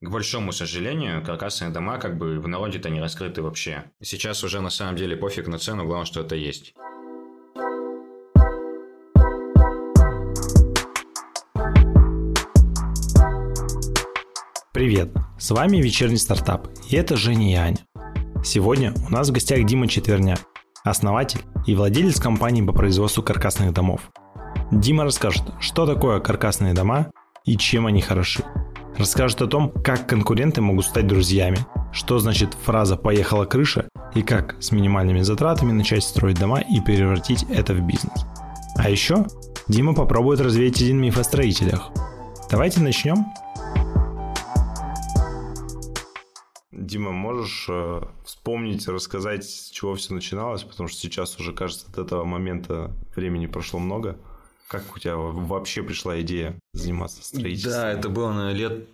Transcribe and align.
К 0.00 0.10
большому 0.10 0.52
сожалению, 0.52 1.24
каркасные 1.24 1.72
дома 1.72 1.98
как 1.98 2.18
бы 2.18 2.38
в 2.38 2.46
народе-то 2.46 2.88
не 2.88 3.00
раскрыты 3.00 3.42
вообще. 3.42 3.90
Сейчас 4.00 4.44
уже 4.44 4.60
на 4.60 4.70
самом 4.70 4.94
деле 4.94 5.16
пофиг 5.16 5.48
на 5.48 5.58
цену, 5.58 5.86
главное, 5.86 6.06
что 6.06 6.20
это 6.20 6.36
есть. 6.36 6.72
Привет, 14.72 15.12
с 15.36 15.50
вами 15.50 15.78
вечерний 15.78 16.18
стартап, 16.18 16.68
и 16.88 16.94
это 16.94 17.16
Женя 17.16 17.50
и 17.50 17.54
Аня. 17.56 17.78
Сегодня 18.44 18.94
у 19.08 19.10
нас 19.10 19.30
в 19.30 19.32
гостях 19.32 19.64
Дима 19.64 19.88
Четверняк, 19.88 20.38
основатель 20.84 21.40
и 21.66 21.74
владелец 21.74 22.20
компании 22.20 22.64
по 22.64 22.72
производству 22.72 23.24
каркасных 23.24 23.72
домов. 23.72 24.12
Дима 24.70 25.02
расскажет, 25.02 25.42
что 25.58 25.86
такое 25.86 26.20
каркасные 26.20 26.72
дома 26.72 27.10
и 27.44 27.56
чем 27.56 27.86
они 27.86 28.00
хороши– 28.00 28.44
расскажет 28.98 29.40
о 29.42 29.46
том, 29.46 29.70
как 29.70 30.08
конкуренты 30.08 30.60
могут 30.60 30.84
стать 30.84 31.06
друзьями, 31.06 31.58
что 31.92 32.18
значит 32.18 32.54
фраза 32.54 32.96
«поехала 32.96 33.44
крыша» 33.44 33.88
и 34.14 34.22
как 34.22 34.56
с 34.60 34.72
минимальными 34.72 35.20
затратами 35.20 35.72
начать 35.72 36.02
строить 36.02 36.38
дома 36.38 36.60
и 36.60 36.80
превратить 36.80 37.44
это 37.48 37.72
в 37.74 37.80
бизнес. 37.80 38.26
А 38.76 38.90
еще 38.90 39.26
Дима 39.68 39.94
попробует 39.94 40.40
развеять 40.40 40.80
один 40.80 41.00
миф 41.00 41.18
о 41.18 41.24
строителях. 41.24 41.90
Давайте 42.50 42.80
начнем. 42.80 43.26
Дима, 46.72 47.12
можешь 47.12 47.66
э, 47.68 48.00
вспомнить, 48.24 48.88
рассказать, 48.88 49.44
с 49.44 49.68
чего 49.70 49.94
все 49.94 50.14
начиналось? 50.14 50.62
Потому 50.62 50.88
что 50.88 50.98
сейчас 50.98 51.38
уже, 51.38 51.52
кажется, 51.52 51.86
от 51.90 51.98
этого 51.98 52.24
момента 52.24 52.92
времени 53.14 53.46
прошло 53.46 53.78
много. 53.78 54.16
Как 54.68 54.94
у 54.94 54.98
тебя 54.98 55.16
вообще 55.16 55.82
пришла 55.82 56.20
идея 56.20 56.58
заниматься 56.74 57.24
строительством? 57.24 57.72
Да, 57.72 57.90
это 57.90 58.10
было, 58.10 58.32
наверное, 58.32 58.54
лет 58.54 58.88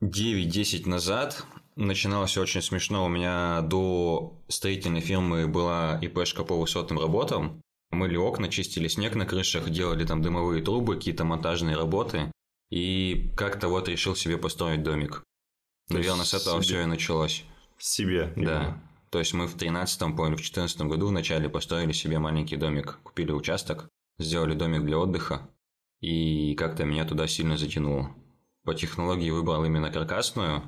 9-10 0.00 0.82
э, 0.86 0.88
назад. 0.88 1.44
Начиналось 1.74 2.30
все 2.30 2.42
очень 2.42 2.62
смешно. 2.62 3.04
У 3.04 3.08
меня 3.08 3.62
до 3.62 4.40
строительной 4.46 5.00
фирмы 5.00 5.48
была 5.48 5.98
ИПшка 6.00 6.44
по 6.44 6.56
высотным 6.56 7.00
работам. 7.00 7.60
Мыли 7.90 8.16
окна, 8.16 8.48
чистили 8.48 8.86
снег 8.86 9.16
на 9.16 9.26
крышах, 9.26 9.70
делали 9.70 10.04
там 10.04 10.22
дымовые 10.22 10.62
трубы, 10.62 10.94
какие-то 10.94 11.24
монтажные 11.24 11.76
работы. 11.76 12.30
И 12.70 13.32
как-то 13.36 13.68
вот 13.68 13.88
решил 13.88 14.14
себе 14.14 14.38
построить 14.38 14.84
домик. 14.84 15.24
То 15.88 15.94
Наверное, 15.94 16.24
с 16.24 16.32
этого 16.32 16.62
себе... 16.62 16.76
все 16.76 16.82
и 16.82 16.86
началось. 16.86 17.44
Себе? 17.78 18.32
Да. 18.36 18.80
То 19.10 19.18
есть 19.18 19.34
мы 19.34 19.48
в 19.48 19.56
13-м, 19.56 20.16
помню, 20.16 20.36
в 20.36 20.42
14 20.42 20.80
году 20.82 21.08
вначале 21.08 21.48
построили 21.48 21.92
себе 21.92 22.18
маленький 22.18 22.56
домик, 22.56 22.98
купили 23.02 23.32
участок, 23.32 23.88
сделали 24.18 24.54
домик 24.54 24.84
для 24.84 24.98
отдыха, 24.98 25.48
и 26.00 26.54
как-то 26.54 26.84
меня 26.84 27.04
туда 27.04 27.26
сильно 27.26 27.56
затянуло. 27.56 28.14
По 28.64 28.74
технологии 28.74 29.30
выбрал 29.30 29.64
именно 29.64 29.90
каркасную. 29.90 30.62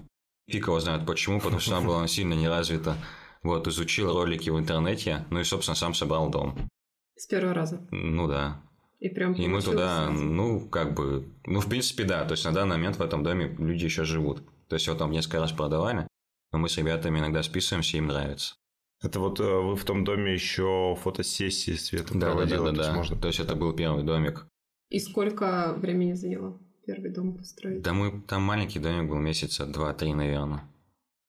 Фиг 0.49 0.67
его 0.67 0.81
знает 0.81 1.07
почему, 1.07 1.41
потому 1.41 1.61
что 1.61 1.77
она 1.77 1.87
была 1.87 2.07
сильно 2.09 2.35
не 2.35 2.49
развита. 2.49 2.97
Вот, 3.43 3.67
изучил 3.69 4.13
ролики 4.13 4.51
в 4.51 4.59
интернете, 4.59 5.25
ну 5.31 5.41
и, 5.41 5.45
собственно, 5.45 5.75
сам 5.77 5.95
собрал 5.95 6.31
дом. 6.31 6.69
С 7.17 7.27
первого 7.27 7.55
раза? 7.55 7.87
Ну 7.91 8.27
да. 8.27 8.63
И 8.99 9.09
прям 9.09 9.35
И 9.35 9.47
мы 9.47 9.61
туда, 9.61 10.07
сразу. 10.07 10.23
ну, 10.25 10.69
как 10.69 10.95
бы, 10.95 11.29
ну, 11.45 11.61
в 11.61 11.69
принципе, 11.69 12.05
да. 12.05 12.25
То 12.25 12.33
есть, 12.33 12.45
на 12.45 12.53
данный 12.53 12.77
момент 12.77 12.97
в 12.97 13.03
этом 13.03 13.23
доме 13.23 13.55
люди 13.59 13.85
еще 13.85 14.05
живут. 14.05 14.43
То 14.69 14.77
есть, 14.77 14.87
его 14.87 14.97
там 14.97 15.11
несколько 15.11 15.41
раз 15.41 15.53
продавали, 15.53 16.07
но 16.53 16.59
мы 16.59 16.69
с 16.69 16.77
ребятами 16.79 17.19
иногда 17.19 17.43
списываемся, 17.43 17.99
им 17.99 18.07
нравится. 18.07 18.57
Это 19.03 19.21
вот 19.21 19.41
э, 19.41 19.45
вы 19.45 19.77
в 19.77 19.85
том 19.85 20.05
доме 20.05 20.33
еще 20.33 20.97
фотосессии 21.03 21.73
светом 21.73 22.19
да, 22.19 22.27
проводили? 22.27 22.59
Да, 22.59 22.65
да, 22.65 22.71
да. 22.71 22.77
То 22.77 22.83
есть, 22.83 22.97
можно... 22.97 23.17
то 23.17 23.29
есть 23.29 23.41
это 23.41 23.55
был 23.55 23.73
первый 23.75 24.05
домик. 24.05 24.47
И 24.89 24.99
сколько 25.01 25.75
времени 25.77 26.15
заняло 26.15 26.59
первый 26.87 27.11
дом 27.11 27.37
построить? 27.37 27.83
Да 27.83 27.93
мы 27.93 28.23
там 28.23 28.43
маленький 28.43 28.79
домик 28.79 29.11
был 29.11 29.19
месяца 29.19 29.67
два-три, 29.67 30.15
наверное. 30.15 30.69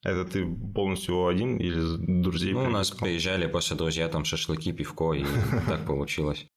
Это 0.04 0.26
ты 0.26 0.46
полностью 0.46 1.28
один 1.28 1.58
или 1.58 2.22
друзей? 2.22 2.54
Ну, 2.54 2.66
у 2.66 2.70
нас 2.70 2.92
приезжали 2.92 3.48
после 3.48 3.76
друзья, 3.76 4.08
там 4.08 4.24
шашлыки, 4.24 4.72
пивко, 4.72 5.14
и 5.14 5.26
так 5.68 5.86
получилось. 5.86 6.48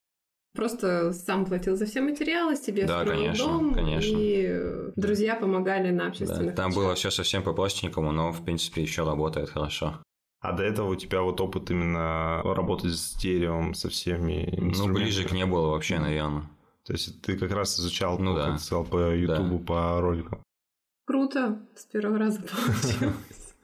Просто 0.55 1.13
сам 1.13 1.47
платил 1.47 1.77
за 1.77 1.87
все 1.87 2.01
материалы, 2.01 2.57
себе 2.57 2.85
да, 2.85 3.01
строил 3.01 3.21
конечно, 3.21 3.47
дом, 3.47 3.75
конечно. 3.75 4.17
и 4.17 4.93
друзья 4.97 5.37
помогали 5.37 5.91
на 5.91 6.09
общественных 6.09 6.55
да, 6.55 6.63
Там 6.63 6.73
было 6.73 6.95
все 6.97 7.11
совсем 7.11 7.43
по-простенькому, 7.45 8.11
но, 8.11 8.33
в 8.33 8.45
принципе, 8.45 8.83
еще 8.83 9.05
работает 9.05 9.49
хорошо. 9.49 10.03
А 10.41 10.53
до 10.53 10.63
этого 10.63 10.91
у 10.91 10.97
тебя 10.97 11.21
вот 11.21 11.41
опыт 11.41 11.71
именно 11.71 12.43
работать 12.43 12.93
с 12.93 13.15
деревом, 13.17 13.75
со 13.75 13.91
всеми 13.91 14.55
Ну, 14.59 14.93
ближе 14.93 15.25
к 15.25 15.33
не 15.33 15.45
было 15.45 15.71
вообще, 15.71 15.99
наверное. 15.99 16.49
То 16.85 16.95
есть 16.95 17.21
ты 17.21 17.37
как 17.37 17.53
раз 17.53 17.79
изучал, 17.79 18.19
ну, 18.19 18.35
да. 18.35 18.57
сказал, 18.57 18.85
по 18.85 19.15
Ютубу, 19.15 19.59
да. 19.59 19.65
по 19.65 20.01
роликам. 20.01 20.43
Круто, 21.07 21.61
с 21.77 21.85
первого 21.85 22.19
раза 22.19 22.41
получилось. 22.41 23.55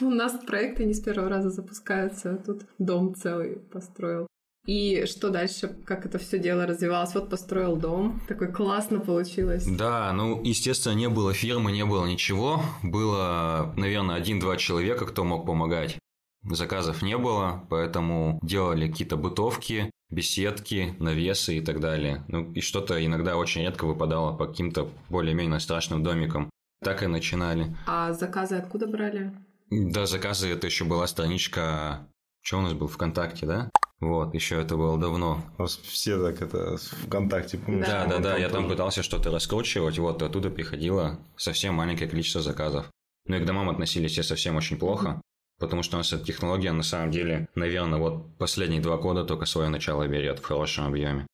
У 0.00 0.10
нас 0.10 0.32
проекты 0.46 0.84
не 0.84 0.94
с 0.94 1.00
первого 1.00 1.28
раза 1.28 1.50
запускаются, 1.50 2.34
а 2.34 2.36
тут 2.36 2.62
дом 2.78 3.14
целый 3.14 3.56
построил. 3.56 4.28
И 4.66 5.04
что 5.06 5.28
дальше, 5.28 5.68
как 5.84 6.06
это 6.06 6.18
все 6.18 6.38
дело 6.38 6.66
развивалось? 6.66 7.14
Вот 7.14 7.28
построил 7.28 7.76
дом, 7.76 8.22
такой 8.28 8.50
классно 8.50 9.00
получилось. 9.00 9.66
Да, 9.66 10.12
ну, 10.12 10.42
естественно, 10.42 10.94
не 10.94 11.08
было 11.08 11.34
фирмы, 11.34 11.70
не 11.72 11.84
было 11.84 12.06
ничего. 12.06 12.62
Было, 12.82 13.74
наверное, 13.76 14.16
один-два 14.16 14.56
человека, 14.56 15.04
кто 15.04 15.24
мог 15.24 15.44
помогать. 15.44 15.98
Заказов 16.44 17.02
не 17.02 17.16
было, 17.16 17.64
поэтому 17.70 18.38
делали 18.42 18.88
какие-то 18.88 19.16
бытовки, 19.16 19.90
беседки, 20.10 20.94
навесы 20.98 21.58
и 21.58 21.60
так 21.60 21.80
далее. 21.80 22.24
Ну 22.28 22.52
и 22.52 22.60
что-то 22.60 23.04
иногда 23.04 23.36
очень 23.36 23.62
редко 23.62 23.86
выпадало 23.86 24.36
по 24.36 24.46
каким-то 24.46 24.90
более-менее 25.08 25.60
страшным 25.60 26.02
домикам. 26.02 26.50
Так 26.82 27.02
и 27.02 27.06
начинали. 27.06 27.74
А 27.86 28.12
заказы 28.12 28.56
откуда 28.56 28.86
брали? 28.86 29.32
Да, 29.70 30.06
заказы 30.06 30.50
это 30.50 30.66
еще 30.66 30.84
была 30.84 31.06
страничка. 31.06 32.06
Что 32.42 32.58
у 32.58 32.60
нас 32.60 32.74
был 32.74 32.88
ВКонтакте, 32.88 33.46
да? 33.46 33.70
Вот, 34.00 34.34
еще 34.34 34.60
это 34.60 34.76
было 34.76 34.98
давно. 34.98 35.42
Все 35.84 36.22
так 36.22 36.42
это 36.42 36.76
ВКонтакте, 37.06 37.56
помнишь? 37.56 37.86
Да, 37.86 38.04
да, 38.06 38.18
да, 38.18 38.36
я 38.36 38.50
там 38.50 38.68
пытался 38.68 39.02
что-то 39.02 39.30
раскручивать, 39.30 39.98
вот 39.98 40.22
оттуда 40.22 40.50
приходило 40.50 41.18
совсем 41.36 41.74
маленькое 41.74 42.10
количество 42.10 42.42
заказов. 42.42 42.90
Ну 43.26 43.36
и 43.36 43.40
к 43.40 43.46
домам 43.46 43.70
относились 43.70 44.12
все 44.12 44.22
совсем 44.22 44.56
очень 44.56 44.76
плохо. 44.76 45.22
Потому 45.58 45.82
что 45.82 45.96
у 45.96 45.98
нас 45.98 46.12
эта 46.12 46.24
технология, 46.24 46.72
на 46.72 46.82
самом 46.82 47.10
деле, 47.10 47.48
наверное, 47.54 47.98
вот 47.98 48.36
последние 48.38 48.80
два 48.80 48.96
года 48.96 49.24
только 49.24 49.46
свое 49.46 49.68
начало 49.68 50.06
берет 50.08 50.40
в 50.40 50.44
хорошем 50.44 50.86
объеме. 50.86 51.26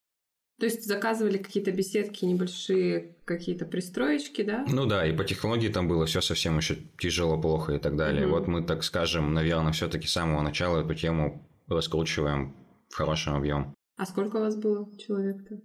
То 0.61 0.67
есть 0.67 0.85
заказывали 0.85 1.39
какие-то 1.39 1.73
беседки, 1.73 2.27
небольшие 2.27 3.17
какие-то 3.25 3.65
пристроечки, 3.65 4.43
да? 4.43 4.67
Ну 4.69 4.85
да, 4.85 5.07
и 5.07 5.17
по 5.17 5.25
технологии 5.25 5.69
там 5.69 5.89
было 5.89 6.05
все 6.05 6.21
совсем 6.21 6.59
еще 6.59 6.77
тяжело, 6.99 7.41
плохо 7.41 7.73
и 7.73 7.79
так 7.79 7.97
далее. 7.97 8.27
Mm-hmm. 8.27 8.31
Вот 8.31 8.47
мы, 8.47 8.63
так 8.63 8.85
скажем, 8.85 9.33
наверное, 9.33 9.73
все-таки 9.73 10.07
с 10.07 10.13
самого 10.13 10.43
начала 10.43 10.83
эту 10.83 10.95
тему 10.95 11.49
раскручиваем 11.67 12.55
в 12.91 12.95
хорошем 12.95 13.37
объеме. 13.37 13.73
А 13.97 14.05
сколько 14.05 14.37
у 14.37 14.41
вас 14.41 14.57
было 14.57 14.87
человек-то? 14.99 15.61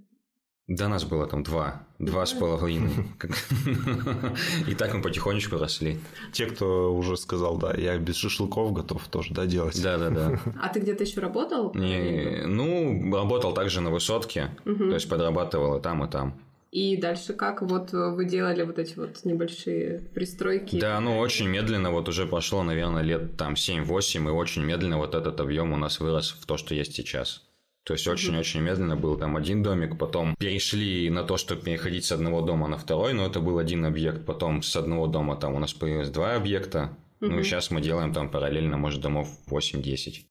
Да 0.68 0.88
нас 0.88 1.04
было 1.04 1.28
там 1.28 1.44
два, 1.44 1.84
два 2.00 2.26
с 2.26 2.34
половиной. 2.34 3.06
И 4.68 4.74
так 4.74 4.96
мы 4.96 5.02
потихонечку 5.04 5.58
росли. 5.58 6.00
Те, 6.32 6.48
кто 6.48 6.92
уже 6.96 7.18
сказал, 7.18 7.58
да, 7.58 7.76
я 7.76 8.00
без 8.00 8.16
шашлыков 8.16 8.74
готов 8.74 9.08
тоже, 9.08 9.32
да, 9.36 9.46
делать. 9.46 9.80
Да, 9.82 10.00
да, 10.00 10.10
да. 10.10 10.40
А 10.62 10.70
ты 10.70 10.80
где-то 10.80 11.04
еще 11.04 11.22
работал? 11.22 11.72
Не, 11.76 12.48
ну, 12.48 13.16
работал 13.16 13.54
также 13.54 13.82
на 13.82 13.92
высотке, 13.92 14.50
то 14.64 14.94
есть 14.94 15.08
подрабатывал 15.08 15.78
и 15.78 15.82
там, 15.82 16.04
и 16.04 16.10
там. 16.10 16.34
И 16.72 16.98
дальше 16.98 17.34
как? 17.34 17.62
Вот 17.62 17.94
вы 17.94 18.26
делали 18.26 18.64
вот 18.64 18.80
эти 18.80 18.98
вот 18.98 19.24
небольшие 19.24 20.00
пристройки? 20.14 20.78
Да, 20.78 21.00
ну 21.00 21.20
очень 21.20 21.48
медленно, 21.48 21.92
вот 21.92 22.10
уже 22.10 22.26
прошло, 22.26 22.64
наверное, 22.64 23.04
лет 23.04 23.38
там 23.38 23.54
7-8, 23.54 24.28
и 24.28 24.32
очень 24.32 24.64
медленно 24.64 24.98
вот 24.98 25.14
этот 25.14 25.40
объем 25.40 25.74
у 25.74 25.78
нас 25.78 26.00
вырос 26.00 26.32
в 26.32 26.46
то, 26.46 26.58
что 26.58 26.74
есть 26.74 26.94
сейчас. 26.96 27.44
То 27.86 27.94
есть 27.94 28.08
очень-очень 28.08 28.62
медленно 28.62 28.96
был 28.96 29.16
там 29.16 29.38
один 29.38 29.62
домик, 29.62 30.00
потом 30.00 30.36
перешли 30.38 31.08
на 31.12 31.24
то, 31.24 31.38
чтобы 31.38 31.62
переходить 31.62 32.04
с 32.04 32.12
одного 32.12 32.42
дома 32.42 32.68
на 32.68 32.78
второй, 32.78 33.14
но 33.14 33.28
это 33.28 33.40
был 33.40 33.60
один 33.60 33.86
объект, 33.86 34.26
потом 34.26 34.64
с 34.64 34.76
одного 34.76 35.06
дома 35.06 35.36
там 35.36 35.54
у 35.54 35.60
нас 35.60 35.72
появилось 35.74 36.10
два 36.10 36.36
объекта, 36.36 36.98
угу. 37.22 37.32
ну 37.32 37.40
и 37.40 37.44
сейчас 37.44 37.70
мы 37.70 37.82
делаем 37.82 38.12
там 38.12 38.32
параллельно, 38.32 38.78
может, 38.78 39.02
домов 39.02 39.30
8-10. 39.48 40.26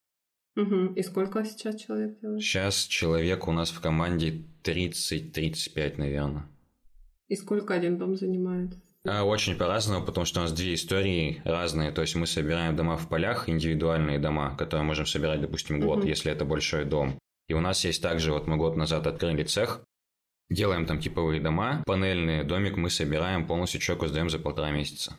Угу. 0.56 0.94
И 0.94 1.02
сколько 1.04 1.44
сейчас 1.44 1.80
человек 1.80 2.20
делает? 2.20 2.42
Сейчас 2.42 2.86
человек 2.86 3.46
у 3.46 3.52
нас 3.52 3.70
в 3.70 3.80
команде 3.80 4.42
30-35, 4.64 5.94
наверное. 5.98 6.48
И 7.28 7.36
сколько 7.36 7.72
один 7.72 7.98
дом 7.98 8.16
занимает? 8.16 8.74
А, 9.06 9.22
очень 9.22 9.56
по-разному, 9.56 10.04
потому 10.04 10.24
что 10.24 10.40
у 10.40 10.42
нас 10.42 10.52
две 10.52 10.74
истории 10.74 11.40
разные. 11.44 11.92
То 11.92 12.00
есть 12.00 12.16
мы 12.16 12.26
собираем 12.26 12.74
дома 12.74 12.96
в 12.96 13.08
полях, 13.08 13.48
индивидуальные 13.48 14.18
дома, 14.18 14.56
которые 14.56 14.84
можем 14.84 15.06
собирать, 15.06 15.40
допустим, 15.40 15.78
год, 15.78 16.00
угу. 16.00 16.08
если 16.08 16.32
это 16.32 16.44
большой 16.44 16.84
дом. 16.84 17.18
И 17.48 17.54
у 17.54 17.60
нас 17.60 17.84
есть 17.84 18.02
также, 18.02 18.32
вот 18.32 18.46
мы 18.46 18.56
год 18.56 18.76
назад 18.76 19.06
открыли 19.06 19.44
цех, 19.44 19.82
делаем 20.50 20.86
там 20.86 20.98
типовые 21.00 21.40
дома, 21.40 21.82
панельный 21.86 22.44
домик 22.44 22.76
мы 22.76 22.90
собираем, 22.90 23.46
полностью 23.46 23.80
человеку 23.80 24.06
сдаем 24.06 24.30
за 24.30 24.38
полтора 24.38 24.70
месяца. 24.70 25.14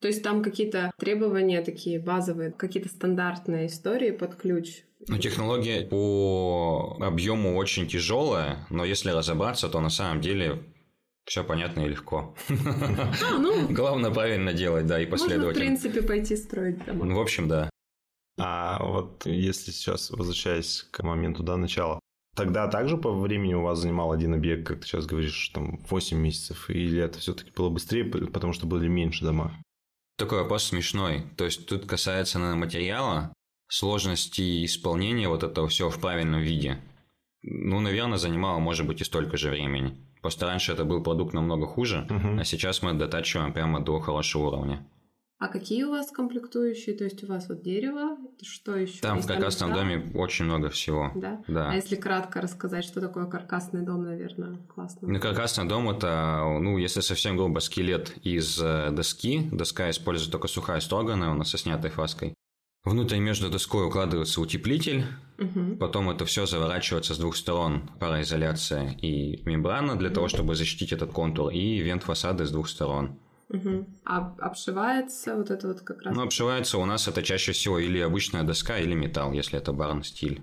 То 0.00 0.08
есть 0.08 0.22
там 0.22 0.42
какие-то 0.42 0.90
требования 0.98 1.60
такие 1.62 2.00
базовые, 2.00 2.50
какие-то 2.52 2.88
стандартные 2.88 3.66
истории 3.66 4.10
под 4.12 4.34
ключ? 4.36 4.82
Ну, 5.08 5.18
технология 5.18 5.82
по 5.86 6.96
объему 7.00 7.56
очень 7.56 7.86
тяжелая, 7.86 8.66
но 8.70 8.84
если 8.84 9.10
разобраться, 9.10 9.68
то 9.68 9.80
на 9.80 9.90
самом 9.90 10.20
деле 10.20 10.62
Все 11.26 11.44
понятно 11.44 11.82
и 11.82 11.88
легко. 11.88 12.34
А, 12.48 13.38
ну, 13.38 13.68
Главное 13.70 14.10
правильно 14.10 14.52
делать, 14.52 14.86
да, 14.86 15.00
и 15.00 15.06
можно, 15.06 15.16
в 15.16 15.20
последовательно. 15.20 15.64
принципе, 15.64 16.02
пойти 16.02 16.34
строить 16.36 16.84
дома. 16.84 17.04
Ну, 17.04 17.16
в 17.16 17.20
общем, 17.20 17.46
да. 17.46 17.69
А 18.42 18.82
вот 18.82 19.26
если 19.26 19.70
сейчас, 19.70 20.10
возвращаясь 20.10 20.86
к 20.90 21.02
моменту, 21.02 21.42
да, 21.42 21.56
начала, 21.56 21.98
тогда 22.34 22.68
также 22.68 22.96
по 22.96 23.12
времени 23.12 23.54
у 23.54 23.62
вас 23.62 23.78
занимал 23.78 24.12
один 24.12 24.34
объект, 24.34 24.66
как 24.66 24.80
ты 24.80 24.86
сейчас 24.86 25.06
говоришь, 25.06 25.50
там 25.54 25.78
8 25.88 26.16
месяцев, 26.18 26.70
или 26.70 27.00
это 27.00 27.18
все-таки 27.18 27.50
было 27.54 27.68
быстрее, 27.70 28.04
потому 28.04 28.52
что 28.52 28.66
были 28.66 28.88
меньше 28.88 29.24
дома? 29.24 29.52
Такой 30.16 30.42
вопрос 30.42 30.64
смешной. 30.64 31.24
То 31.36 31.44
есть 31.44 31.66
тут 31.66 31.86
касается 31.86 32.38
материала, 32.38 33.32
сложности 33.68 34.64
исполнения 34.64 35.28
вот 35.28 35.42
этого 35.42 35.68
всего 35.68 35.90
в 35.90 35.98
правильном 36.00 36.40
виде. 36.40 36.78
Ну, 37.42 37.80
наверное, 37.80 38.18
занимало, 38.18 38.58
может 38.58 38.86
быть, 38.86 39.00
и 39.00 39.04
столько 39.04 39.36
же 39.36 39.50
времени. 39.50 39.96
Просто 40.20 40.46
раньше 40.46 40.72
это 40.72 40.84
был 40.84 41.02
продукт 41.02 41.32
намного 41.32 41.66
хуже, 41.66 42.06
Мгм. 42.10 42.38
а 42.38 42.44
сейчас 42.44 42.82
мы 42.82 42.92
дотачиваем 42.92 43.52
прямо 43.54 43.80
до 43.80 43.98
хорошего 44.00 44.48
уровня. 44.48 44.86
А 45.40 45.48
какие 45.48 45.84
у 45.84 45.90
вас 45.90 46.10
комплектующие? 46.10 46.94
То 46.94 47.04
есть 47.04 47.24
у 47.24 47.26
вас 47.26 47.48
вот 47.48 47.62
дерево, 47.62 48.18
что 48.42 48.76
еще? 48.76 49.00
Там 49.00 49.20
в 49.22 49.26
каркасном 49.26 49.72
доме 49.72 50.12
очень 50.14 50.44
много 50.44 50.68
всего. 50.68 51.12
Да? 51.16 51.42
Да. 51.48 51.70
А 51.70 51.74
если 51.74 51.96
кратко 51.96 52.42
рассказать, 52.42 52.84
что 52.84 53.00
такое 53.00 53.24
каркасный 53.24 53.80
дом, 53.80 54.04
наверное, 54.04 54.58
классно. 54.68 55.08
Ну, 55.08 55.18
каркасный 55.18 55.66
дом 55.66 55.88
это, 55.88 56.44
ну, 56.60 56.76
если 56.76 57.00
совсем 57.00 57.38
грубо, 57.38 57.60
скелет 57.60 58.14
из 58.22 58.60
э, 58.62 58.90
доски. 58.90 59.48
Доска 59.50 59.88
используется 59.88 60.30
только 60.30 60.46
сухая 60.46 60.78
строганная, 60.80 61.30
у 61.30 61.34
нас 61.34 61.48
со 61.48 61.56
снятой 61.56 61.90
фаской. 61.90 62.34
Внутрь 62.84 63.16
между 63.16 63.48
доской 63.48 63.86
укладывается 63.86 64.42
утеплитель, 64.42 65.04
Мгм. 65.38 65.78
потом 65.78 66.10
это 66.10 66.26
все 66.26 66.44
заворачивается 66.44 67.14
с 67.14 67.18
двух 67.18 67.34
сторон, 67.36 67.88
пароизоляция 67.98 68.90
и 69.00 69.42
мембрана 69.46 69.96
для 69.96 70.10
того, 70.10 70.28
чтобы 70.28 70.54
защитить 70.54 70.92
этот 70.92 71.12
контур, 71.12 71.50
и 71.50 71.78
вент 71.78 72.02
фасада 72.02 72.44
с 72.44 72.50
двух 72.50 72.68
сторон. 72.68 73.18
Мгм. 73.50 73.98
А 74.04 74.34
обшивается 74.38 75.36
вот 75.36 75.50
это 75.50 75.68
вот 75.68 75.80
как 75.80 76.02
раз. 76.02 76.14
Ну, 76.14 76.22
обшивается 76.22 76.78
у 76.78 76.84
нас 76.84 77.08
это 77.08 77.22
чаще 77.22 77.52
всего 77.52 77.78
или 77.78 77.98
обычная 77.98 78.44
доска, 78.44 78.78
или 78.78 78.94
металл, 78.94 79.32
если 79.32 79.58
это 79.58 79.72
барн 79.72 80.04
стиль. 80.04 80.42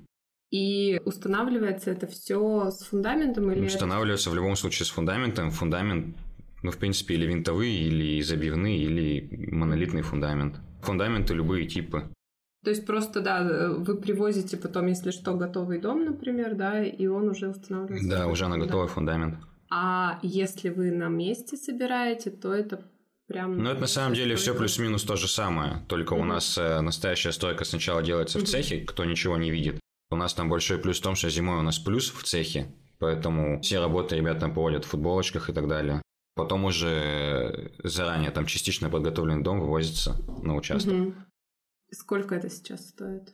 И 0.51 1.01
устанавливается 1.06 1.92
это 1.92 2.07
все 2.07 2.69
с 2.69 2.83
фундаментом 2.83 3.51
или... 3.51 3.65
Устанавливается 3.65 4.30
в 4.30 4.36
любом 4.36 4.56
случае 4.56 4.86
с 4.86 4.89
фундаментом. 4.89 5.51
Фундамент, 5.51 6.18
ну, 6.63 6.71
в 6.71 6.77
принципе, 6.77 7.15
или 7.15 7.25
винтовые, 7.25 7.80
или 7.80 8.21
забивные, 8.21 8.77
или 8.77 9.48
монолитный 9.51 10.01
фундамент. 10.01 10.57
Фундаменты 10.81 11.33
любые 11.33 11.65
типы. 11.68 12.09
То 12.63 12.71
есть 12.71 12.86
просто, 12.86 13.21
да, 13.21 13.69
вы 13.71 13.95
привозите 13.95 14.57
потом, 14.57 14.88
если 14.88 15.12
что, 15.12 15.33
готовый 15.36 15.80
дом, 15.80 16.04
например, 16.04 16.56
да, 16.56 16.83
и 16.83 17.07
он 17.07 17.30
уже 17.30 17.50
устанавливается. 17.50 18.09
Да, 18.09 18.27
уже 18.27 18.48
на 18.48 18.57
готовый 18.57 18.88
фундамент. 18.88 19.38
А 19.69 20.19
если 20.24 20.69
вы 20.69 20.92
на 20.92 21.07
месте 21.07 21.57
собираете, 21.57 22.30
то 22.30 22.54
это 22.54 22.81
прям... 23.27 23.57
Ну, 23.57 23.69
это 23.69 23.81
на 23.81 23.88
самом 23.88 24.13
деле 24.15 24.35
все 24.35 24.53
плюс-минус 24.56 25.03
то 25.03 25.15
же 25.15 25.27
самое. 25.27 25.83
Только 25.88 26.13
у 26.13 26.19
Мгм. 26.19 26.27
нас 26.29 26.57
э, 26.57 26.81
настоящая 26.81 27.31
стройка 27.31 27.65
сначала 27.65 28.01
делается 28.01 28.39
в 28.39 28.41
Мгм. 28.44 28.47
цехе, 28.47 28.81
кто 28.81 29.06
ничего 29.06 29.38
не 29.38 29.51
видит. 29.51 29.79
У 30.09 30.15
нас 30.15 30.33
там 30.33 30.50
большой 30.50 30.77
плюс 30.77 31.00
в 31.00 31.03
том, 31.03 31.15
что 31.15 31.29
зимой 31.29 31.59
у 31.59 31.62
нас 31.62 31.79
плюс 31.79 32.09
в 32.09 32.24
цехе, 32.24 32.74
поэтому 33.00 33.62
все 33.62 33.79
работы 33.79 34.15
ребята 34.15 34.41
там 34.41 34.53
проводят 34.53 34.85
в 34.85 34.89
футболочках 34.89 35.50
и 35.50 35.53
так 35.53 35.68
далее. 35.68 36.01
Потом 36.35 36.65
уже 36.65 37.71
заранее 37.83 38.31
там 38.31 38.45
частично 38.45 38.89
подготовленный 38.89 39.44
дом 39.44 39.59
вывозится 39.59 40.15
на 40.44 40.56
участок. 40.56 40.94
Мгм. 40.94 41.25
Сколько 41.91 42.35
это 42.35 42.50
сейчас 42.50 42.89
стоит? 42.89 43.33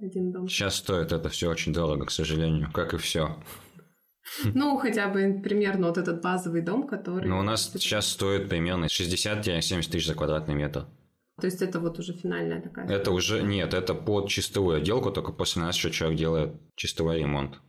Один 0.00 0.30
дом. 0.30 0.48
Сейчас 0.48 0.76
стоит 0.76 1.12
это 1.12 1.28
все 1.30 1.48
очень 1.50 1.72
дорого, 1.72 2.04
к 2.06 2.10
сожалению, 2.10 2.70
как 2.72 2.92
и 2.94 2.98
все. 2.98 3.36
Ну, 4.54 4.76
хотя 4.78 5.08
бы 5.08 5.40
примерно 5.42 5.88
вот 5.88 5.98
этот 5.98 6.22
базовый 6.22 6.62
дом, 6.62 6.86
который... 6.86 7.28
Но 7.28 7.38
у 7.38 7.42
нас 7.42 7.70
сейчас 7.72 8.08
стоит 8.08 8.48
примерно 8.48 8.86
60-70 8.86 9.90
тысяч 9.90 10.06
за 10.06 10.14
квадратный 10.14 10.54
метр. 10.54 10.86
То 11.40 11.46
есть 11.46 11.60
это 11.60 11.80
вот 11.80 11.98
уже 11.98 12.14
финальная 12.14 12.62
такая... 12.62 12.88
Это 12.88 13.10
уже 13.10 13.42
нет, 13.42 13.74
это 13.74 13.94
под 13.94 14.28
чистовую 14.28 14.78
отделку, 14.78 15.10
только 15.10 15.32
после 15.32 15.62
нас 15.62 15.76
еще 15.76 15.90
человек 15.90 16.18
делает 16.18 16.54
чистовой 16.76 17.18
ремонт. 17.18 17.60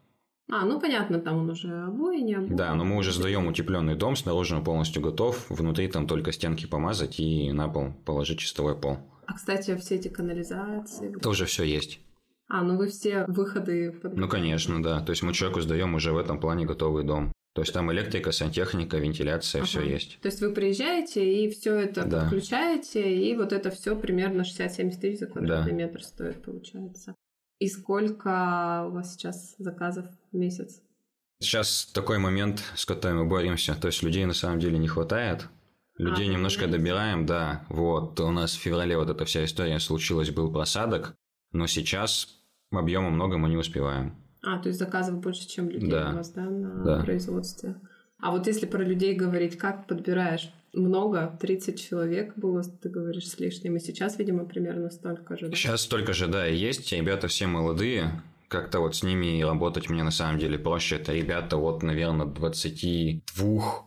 А, 0.49 0.63
ну 0.63 0.79
понятно, 0.79 1.19
там 1.19 1.39
он 1.39 1.49
уже 1.49 1.67
обои, 1.83 2.21
не 2.21 2.35
обои. 2.35 2.55
Да, 2.55 2.73
но 2.73 2.85
мы 2.85 2.95
уже 2.95 3.11
сдаем 3.11 3.47
утепленный 3.47 3.95
дом, 3.95 4.15
снаружи 4.15 4.55
он 4.55 4.63
полностью 4.63 5.01
готов, 5.01 5.45
внутри 5.49 5.89
там 5.89 6.07
только 6.07 6.31
стенки 6.31 6.65
помазать 6.65 7.19
и 7.19 7.51
на 7.51 7.67
пол 7.67 7.91
положить 8.05 8.39
чистовой 8.39 8.79
пол. 8.79 8.99
А, 9.25 9.33
кстати, 9.33 9.75
все 9.75 9.95
эти 9.95 10.07
канализации... 10.07 11.17
Это 11.17 11.27
уже 11.27 11.45
все 11.45 11.63
есть. 11.63 11.99
А, 12.49 12.63
ну 12.63 12.77
вы 12.77 12.87
все 12.87 13.25
выходы... 13.27 13.93
Ну, 14.15 14.27
конечно, 14.29 14.81
да. 14.81 15.01
То 15.01 15.11
есть 15.11 15.21
мы 15.23 15.33
человеку 15.33 15.61
сдаем 15.61 15.95
уже 15.95 16.13
в 16.13 16.17
этом 16.17 16.39
плане 16.39 16.65
готовый 16.65 17.03
дом. 17.03 17.31
То 17.53 17.61
есть 17.61 17.73
там 17.73 17.91
электрика, 17.91 18.31
сантехника, 18.31 18.97
вентиляция, 18.97 19.63
все 19.63 19.79
Ага. 19.79 19.87
есть. 19.89 20.19
То 20.21 20.27
есть 20.27 20.39
вы 20.41 20.51
приезжаете 20.53 21.43
и 21.43 21.49
все 21.49 21.75
это 21.75 22.05
Да. 22.05 22.21
подключаете, 22.21 23.15
и 23.17 23.35
вот 23.35 23.51
это 23.51 23.71
все 23.71 23.95
примерно 23.95 24.43
60-70 24.43 25.01
тысяч 25.01 25.19
за 25.19 25.25
квадратный 25.27 25.73
метр 25.73 26.03
стоит, 26.03 26.41
получается. 26.43 27.15
И 27.59 27.67
сколько 27.67 28.85
у 28.87 28.91
вас 28.91 29.13
сейчас 29.13 29.55
заказов 29.57 30.05
в 30.31 30.37
месяц? 30.37 30.81
Сейчас 31.39 31.85
такой 31.93 32.19
момент, 32.19 32.63
с 32.75 32.85
которым 32.85 33.19
мы 33.19 33.25
боремся. 33.25 33.75
То 33.75 33.87
есть 33.87 34.03
людей 34.03 34.25
на 34.25 34.33
самом 34.33 34.59
деле 34.59 34.77
не 34.77 34.87
хватает. 34.87 35.47
Людей 35.97 36.29
А, 36.29 36.31
немножко 36.31 36.61
понимаете? 36.65 36.83
добираем, 36.83 37.25
да. 37.25 37.65
Вот 37.69 38.19
у 38.19 38.29
нас 38.31 38.53
в 38.55 38.59
феврале 38.59 38.97
вот 38.97 39.09
эта 39.09 39.25
вся 39.25 39.43
история 39.43 39.79
случилась, 39.79 40.29
был 40.29 40.51
просадок. 40.53 41.15
Но 41.53 41.65
сейчас 41.65 42.36
объема 42.71 43.09
много 43.09 43.37
мы 43.37 43.49
не 43.49 43.57
успеваем. 43.57 44.15
А, 44.43 44.59
то 44.59 44.69
есть 44.69 44.79
заказов 44.79 45.19
больше, 45.19 45.47
чем 45.47 45.69
людей 45.69 45.89
Да. 45.89 46.11
у 46.13 46.17
вас, 46.17 46.31
да, 46.31 46.43
на 46.43 46.83
Да. 46.83 47.03
производстве. 47.03 47.75
А 48.19 48.31
вот 48.31 48.47
если 48.47 48.65
про 48.65 48.83
людей 48.83 49.13
говорить, 49.15 49.57
как 49.57 49.87
подбираешь? 49.87 50.51
Много, 50.73 51.37
30 51.39 51.79
человек 51.79 52.33
было, 52.35 52.63
ты 52.63 52.89
говоришь, 52.89 53.27
с 53.29 53.39
лишним, 53.39 53.77
и 53.77 53.79
сейчас, 53.79 54.17
видимо, 54.19 54.45
примерно 54.45 54.89
столько 54.89 55.37
же, 55.37 55.47
да? 55.49 55.55
Сейчас 55.55 55.81
столько 55.81 56.13
же, 56.13 56.27
да, 56.27 56.47
и 56.47 56.55
есть. 56.55 56.91
Ребята 56.91 57.27
все 57.27 57.47
молодые. 57.47 58.21
Как-то 58.47 58.79
вот 58.79 58.95
с 58.95 59.03
ними 59.03 59.41
работать 59.41 59.89
мне 59.89 60.03
на 60.03 60.11
самом 60.11 60.39
деле 60.39 60.57
проще. 60.57 60.95
Это 60.97 61.13
ребята 61.13 61.57
от, 61.57 61.83
наверное, 61.83 62.25
22, 62.27 63.85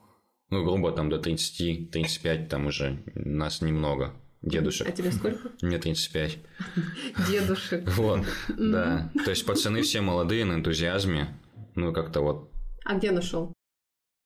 ну, 0.50 0.64
грубо 0.64 0.92
там 0.92 1.08
до 1.10 1.18
30-35, 1.18 2.48
там 2.48 2.66
уже 2.66 3.02
нас 3.14 3.62
немного. 3.62 4.12
Дедушек. 4.42 4.88
А 4.88 4.92
тебе 4.92 5.12
сколько? 5.12 5.50
Мне 5.62 5.78
35. 5.78 6.38
Дедушек. 7.30 7.88
Вот, 7.88 8.24
да. 8.48 9.10
То 9.24 9.30
есть 9.30 9.44
пацаны 9.44 9.82
все 9.82 10.00
молодые, 10.00 10.44
на 10.44 10.54
энтузиазме. 10.54 11.38
Ну, 11.74 11.92
как-то 11.92 12.20
вот. 12.20 12.50
А 12.84 12.94
где 12.96 13.10
нашел? 13.10 13.52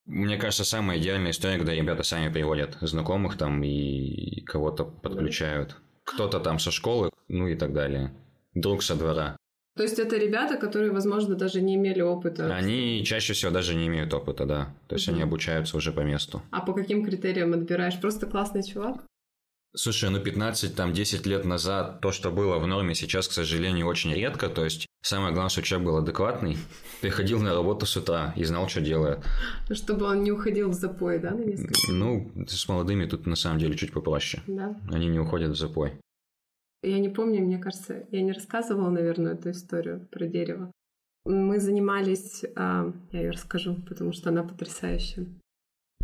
Мне 0.06 0.36
кажется, 0.36 0.64
самая 0.64 0.98
идеальная 0.98 1.30
история, 1.32 1.56
когда 1.56 1.74
ребята 1.74 2.02
сами 2.02 2.32
приводят 2.32 2.76
знакомых 2.80 3.36
там 3.38 3.62
и 3.64 4.42
кого-то 4.42 4.84
подключают. 4.84 5.76
Кто-то 6.04 6.40
там 6.40 6.58
со 6.58 6.70
школы, 6.70 7.10
ну 7.28 7.48
и 7.48 7.56
так 7.56 7.72
далее. 7.72 8.14
Друг 8.52 8.82
со 8.82 8.94
двора. 8.94 9.36
То 9.76 9.82
есть 9.82 9.98
это 9.98 10.16
ребята, 10.16 10.56
которые, 10.56 10.92
возможно, 10.92 11.34
даже 11.34 11.60
не 11.60 11.74
имели 11.74 12.00
опыта. 12.00 12.54
Они 12.54 13.02
чаще 13.04 13.32
всего 13.32 13.50
даже 13.50 13.74
не 13.74 13.88
имеют 13.88 14.14
опыта, 14.14 14.46
да. 14.46 14.74
То 14.86 14.94
есть 14.94 15.08
Мгм. 15.08 15.14
они 15.14 15.22
обучаются 15.24 15.76
уже 15.76 15.90
по 15.90 16.00
месту. 16.00 16.42
А 16.52 16.60
по 16.60 16.72
каким 16.74 17.04
критериям 17.04 17.52
отбираешь? 17.54 17.98
Просто 18.00 18.26
классный 18.26 18.62
чувак? 18.62 19.04
Слушай, 19.76 20.10
ну 20.10 20.20
15, 20.20 20.76
там 20.76 20.92
10 20.92 21.26
лет 21.26 21.44
назад 21.44 22.00
то, 22.00 22.12
что 22.12 22.30
было 22.30 22.58
в 22.58 22.66
норме, 22.66 22.94
сейчас, 22.94 23.26
к 23.26 23.32
сожалению, 23.32 23.88
очень 23.88 24.12
редко. 24.14 24.48
То 24.48 24.62
есть 24.64 24.86
самое 25.02 25.32
главное, 25.32 25.50
что 25.50 25.62
человек 25.62 25.86
был 25.86 25.96
адекватный, 25.96 26.56
приходил 27.00 27.40
на 27.40 27.54
работу 27.54 27.84
с 27.84 27.96
утра 27.96 28.32
и 28.36 28.44
знал, 28.44 28.68
что 28.68 28.80
делает. 28.80 29.18
Чтобы 29.72 30.06
он 30.06 30.22
не 30.22 30.30
уходил 30.30 30.70
в 30.70 30.74
запой, 30.74 31.18
да, 31.18 31.32
на 31.32 31.42
несколько? 31.42 31.74
Ну, 31.90 32.30
с 32.46 32.68
молодыми 32.68 33.06
тут 33.06 33.26
на 33.26 33.34
самом 33.34 33.58
деле 33.58 33.76
чуть 33.76 33.92
попроще. 33.92 34.42
Да. 34.46 34.80
Они 34.92 35.08
не 35.08 35.18
уходят 35.18 35.50
в 35.50 35.58
запой. 35.58 35.94
Я 36.84 37.00
не 37.00 37.08
помню, 37.08 37.40
мне 37.40 37.58
кажется, 37.58 38.04
я 38.12 38.22
не 38.22 38.32
рассказывала, 38.32 38.90
наверное, 38.90 39.32
эту 39.32 39.50
историю 39.50 40.06
про 40.10 40.26
дерево. 40.26 40.70
Мы 41.24 41.58
занимались, 41.58 42.44
а, 42.54 42.92
я 43.10 43.22
ее 43.22 43.30
расскажу, 43.30 43.76
потому 43.88 44.12
что 44.12 44.28
она 44.28 44.44
потрясающая. 44.44 45.26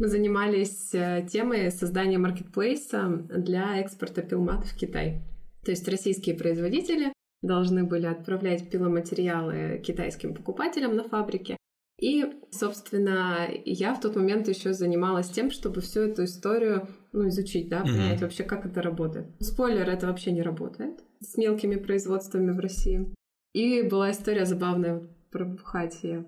Мы 0.00 0.08
занимались 0.08 0.94
э, 0.94 1.26
темой 1.30 1.70
создания 1.70 2.16
маркетплейса 2.16 3.26
для 3.28 3.78
экспорта 3.80 4.22
пилмат 4.22 4.64
в 4.64 4.74
Китай. 4.74 5.20
То 5.62 5.72
есть 5.72 5.86
российские 5.86 6.36
производители 6.36 7.12
должны 7.42 7.84
были 7.84 8.06
отправлять 8.06 8.70
пиломатериалы 8.70 9.78
китайским 9.84 10.32
покупателям 10.32 10.96
на 10.96 11.04
фабрике. 11.04 11.58
И, 12.00 12.24
собственно, 12.50 13.46
я 13.66 13.92
в 13.92 14.00
тот 14.00 14.16
момент 14.16 14.48
еще 14.48 14.72
занималась 14.72 15.28
тем, 15.28 15.50
чтобы 15.50 15.82
всю 15.82 16.00
эту 16.00 16.24
историю 16.24 16.88
ну, 17.12 17.28
изучить, 17.28 17.68
да, 17.68 17.82
понять 17.82 18.22
вообще, 18.22 18.42
как 18.42 18.64
это 18.64 18.80
работает. 18.80 19.26
Спойлер, 19.38 19.86
это 19.86 20.06
вообще 20.06 20.32
не 20.32 20.40
работает 20.40 20.98
с 21.20 21.36
мелкими 21.36 21.76
производствами 21.76 22.52
в 22.52 22.58
России. 22.58 23.06
И 23.52 23.82
была 23.82 24.12
история 24.12 24.46
забавная 24.46 25.06
про 25.30 25.44
бухать. 25.44 25.98
Я 26.00 26.24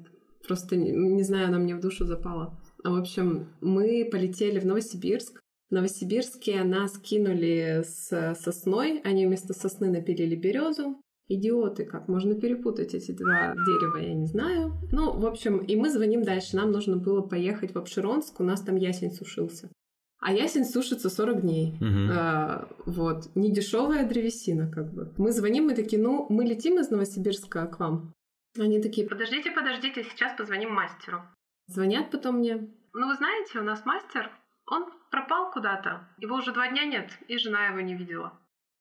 просто 0.47 0.77
не, 0.77 0.91
не 0.91 1.23
знаю, 1.23 1.49
она 1.49 1.59
мне 1.59 1.75
в 1.75 1.81
душу 1.81 2.05
запала. 2.05 2.59
А, 2.85 2.91
В 2.91 2.97
общем, 2.97 3.49
мы 3.61 4.09
полетели 4.11 4.59
в 4.59 4.67
Новосибирск. 4.67 5.41
В 5.71 5.75
Новосибирске 5.75 6.63
нас 6.65 6.99
кинули 6.99 7.83
с 7.85 8.35
сосной. 8.41 9.01
Они 9.05 9.27
вместо 9.27 9.55
сосны 9.55 9.91
напилили 9.91 10.37
березу. 10.37 11.01
идиоты, 11.29 11.85
как 11.87 12.09
можно 12.09 12.35
перепутать 12.35 12.95
эти 12.95 13.13
два 13.13 13.55
дерева, 13.55 13.97
я 13.97 14.13
не 14.13 14.27
знаю. 14.27 14.73
Ну, 14.91 15.13
в 15.19 15.25
общем, 15.25 15.59
и 15.59 15.77
мы 15.77 15.89
звоним 15.89 16.23
дальше. 16.25 16.57
Нам 16.57 16.73
нужно 16.73 16.97
было 16.97 17.23
поехать 17.23 17.75
в 17.75 17.79
Обширонск, 17.79 18.41
у 18.41 18.45
нас 18.45 18.61
там 18.61 18.77
ясень 18.77 19.13
сушился. 19.13 19.71
А 20.21 20.33
ясень 20.33 20.65
сушится 20.65 21.09
40 21.09 21.41
дней. 21.41 21.75
Мгм. 21.81 22.11
А, 22.13 22.69
вот. 22.87 23.35
Не 23.35 23.51
дешевая 23.51 24.07
древесина, 24.07 24.71
как 24.71 24.93
бы. 24.93 25.13
Мы 25.17 25.33
звоним, 25.33 25.67
мы 25.67 25.75
такие, 25.75 26.01
ну, 26.01 26.27
мы 26.29 26.45
летим 26.45 26.79
из 26.79 26.91
Новосибирска 26.91 27.67
к 27.67 27.81
вам. 27.81 28.13
Они 28.59 28.81
такие, 28.83 29.09
подождите, 29.09 29.51
подождите, 29.51 30.05
сейчас 30.05 30.37
позвоним 30.37 30.73
мастеру. 30.75 31.23
Звонят 31.67 32.11
потом 32.11 32.37
мне. 32.37 32.57
Ну, 32.93 33.07
вы 33.07 33.15
знаете, 33.15 33.59
у 33.59 33.63
нас 33.63 33.85
мастер, 33.85 34.31
он 34.67 34.87
пропал 35.11 35.51
куда-то. 35.51 36.09
Его 36.19 36.37
уже 36.37 36.53
два 36.53 36.69
дня 36.69 36.85
нет, 36.85 37.11
и 37.29 37.39
жена 37.39 37.69
его 37.69 37.81
не 37.81 37.95
видела. 37.95 38.39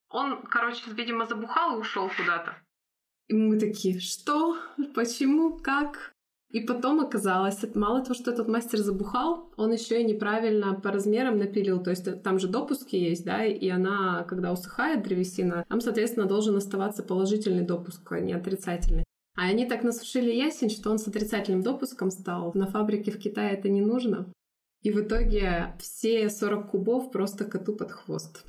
Он, 0.10 0.42
короче, 0.44 0.92
видимо, 0.92 1.26
забухал 1.26 1.76
и 1.76 1.80
ушел 1.80 2.10
куда-то. 2.10 2.56
И 3.28 3.34
мы 3.34 3.60
такие, 3.60 4.00
что? 4.00 4.58
Почему? 4.94 5.58
Как? 5.58 6.14
И 6.50 6.60
потом 6.60 7.00
оказалось, 7.00 7.64
мало 7.76 8.02
того, 8.02 8.14
что 8.14 8.32
этот 8.32 8.50
мастер 8.50 8.80
забухал, 8.80 9.54
он 9.56 9.72
еще 9.72 10.02
и 10.02 10.04
неправильно 10.04 10.74
по 10.74 10.92
размерам 10.92 11.38
напилил. 11.38 11.82
То 11.82 11.92
есть 11.92 12.24
там 12.24 12.40
же 12.40 12.50
допуски 12.50 12.98
есть, 12.98 13.24
да, 13.24 13.46
и 13.46 13.70
она, 13.70 14.26
когда 14.28 14.52
усыхает 14.52 15.02
древесина, 15.04 15.66
там, 15.70 15.80
соответственно, 15.80 16.26
должен 16.26 16.58
оставаться 16.58 17.04
положительный 17.04 17.64
допуск, 17.64 18.12
а 18.12 18.20
не 18.20 18.34
отрицательный. 18.34 19.06
А 19.36 19.44
они 19.44 19.66
так 19.66 19.84
насушили 19.84 20.32
ясень, 20.32 20.70
что 20.70 20.92
он 20.92 21.00
с 21.00 21.08
отрицательным 21.08 21.62
допуском 21.62 22.12
стал. 22.12 22.52
На 22.54 22.68
фабрике 22.68 23.12
в 23.12 23.20
Китае 23.20 23.54
это 23.54 23.70
не 23.70 23.82
нужно. 23.82 24.32
И 24.82 24.92
в 24.92 25.00
итоге 25.00 25.76
все 25.80 26.30
40 26.30 26.72
кубов 26.72 27.12
просто 27.12 27.46
коту 27.46 27.76
под 27.76 27.92
хвост. 27.92 28.44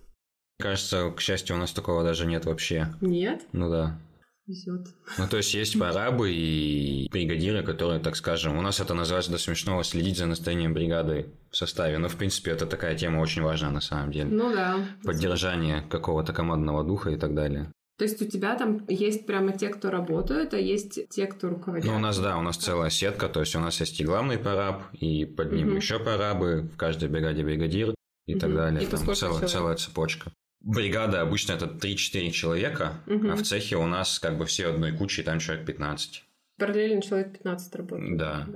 Кажется, 0.59 1.11
к 1.11 1.21
счастью, 1.21 1.57
у 1.57 1.59
нас 1.59 1.73
такого 1.73 2.03
даже 2.03 2.27
нет 2.27 2.47
вообще. 2.47 2.95
Нет? 3.01 3.47
Ну 3.53 3.69
да. 3.71 3.99
Везет. 4.47 4.89
Ну, 5.19 5.29
то 5.29 5.37
есть 5.37 5.55
есть 5.55 5.79
прорабы 5.79 6.33
и 6.33 7.09
бригадиры, 7.13 7.63
которые, 7.63 8.01
так 8.01 8.17
скажем, 8.17 8.57
у 8.57 8.63
нас 8.63 8.81
это 8.81 8.93
называется 8.93 9.31
до 9.31 9.39
смешного 9.39 9.85
следить 9.85 10.19
за 10.19 10.27
настроением 10.27 10.75
бригады 10.75 11.33
в 11.51 11.57
составе. 11.57 11.99
Но, 11.99 12.09
в 12.09 12.17
принципе, 12.17 12.51
это 12.51 12.67
такая 12.67 12.97
тема 12.97 13.21
очень 13.21 13.43
важная 13.43 13.71
на 13.71 13.81
самом 13.81 14.11
деле. 14.11 14.31
Ну 14.31 14.53
да. 14.53 14.85
Поддержание 15.05 15.83
какого-то 15.83 16.33
командного 16.33 16.83
духа 16.83 17.11
и 17.11 17.17
так 17.17 17.35
далее. 17.35 17.71
То 17.99 18.05
есть 18.05 18.21
у 18.23 18.27
тебя 18.27 18.57
там 18.57 18.85
есть 18.89 19.27
прямо 19.27 19.53
те, 19.57 19.69
кто 19.69 19.91
работают, 19.91 20.55
а 20.55 20.59
есть 20.59 21.09
те, 21.11 21.27
кто 21.27 21.51
руководят. 21.51 21.87
Ну, 21.87 21.97
у 21.97 21.99
нас, 21.99 22.19
да, 22.19 22.39
у 22.39 22.43
нас 22.43 22.57
целая 22.57 22.91
сетка, 22.91 23.29
то 23.29 23.41
есть 23.41 23.55
у 23.55 23.61
нас 23.61 23.79
есть 23.81 24.01
и 24.01 24.05
главный 24.05 24.39
прораб, 24.39 24.83
и 24.93 25.25
под 25.25 25.53
ним 25.53 25.69
Мгм. 25.69 25.77
еще 25.77 25.99
прорабы, 25.99 26.63
в 26.73 26.77
каждой 26.77 27.09
бригаде 27.09 27.45
бригадир 27.45 27.95
и 28.27 28.35
так 28.35 28.49
Мгм. 28.51 28.57
далее. 28.57 28.83
И 28.83 28.87
Там 28.87 29.01
целая, 29.01 29.17
человек? 29.17 29.51
целая 29.51 29.77
цепочка. 29.77 30.33
Бригада 30.61 31.21
обычно 31.21 31.53
это 31.53 31.67
3-4 31.67 32.31
человека, 32.31 32.95
Мгм. 33.07 33.31
а 33.33 33.37
в 33.37 33.43
цехе 33.43 33.77
у 33.77 33.87
нас 33.87 34.19
как 34.19 34.39
бы 34.39 34.47
все 34.47 34.69
одной 34.69 34.93
кучей, 34.93 35.23
там 35.23 35.39
человек 35.39 35.67
15. 35.67 36.25
Параллельно 36.59 37.03
человек 37.03 37.33
15 37.33 37.75
работает. 37.75 38.17
Да. 38.17 38.49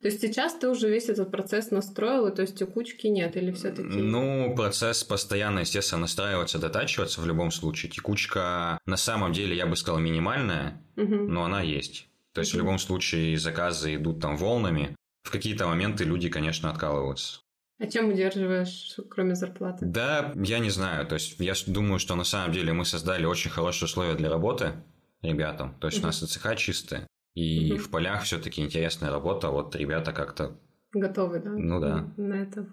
То 0.00 0.06
есть 0.08 0.20
сейчас 0.20 0.54
ты 0.54 0.68
уже 0.68 0.88
весь 0.88 1.08
этот 1.08 1.30
процесс 1.32 1.70
настроил, 1.72 2.28
и 2.28 2.34
то 2.34 2.42
есть 2.42 2.62
у 2.62 2.66
кучки 2.68 3.08
нет, 3.08 3.36
или 3.36 3.50
все-таки? 3.50 3.88
Ну, 3.88 4.54
процесс 4.56 5.02
постоянно, 5.02 5.60
естественно, 5.60 6.02
настраиваться, 6.02 6.58
дотачиваться 6.60 7.20
в 7.20 7.26
любом 7.26 7.50
случае. 7.50 7.90
Текучка 7.90 8.78
на 8.86 8.96
самом 8.96 9.32
деле, 9.32 9.56
я 9.56 9.66
бы 9.66 9.74
сказал, 9.76 9.98
минимальная, 10.00 10.80
но 10.94 11.44
она 11.44 11.62
есть. 11.62 12.08
То 12.32 12.40
есть 12.42 12.52
в 12.52 12.54
Мгм. 12.54 12.64
любом 12.64 12.78
случае 12.78 13.36
заказы 13.38 13.96
идут 13.96 14.20
там 14.20 14.36
волнами. 14.36 14.94
В 15.24 15.30
какие-то 15.30 15.66
моменты 15.66 16.04
люди, 16.04 16.28
конечно, 16.28 16.70
откалываются. 16.70 17.40
А 17.80 17.86
чем 17.86 18.08
удерживаешь, 18.10 18.96
кроме 19.10 19.34
зарплаты? 19.34 19.84
Да, 19.84 20.32
я 20.36 20.58
не 20.60 20.70
знаю. 20.70 21.06
То 21.06 21.14
есть 21.14 21.40
я 21.40 21.54
думаю, 21.66 21.98
что 21.98 22.14
на 22.14 22.24
самом 22.24 22.52
деле 22.52 22.72
мы 22.72 22.84
создали 22.84 23.24
очень 23.24 23.50
хорошие 23.50 23.86
условия 23.86 24.14
для 24.14 24.28
работы 24.28 24.74
ребятам. 25.22 25.74
То 25.80 25.88
есть 25.88 25.98
у 25.98 26.00
Мгм. 26.00 26.06
нас 26.08 26.22
и 26.22 26.26
цеха 26.26 26.54
чистые, 26.56 27.06
и 27.38 27.72
Мгм. 27.72 27.82
в 27.82 27.90
полях 27.90 28.22
все-таки 28.24 28.60
интересная 28.62 29.10
работа. 29.10 29.50
Вот 29.50 29.76
ребята 29.76 30.12
как-то 30.12 30.56
Готовы, 30.92 31.38
да? 31.40 31.50
Ну 31.50 31.80
да. 31.80 32.08
На 32.16 32.34
это. 32.34 32.66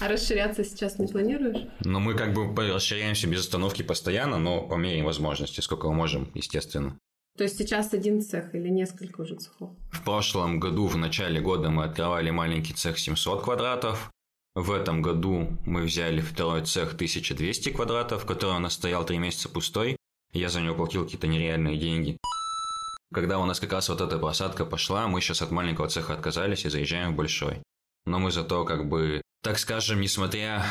А 0.00 0.08
расширяться 0.08 0.64
сейчас 0.64 0.98
не 0.98 1.06
планируешь? 1.06 1.66
Но 1.84 2.00
мы 2.00 2.14
как 2.14 2.32
бы 2.34 2.68
расширяемся 2.72 3.26
без 3.28 3.40
остановки 3.40 3.82
постоянно, 3.82 4.38
но 4.38 4.62
по 4.66 4.74
мере 4.74 5.02
возможности, 5.02 5.60
сколько 5.60 5.88
мы 5.88 5.94
можем, 5.94 6.30
естественно. 6.34 6.98
То 7.36 7.44
есть 7.44 7.58
сейчас 7.58 7.92
один 7.92 8.20
цех 8.22 8.54
или 8.54 8.68
несколько 8.68 9.22
уже 9.22 9.36
цехов? 9.36 9.70
В 9.90 10.04
прошлом 10.04 10.60
году, 10.60 10.86
в 10.86 10.96
начале 10.96 11.40
года, 11.40 11.70
мы 11.70 11.84
открывали 11.84 12.30
маленький 12.30 12.72
цех 12.74 12.98
700 12.98 13.42
квадратов. 13.42 14.10
В 14.54 14.70
этом 14.70 15.02
году 15.02 15.48
мы 15.66 15.82
взяли 15.82 16.20
второй 16.20 16.64
цех 16.64 16.94
1200 16.94 17.70
квадратов, 17.70 18.24
который 18.24 18.54
у 18.54 18.60
нас 18.60 18.74
стоял 18.74 19.04
три 19.04 19.18
месяца 19.18 19.48
пустой. 19.48 19.96
Я 20.32 20.48
за 20.48 20.60
него 20.60 20.76
платил 20.76 21.02
какие-то 21.02 21.26
нереальные 21.26 21.76
деньги. 21.76 22.18
Когда 23.12 23.40
у 23.40 23.46
нас 23.46 23.58
как 23.58 23.72
раз 23.72 23.88
вот 23.88 24.00
эта 24.00 24.16
просадка 24.16 24.64
пошла, 24.64 25.08
мы 25.08 25.20
сейчас 25.20 25.42
от 25.42 25.50
маленького 25.50 25.88
цеха 25.88 26.14
отказались 26.14 26.64
и 26.64 26.68
заезжаем 26.68 27.14
в 27.14 27.16
большой. 27.16 27.62
Но 28.06 28.20
мы 28.20 28.30
зато 28.30 28.64
как 28.64 28.88
бы, 28.88 29.22
так 29.42 29.58
скажем, 29.58 30.00
несмотря 30.00 30.62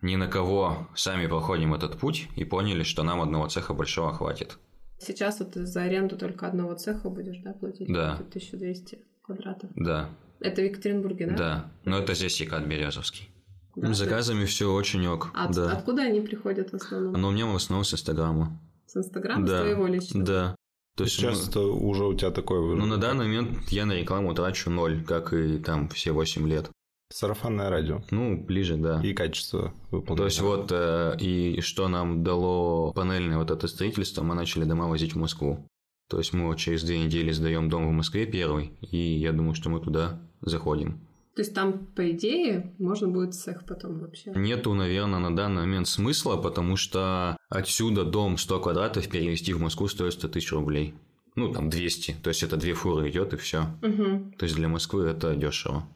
ни 0.00 0.16
на 0.16 0.26
кого, 0.26 0.88
сами 0.94 1.26
проходим 1.26 1.74
этот 1.74 1.98
путь 1.98 2.28
и 2.36 2.44
поняли, 2.44 2.82
что 2.82 3.02
нам 3.02 3.20
одного 3.20 3.46
цеха 3.48 3.74
большого 3.74 4.14
хватит. 4.14 4.56
Сейчас 4.98 5.40
вот 5.40 5.52
за 5.54 5.82
аренду 5.82 6.16
только 6.16 6.46
одного 6.46 6.76
цеха 6.76 7.10
будешь, 7.10 7.42
да, 7.44 7.52
платить? 7.52 7.92
Да. 7.92 8.14
1200 8.14 8.98
квадратов. 9.20 9.68
Да, 9.74 10.08
Это 10.42 10.60
в 10.62 10.64
Екатеринбурге, 10.64 11.26
да? 11.26 11.36
да. 11.36 11.70
Но 11.84 11.98
это 11.98 12.14
здесь 12.14 12.40
Екат 12.40 12.66
Березовский. 12.66 13.28
Да. 13.76 13.92
С 13.92 13.98
заказами 13.98 14.44
все 14.44 14.72
очень 14.72 15.06
ок. 15.06 15.30
А 15.34 15.46
от- 15.46 15.54
да. 15.54 15.72
откуда 15.72 16.02
они 16.02 16.20
приходят 16.20 16.70
в 16.70 16.74
основном? 16.74 17.12
Но 17.14 17.28
у 17.28 17.30
меня 17.30 17.46
в 17.46 17.56
основном 17.56 17.84
с 17.84 17.94
Инстаграма. 17.94 18.60
С 18.86 18.96
Инстаграма, 18.96 19.46
да. 19.46 19.58
с 19.58 19.60
твоего 19.62 19.86
личного? 19.86 20.26
Да. 20.26 20.56
То 20.96 21.04
есть, 21.04 21.16
Сейчас 21.16 21.48
это 21.48 21.60
уже 21.60 22.04
у 22.04 22.14
тебя 22.14 22.30
такое... 22.30 22.60
ну, 22.60 22.76
ну, 22.76 22.86
на 22.86 22.98
данный 22.98 23.24
момент 23.24 23.68
я 23.70 23.86
на 23.86 23.92
рекламу 23.92 24.34
трачу 24.34 24.68
ноль, 24.68 25.02
как 25.02 25.32
и 25.32 25.58
там 25.58 25.88
все 25.88 26.12
8 26.12 26.46
лет. 26.46 26.70
Сарафанное 27.10 27.70
радио. 27.70 28.02
Ну, 28.10 28.42
ближе, 28.42 28.76
да. 28.76 29.00
И 29.02 29.14
качество 29.14 29.72
выполнения. 29.90 30.16
То 30.16 30.24
есть 30.24 30.40
вот, 30.40 30.70
э, 30.70 31.16
и 31.18 31.60
что 31.62 31.88
нам 31.88 32.22
дало 32.22 32.92
панельное 32.92 33.38
вот 33.38 33.50
это 33.50 33.68
строительство, 33.68 34.22
мы 34.22 34.34
начали 34.34 34.64
дома 34.64 34.86
возить 34.86 35.14
в 35.14 35.18
Москву. 35.18 35.66
То 36.08 36.18
есть 36.18 36.32
мы 36.32 36.46
вот 36.46 36.58
через 36.58 36.82
две 36.82 36.98
недели 36.98 37.30
сдаем 37.30 37.68
дом 37.68 37.88
в 37.88 37.92
Москве 37.92 38.26
первый, 38.26 38.72
и 38.80 38.96
я 38.96 39.32
думаю, 39.32 39.54
что 39.54 39.70
мы 39.70 39.80
туда 39.80 40.20
заходим. 40.40 41.00
То 41.34 41.40
есть 41.40 41.54
там, 41.54 41.86
по 41.86 42.10
идее, 42.10 42.74
можно 42.78 43.08
будет 43.08 43.34
цех 43.34 43.64
потом 43.66 44.00
вообще? 44.00 44.32
Нету, 44.34 44.74
наверное, 44.74 45.18
на 45.18 45.34
данный 45.34 45.62
момент 45.62 45.88
смысла, 45.88 46.36
потому 46.36 46.76
что 46.76 47.38
отсюда 47.48 48.04
дом 48.04 48.36
100 48.36 48.60
квадратов 48.60 49.08
перевести 49.08 49.54
в 49.54 49.60
Москву 49.60 49.88
стоит 49.88 50.12
100 50.12 50.28
тысяч 50.28 50.52
рублей. 50.52 50.94
Ну, 51.34 51.50
там 51.50 51.70
200, 51.70 52.16
то 52.22 52.28
есть 52.28 52.42
это 52.42 52.58
две 52.58 52.74
фуры 52.74 53.08
идет 53.08 53.32
и 53.32 53.38
все. 53.38 53.62
Угу. 53.82 54.34
То 54.36 54.44
есть 54.44 54.54
для 54.54 54.68
Москвы 54.68 55.06
это 55.06 55.34
дешево. 55.34 55.88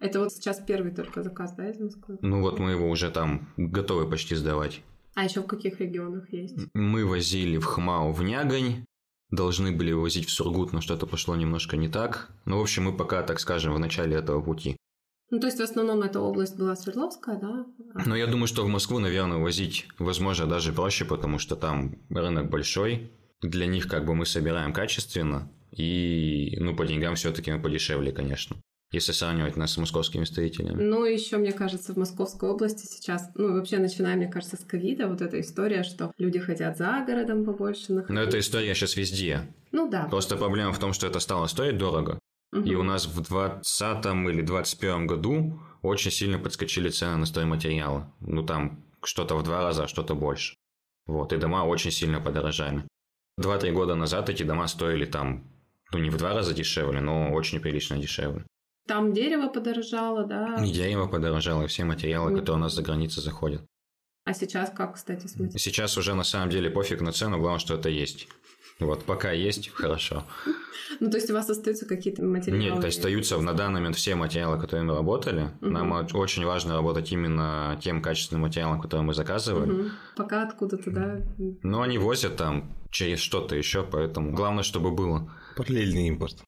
Это 0.00 0.18
вот 0.18 0.32
сейчас 0.32 0.58
первый 0.58 0.92
только 0.92 1.22
заказ, 1.22 1.54
да, 1.54 1.70
из 1.70 1.78
Москвы? 1.78 2.18
Ну 2.22 2.40
вот 2.40 2.58
мы 2.58 2.72
его 2.72 2.88
уже 2.88 3.10
там 3.10 3.48
готовы 3.56 4.10
почти 4.10 4.34
сдавать. 4.34 4.82
А 5.14 5.24
еще 5.24 5.42
в 5.42 5.46
каких 5.46 5.80
регионах 5.80 6.32
есть? 6.32 6.56
Мы 6.74 7.04
возили 7.04 7.58
в 7.58 7.64
Хмау 7.64 8.10
в 8.12 8.22
Нягань, 8.22 8.86
должны 9.30 9.72
были 9.72 9.92
возить 9.92 10.26
в 10.26 10.30
Сургут, 10.30 10.72
но 10.72 10.80
что-то 10.80 11.06
пошло 11.06 11.36
немножко 11.36 11.76
не 11.76 11.88
так. 11.88 12.30
Ну, 12.44 12.58
в 12.58 12.62
общем, 12.62 12.84
мы 12.84 12.96
пока, 12.96 13.22
так 13.22 13.40
скажем, 13.40 13.74
в 13.74 13.78
начале 13.78 14.16
этого 14.16 14.42
пути. 14.42 14.76
Ну, 15.30 15.38
то 15.38 15.46
есть 15.46 15.58
в 15.58 15.62
основном 15.62 16.02
эта 16.02 16.20
область 16.20 16.56
была 16.58 16.74
Свердловская, 16.74 17.38
да? 17.38 17.66
Но 18.04 18.16
я 18.16 18.26
думаю, 18.26 18.48
что 18.48 18.64
в 18.64 18.68
Москву, 18.68 18.98
наверное, 18.98 19.38
возить, 19.38 19.86
возможно, 19.98 20.46
даже 20.46 20.72
проще, 20.72 21.04
потому 21.04 21.38
что 21.38 21.54
там 21.54 21.94
рынок 22.10 22.50
большой. 22.50 23.12
Для 23.40 23.66
них 23.66 23.86
как 23.86 24.04
бы 24.04 24.14
мы 24.14 24.26
собираем 24.26 24.72
качественно, 24.72 25.50
и, 25.70 26.56
ну, 26.58 26.74
по 26.74 26.84
деньгам 26.84 27.14
все-таки 27.14 27.52
мы 27.52 27.62
подешевле, 27.62 28.12
конечно. 28.12 28.56
Если 28.92 29.12
сравнивать 29.12 29.56
нас 29.56 29.72
с 29.72 29.76
московскими 29.76 30.24
строителями. 30.24 30.82
Ну, 30.82 31.04
еще, 31.04 31.36
мне 31.36 31.52
кажется, 31.52 31.92
в 31.92 31.96
Московской 31.96 32.50
области 32.50 32.86
сейчас, 32.86 33.30
ну, 33.36 33.54
вообще, 33.54 33.78
начиная, 33.78 34.16
мне 34.16 34.26
кажется, 34.26 34.56
с 34.56 34.64
ковида, 34.64 35.06
вот 35.06 35.20
эта 35.20 35.40
история, 35.40 35.84
что 35.84 36.12
люди 36.18 36.40
хотят 36.40 36.76
за 36.76 37.04
городом 37.06 37.44
побольше 37.44 37.92
находиться. 37.92 38.12
Но 38.12 38.20
эта 38.20 38.40
история 38.40 38.74
сейчас 38.74 38.96
везде. 38.96 39.54
Ну, 39.70 39.88
да. 39.88 40.08
Просто 40.10 40.36
проблема 40.36 40.72
в 40.72 40.80
том, 40.80 40.92
что 40.92 41.06
это 41.06 41.20
стало 41.20 41.46
стоить 41.46 41.78
дорого. 41.78 42.18
Мгм. 42.52 42.64
И 42.64 42.74
у 42.74 42.82
нас 42.82 43.06
в 43.06 43.14
2020 43.14 44.06
или 44.28 44.42
2021 44.42 45.06
году 45.06 45.60
очень 45.82 46.10
сильно 46.10 46.38
подскочили 46.38 46.88
цены 46.88 47.16
на 47.16 47.26
стройматериалы. 47.26 48.06
Ну, 48.20 48.44
там 48.44 48.84
что-то 49.04 49.36
в 49.36 49.42
два 49.44 49.62
раза, 49.62 49.84
а 49.84 49.88
что-то 49.88 50.14
больше. 50.14 50.56
Вот, 51.06 51.32
и 51.32 51.36
дома 51.36 51.64
очень 51.64 51.90
сильно 51.90 52.20
подорожали. 52.20 52.84
Два-три 53.36 53.70
года 53.70 53.94
назад 53.94 54.28
эти 54.28 54.42
дома 54.42 54.66
стоили 54.66 55.06
там, 55.06 55.48
ну, 55.92 55.98
не 55.98 56.10
в 56.10 56.16
два 56.16 56.34
раза 56.34 56.54
дешевле, 56.54 57.00
но 57.00 57.32
очень 57.32 57.60
прилично 57.60 57.96
дешевле. 57.98 58.44
Там 58.86 59.12
дерево 59.12 59.48
подорожало, 59.48 60.24
да? 60.24 60.56
И 60.64 60.72
дерево 60.72 61.06
подорожало, 61.06 61.64
и 61.64 61.66
все 61.66 61.84
материалы, 61.84 62.36
которые 62.36 62.56
у 62.56 62.62
нас 62.62 62.74
за 62.74 62.82
границей 62.82 63.22
заходят. 63.22 63.62
А 64.24 64.34
сейчас 64.34 64.70
как, 64.70 64.94
кстати, 64.94 65.26
смотрите? 65.26 65.58
Сейчас 65.58 65.96
уже 65.96 66.14
на 66.14 66.24
самом 66.24 66.50
деле 66.50 66.70
пофиг 66.70 67.00
на 67.00 67.12
цену, 67.12 67.38
главное, 67.38 67.58
что 67.58 67.74
это 67.74 67.88
есть. 67.88 68.28
Вот, 68.80 69.04
пока 69.04 69.30
есть, 69.30 69.68
хорошо. 69.70 70.24
Ну, 71.00 71.10
то 71.10 71.18
есть 71.18 71.30
у 71.30 71.34
вас 71.34 71.48
остаются 71.50 71.86
какие-то 71.86 72.24
материалы? 72.24 72.58
Нет, 72.58 72.84
остаются 72.84 73.38
на 73.38 73.52
данный 73.52 73.80
момент 73.80 73.96
все 73.96 74.14
материалы, 74.14 74.58
которые 74.58 74.84
мы 74.84 74.94
работали. 74.94 75.50
Угу. 75.60 75.70
Нам 75.70 75.92
очень 76.14 76.44
важно 76.44 76.74
работать 76.74 77.12
именно 77.12 77.78
тем 77.82 78.00
качественным 78.00 78.42
материалом, 78.42 78.80
который 78.80 79.02
мы 79.02 79.12
заказывали. 79.12 79.70
Угу. 79.70 79.90
Пока 80.16 80.44
откуда-то, 80.48 80.90
да? 80.90 81.20
Но 81.62 81.82
они 81.82 81.98
возят 81.98 82.36
там 82.36 82.74
через 82.90 83.18
что-то 83.18 83.54
еще, 83.54 83.82
поэтому 83.82 84.32
главное, 84.32 84.62
чтобы 84.62 84.90
было. 84.90 85.30
Параллельный 85.56 86.08
импорт. 86.08 86.42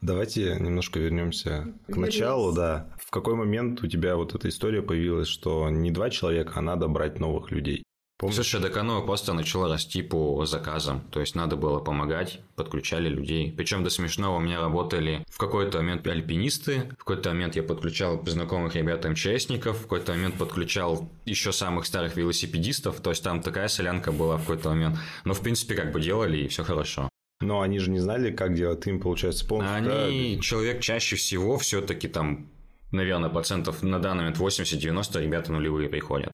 Давайте 0.00 0.56
немножко 0.60 0.98
вернемся 0.98 1.74
к 1.88 1.96
началу, 1.96 2.52
да. 2.52 2.94
В 3.02 3.10
какой 3.10 3.34
момент 3.34 3.82
у 3.82 3.86
тебя 3.86 4.16
вот 4.16 4.34
эта 4.34 4.48
история 4.48 4.82
появилась, 4.82 5.28
что 5.28 5.70
не 5.70 5.90
два 5.90 6.10
человека, 6.10 6.52
а 6.56 6.60
надо 6.60 6.86
брать 6.88 7.18
новых 7.18 7.50
людей? 7.50 7.82
Помнишь? 8.18 8.36
Слушай, 8.36 8.62
так 8.62 8.74
оно 8.78 9.04
просто 9.04 9.34
начало 9.34 9.68
расти 9.68 10.00
по 10.00 10.46
заказам. 10.46 11.02
То 11.10 11.20
есть 11.20 11.34
надо 11.34 11.56
было 11.56 11.80
помогать, 11.80 12.40
подключали 12.54 13.10
людей. 13.10 13.52
Причем 13.54 13.84
до 13.84 13.90
смешного 13.90 14.36
у 14.36 14.40
меня 14.40 14.60
работали 14.60 15.22
в 15.28 15.36
какой-то 15.36 15.78
момент 15.78 16.06
альпинисты, 16.06 16.90
в 16.94 17.04
какой-то 17.04 17.30
момент 17.30 17.56
я 17.56 17.62
подключал 17.62 18.24
знакомых 18.24 18.74
ребят 18.74 19.04
МЧСников, 19.04 19.78
в 19.78 19.82
какой-то 19.82 20.12
момент 20.12 20.36
подключал 20.36 21.10
еще 21.26 21.52
самых 21.52 21.84
старых 21.84 22.16
велосипедистов. 22.16 23.00
То 23.00 23.10
есть 23.10 23.22
там 23.22 23.42
такая 23.42 23.68
солянка 23.68 24.12
была 24.12 24.38
в 24.38 24.40
какой-то 24.40 24.70
момент. 24.70 24.98
Но 25.24 25.34
в 25.34 25.40
принципе 25.42 25.74
как 25.74 25.92
бы 25.92 26.00
делали 26.00 26.38
и 26.38 26.48
все 26.48 26.64
хорошо. 26.64 27.10
Но 27.40 27.60
они 27.60 27.78
же 27.78 27.90
не 27.90 27.98
знали, 27.98 28.30
как 28.30 28.54
делать. 28.54 28.86
Им, 28.86 29.00
получается, 29.00 29.46
полностью... 29.46 29.76
Они, 29.76 30.36
да? 30.36 30.42
человек 30.42 30.80
чаще 30.80 31.16
всего 31.16 31.58
все-таки 31.58 32.08
там, 32.08 32.48
наверное, 32.92 33.28
процентов 33.28 33.82
на 33.82 33.98
данный 33.98 34.24
момент 34.24 34.38
80-90 34.38 35.22
ребята 35.22 35.52
нулевые 35.52 35.88
приходят. 35.88 36.32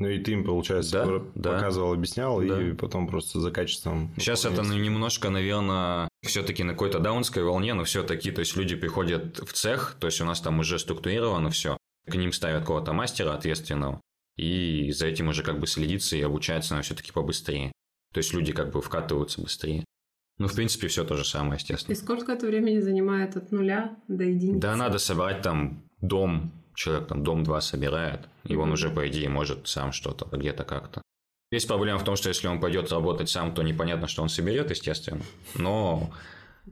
Ну 0.00 0.08
и 0.08 0.18
ты 0.18 0.32
им, 0.32 0.44
получается, 0.44 1.04
да, 1.34 1.52
показывал, 1.52 1.92
объяснял, 1.92 2.40
да. 2.40 2.60
и 2.60 2.72
потом 2.72 3.06
просто 3.06 3.38
за 3.38 3.50
качеством. 3.50 4.10
Сейчас 4.16 4.46
это 4.46 4.62
ну, 4.62 4.74
немножко, 4.74 5.28
наверное, 5.28 6.08
все-таки 6.26 6.64
на 6.64 6.72
какой-то 6.72 7.00
даунской 7.00 7.44
волне, 7.44 7.74
но 7.74 7.84
все-таки, 7.84 8.30
то 8.30 8.40
есть 8.40 8.56
люди 8.56 8.76
приходят 8.76 9.38
в 9.38 9.52
цех, 9.52 9.98
то 10.00 10.06
есть 10.06 10.18
у 10.22 10.24
нас 10.24 10.40
там 10.40 10.58
уже 10.58 10.78
структурировано 10.78 11.50
все, 11.50 11.76
к 12.06 12.14
ним 12.14 12.32
ставят 12.32 12.64
кого-то 12.64 12.94
мастера 12.94 13.34
ответственного, 13.34 14.00
и 14.38 14.90
за 14.92 15.06
этим 15.06 15.28
уже 15.28 15.42
как 15.42 15.60
бы 15.60 15.66
следится 15.66 16.16
и 16.16 16.22
обучается 16.22 16.74
на 16.74 16.80
все-таки 16.80 17.12
побыстрее. 17.12 17.70
То 18.14 18.18
есть 18.18 18.32
люди 18.32 18.54
как 18.54 18.72
бы 18.72 18.80
вкатываются 18.80 19.42
быстрее. 19.42 19.84
Ну, 20.40 20.48
в 20.48 20.54
принципе, 20.54 20.88
все 20.88 21.04
то 21.04 21.16
же 21.16 21.24
самое, 21.24 21.56
естественно. 21.56 21.92
И 21.92 21.96
сколько 21.96 22.32
это 22.32 22.46
времени 22.46 22.80
занимает 22.80 23.36
от 23.36 23.52
нуля 23.52 23.96
до 24.08 24.24
единицы? 24.24 24.58
Да, 24.58 24.74
надо 24.74 24.98
собрать 24.98 25.42
там 25.42 25.82
дом 26.00 26.50
человек 26.74 27.08
там 27.08 27.22
дом 27.22 27.44
2 27.44 27.60
собирает, 27.60 28.28
и 28.44 28.56
он 28.56 28.72
уже, 28.72 28.90
по 28.90 29.06
идее, 29.06 29.28
может 29.28 29.68
сам 29.68 29.92
что-то 29.92 30.26
где-то 30.34 30.64
как-то. 30.64 31.02
Есть 31.50 31.68
проблема 31.68 31.98
в 31.98 32.04
том, 32.04 32.16
что 32.16 32.28
если 32.28 32.46
он 32.48 32.60
пойдет 32.60 32.90
работать 32.90 33.28
сам, 33.28 33.52
то 33.52 33.62
непонятно, 33.62 34.06
что 34.06 34.22
он 34.22 34.28
соберет, 34.28 34.70
естественно. 34.70 35.20
Но, 35.56 36.10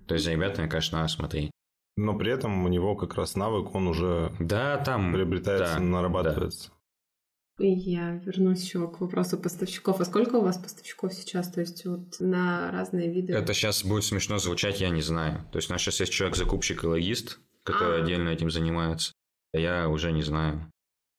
то 0.07 0.15
есть 0.15 0.25
за 0.25 0.33
ребятами, 0.33 0.69
конечно, 0.69 0.99
надо 0.99 1.13
смотреть. 1.13 1.51
Но 1.97 2.17
при 2.17 2.33
этом 2.33 2.65
у 2.65 2.69
него 2.69 2.95
как 2.97 3.17
раз 3.17 3.35
навык, 3.35 3.75
он 3.75 3.89
уже 3.89 4.33
да, 4.39 4.79
там, 4.79 5.13
приобретается, 5.13 5.75
да, 5.75 5.81
нарабатывается. 5.81 6.71
Да. 6.71 6.75
Я 7.59 8.13
вернусь 8.25 8.63
еще 8.63 8.87
к 8.89 9.01
вопросу 9.01 9.37
поставщиков. 9.37 10.01
А 10.01 10.05
сколько 10.05 10.37
у 10.37 10.43
вас 10.43 10.59
поставщиков 10.59 11.13
сейчас? 11.13 11.51
То 11.51 11.61
есть 11.61 11.85
вот 11.85 12.21
на 12.21 12.71
разные 12.71 13.13
виды? 13.13 13.33
Это 13.33 13.53
сейчас 13.53 13.85
будет 13.85 14.05
смешно 14.05 14.39
звучать, 14.39 14.81
я 14.81 14.91
не 14.91 15.03
знаю. 15.03 15.45
То 15.51 15.59
есть 15.59 15.69
у 15.69 15.73
нас 15.73 15.83
сейчас 15.83 15.99
есть 16.01 16.13
человек-закупщик 16.13 16.85
и 16.85 16.87
логист, 16.87 17.41
который 17.65 18.01
а. 18.01 18.05
отдельно 18.05 18.29
этим 18.29 18.51
занимается. 18.51 19.13
Я 19.53 19.89
уже 19.89 20.13
не 20.13 20.23
знаю. 20.23 20.71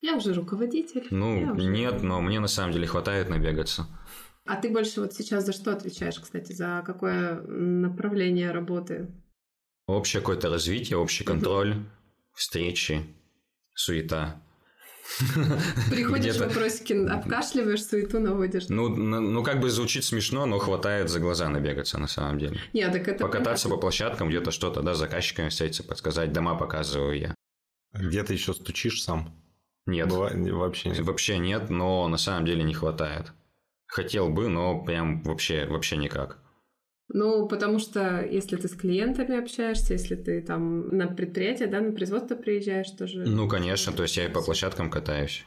Я 0.01 0.15
уже 0.15 0.33
руководитель. 0.33 1.07
Ну, 1.11 1.51
уже... 1.51 1.65
нет, 1.65 2.03
но 2.03 2.21
мне 2.21 2.39
на 2.39 2.47
самом 2.47 2.71
деле 2.71 2.87
хватает 2.87 3.29
набегаться. 3.29 3.87
А 4.45 4.55
ты 4.55 4.69
больше 4.69 5.01
вот 5.01 5.13
сейчас 5.13 5.45
за 5.45 5.51
что 5.51 5.73
отвечаешь, 5.73 6.19
кстати, 6.19 6.53
за 6.53 6.83
какое 6.85 7.41
направление 7.41 8.51
работы? 8.51 9.07
Общее 9.87 10.21
какое-то 10.21 10.49
развитие, 10.49 10.97
общий 10.97 11.25
контроль, 11.25 11.75
встречи, 12.33 13.05
суета. 13.73 14.41
Приходишь, 15.89 16.37
вопросики 16.37 16.93
обкашливаешь, 16.93 17.83
суету 17.83 18.19
наводишь. 18.19 18.69
Ну, 18.69 18.89
ну, 18.89 19.43
как 19.43 19.59
бы 19.59 19.69
звучит 19.69 20.03
смешно, 20.03 20.45
но 20.45 20.59
хватает 20.59 21.09
за 21.09 21.19
глаза 21.19 21.49
набегаться 21.49 21.97
на 21.97 22.07
самом 22.07 22.37
деле. 22.39 22.59
Нет, 22.73 22.91
так 22.91 23.07
это 23.07 23.23
Покататься 23.23 23.65
понятно. 23.65 23.77
по 23.77 23.81
площадкам, 23.81 24.29
где-то 24.29 24.51
что-то, 24.51 24.81
да, 24.81 24.93
с 24.93 24.99
заказчиками 24.99 25.49
встретиться, 25.49 25.83
подсказать, 25.83 26.31
дома 26.31 26.55
показываю 26.55 27.17
я. 27.17 27.35
Где 27.93 28.23
ты 28.23 28.33
еще 28.33 28.53
стучишь 28.53 29.03
сам? 29.03 29.35
Нет. 29.85 30.09
Быва... 30.09 30.31
Вообще 30.33 30.89
нет. 30.89 30.99
Вообще 30.99 31.37
нет, 31.39 31.69
но 31.69 32.07
на 32.07 32.17
самом 32.17 32.45
деле 32.45 32.63
не 32.63 32.73
хватает. 32.73 33.33
Хотел 33.87 34.29
бы, 34.29 34.47
но 34.47 34.83
прям 34.83 35.23
вообще, 35.23 35.65
вообще 35.65 35.97
никак. 35.97 36.37
Ну, 37.11 37.47
потому 37.47 37.79
что 37.79 38.23
если 38.23 38.55
ты 38.55 38.67
с 38.67 38.75
клиентами 38.75 39.37
общаешься, 39.37 39.93
если 39.93 40.15
ты 40.15 40.41
там 40.41 40.89
на 40.89 41.07
предприятие, 41.07 41.67
да, 41.67 41.81
на 41.81 41.91
производство 41.91 42.35
приезжаешь 42.35 42.91
тоже. 42.91 43.25
Ну, 43.25 43.47
конечно, 43.47 43.91
то 43.91 44.03
есть 44.03 44.15
я 44.17 44.25
и 44.25 44.31
по 44.31 44.43
площадкам 44.43 44.91
катаюсь. 44.91 45.43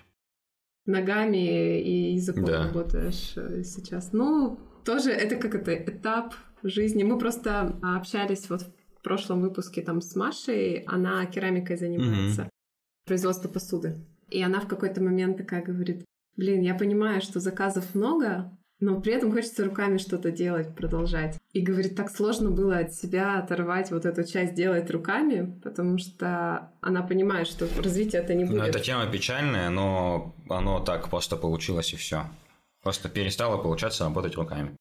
Ногами 0.87 1.81
и 1.81 2.15
языком 2.15 2.45
да. 2.45 2.65
работаешь 2.65 3.35
э, 3.37 3.63
сейчас. 3.63 4.13
Ну, 4.13 4.59
тоже 4.85 5.13
это 5.13 5.37
как 5.37 5.55
это 5.55 5.73
этап 5.75 6.35
жизни. 6.65 7.05
Мы 7.05 7.17
просто 7.17 7.79
общались 7.81 8.51
вот 8.51 8.63
в 8.63 9.03
прошлом 9.03 9.41
выпуске 9.41 9.83
там 9.83 10.01
с 10.01 10.17
Машей, 10.17 10.83
она 10.87 11.25
керамикой 11.27 11.77
занимается, 11.77 12.43
mm-hmm. 12.43 13.07
производство 13.07 13.49
посуды. 13.49 14.05
И 14.31 14.43
она 14.43 14.61
в 14.61 14.67
какой-то 14.67 15.01
момент 15.01 15.37
такая 15.37 15.63
говорит, 15.63 16.05
блин, 16.37 16.63
я 16.63 16.75
понимаю, 16.75 17.21
что 17.21 17.39
заказов 17.39 17.95
много, 17.95 18.51
но 18.83 19.01
при 19.01 19.13
этом 19.13 19.31
хочется 19.33 19.65
руками 19.65 19.97
что-то 19.97 20.33
делать, 20.33 20.75
продолжать. 20.75 21.39
И 21.53 21.61
говорит, 21.61 21.95
так 21.95 22.11
сложно 22.11 22.51
было 22.51 22.79
от 22.79 22.93
себя 22.93 23.39
оторвать 23.39 23.93
вот 23.93 24.05
эту 24.05 24.25
часть 24.25 24.55
делать 24.55 24.91
руками, 24.91 25.57
потому 25.63 25.99
что 25.99 26.73
она 26.81 27.03
понимает, 27.03 27.47
что 27.47 27.69
развитие 27.81 28.23
это 28.23 28.35
не 28.35 28.45
будет. 28.45 28.59
Ну, 28.59 28.65
эта 28.65 28.81
тема 28.81 29.07
печальная, 29.07 29.71
но 29.71 30.35
оно 30.49 30.81
так 30.81 31.09
просто 31.09 31.37
получилось 31.37 31.93
и 31.93 31.97
все. 31.97 32.25
Просто 32.83 33.09
перестало 33.09 33.57
получаться 33.57 34.03
работать 34.03 34.35
руками. 34.35 34.77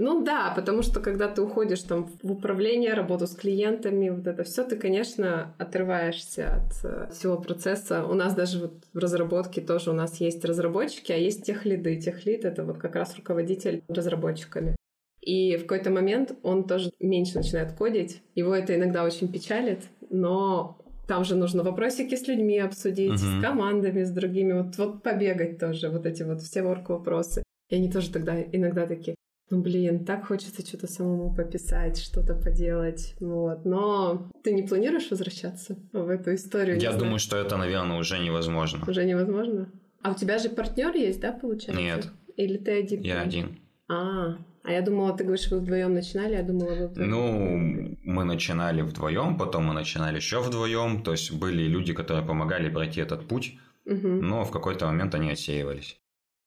Ну 0.00 0.24
да, 0.24 0.54
потому 0.56 0.80
что 0.80 0.98
когда 0.98 1.28
ты 1.28 1.42
уходишь 1.42 1.82
там 1.82 2.08
в 2.22 2.32
управление, 2.32 2.94
работу 2.94 3.26
с 3.26 3.36
клиентами, 3.36 4.08
вот 4.08 4.26
это 4.26 4.44
все, 4.44 4.64
ты, 4.64 4.76
конечно, 4.76 5.54
отрываешься 5.58 6.54
от 6.54 6.84
э, 6.84 7.10
всего 7.12 7.36
процесса. 7.36 8.06
У 8.06 8.14
нас 8.14 8.34
даже 8.34 8.60
вот 8.60 8.72
в 8.94 8.98
разработке 8.98 9.60
тоже 9.60 9.90
у 9.90 9.92
нас 9.92 10.18
есть 10.18 10.42
разработчики, 10.42 11.12
а 11.12 11.16
есть 11.16 11.44
техлиды. 11.44 12.00
Техлид— 12.00 12.44
это 12.46 12.64
вот 12.64 12.78
как 12.78 12.94
раз 12.94 13.14
руководитель 13.14 13.82
разработчиками. 13.88 14.74
И 15.20 15.58
в 15.58 15.66
какой-то 15.66 15.90
момент 15.90 16.32
он 16.42 16.64
тоже 16.64 16.92
меньше 16.98 17.36
начинает 17.36 17.72
кодить. 17.72 18.22
Его 18.34 18.54
это 18.54 18.74
иногда 18.74 19.04
очень 19.04 19.30
печалит, 19.30 19.82
но 20.08 20.78
там 21.06 21.26
же 21.26 21.36
нужно 21.36 21.62
вопросики 21.62 22.14
с 22.14 22.26
людьми 22.26 22.58
обсудить, 22.58 23.20
uh-huh. 23.20 23.40
с 23.40 23.42
командами, 23.42 24.02
с 24.04 24.10
другими, 24.10 24.62
вот, 24.62 24.78
вот 24.78 25.02
побегать 25.02 25.58
тоже, 25.58 25.90
вот 25.90 26.06
эти 26.06 26.22
вот 26.22 26.40
все 26.40 26.62
ворк-вопросы. 26.62 27.42
И 27.68 27.76
они 27.76 27.90
тоже 27.90 28.10
тогда 28.10 28.40
иногда 28.40 28.86
такие, 28.86 29.14
ну, 29.50 29.60
блин, 29.60 30.04
так 30.04 30.26
хочется 30.26 30.64
что-то 30.64 30.86
самому 30.86 31.34
пописать, 31.34 32.00
что-то 32.00 32.34
поделать, 32.34 33.16
вот. 33.18 33.64
Но 33.64 34.30
ты 34.44 34.52
не 34.52 34.62
планируешь 34.62 35.10
возвращаться 35.10 35.76
в 35.92 36.08
эту 36.08 36.34
историю? 36.34 36.78
Я 36.78 36.92
думаю, 36.92 37.18
что 37.18 37.36
это, 37.36 37.56
наверное, 37.56 37.98
уже 37.98 38.18
невозможно. 38.20 38.84
Уже 38.88 39.04
невозможно? 39.04 39.72
А 40.02 40.12
у 40.12 40.14
тебя 40.14 40.38
же 40.38 40.50
партнер 40.50 40.94
есть, 40.94 41.20
да, 41.20 41.32
получается? 41.32 41.82
Нет. 41.82 42.08
Или 42.36 42.58
ты 42.58 42.78
один? 42.78 43.02
Я 43.02 43.20
один. 43.20 43.58
А, 43.88 44.36
а 44.62 44.72
я 44.72 44.82
думала, 44.82 45.16
ты 45.16 45.24
говоришь, 45.24 45.50
вы 45.50 45.58
вдвоем 45.58 45.94
начинали, 45.94 46.34
я 46.34 46.42
думала, 46.42 46.74
вы 46.74 46.86
вдвоем. 46.86 47.10
Ну, 47.10 47.96
мы 48.04 48.24
начинали 48.24 48.82
вдвоем, 48.82 49.36
потом 49.36 49.64
мы 49.64 49.74
начинали 49.74 50.16
еще 50.16 50.40
вдвоем. 50.40 51.02
То 51.02 51.10
есть 51.10 51.32
были 51.32 51.64
люди, 51.64 51.92
которые 51.92 52.24
помогали 52.24 52.70
пройти 52.70 53.00
этот 53.00 53.26
путь, 53.26 53.58
угу. 53.84 54.08
но 54.08 54.44
в 54.44 54.52
какой-то 54.52 54.86
момент 54.86 55.14
они 55.14 55.32
отсеивались. 55.32 55.99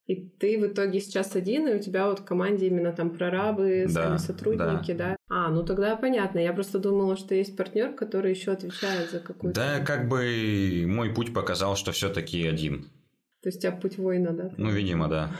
И 0.05 0.15
ты 0.15 0.59
в 0.59 0.67
итоге 0.67 0.99
сейчас 0.99 1.35
один, 1.35 1.67
и 1.67 1.75
у 1.75 1.79
тебя 1.79 2.07
вот 2.09 2.19
в 2.19 2.25
команде 2.25 2.67
именно 2.67 2.91
там 2.91 3.09
прорабы, 3.11 3.85
да, 3.87 4.03
сами 4.03 4.17
сотрудники, 4.17 4.91
да. 4.91 5.11
да? 5.11 5.15
А, 5.29 5.49
ну 5.49 5.63
тогда 5.63 5.95
понятно. 5.95 6.39
Я 6.39 6.51
просто 6.51 6.79
думала, 6.79 7.15
что 7.15 7.35
есть 7.35 7.55
партнер, 7.55 7.93
который 7.93 8.31
еще 8.31 8.51
отвечает 8.51 9.11
за 9.11 9.19
какую-то. 9.19 9.59
Да, 9.59 9.79
как 9.79 10.09
бы 10.09 10.83
мой 10.87 11.13
путь 11.13 11.33
показал, 11.33 11.77
что 11.77 11.93
все-таки 11.93 12.45
один. 12.45 12.89
То 13.41 13.49
есть 13.49 13.59
у 13.59 13.61
тебя 13.61 13.71
путь 13.71 13.97
воина, 13.97 14.31
да? 14.31 14.51
Ну, 14.57 14.71
видимо, 14.71 15.07
да. 15.07 15.31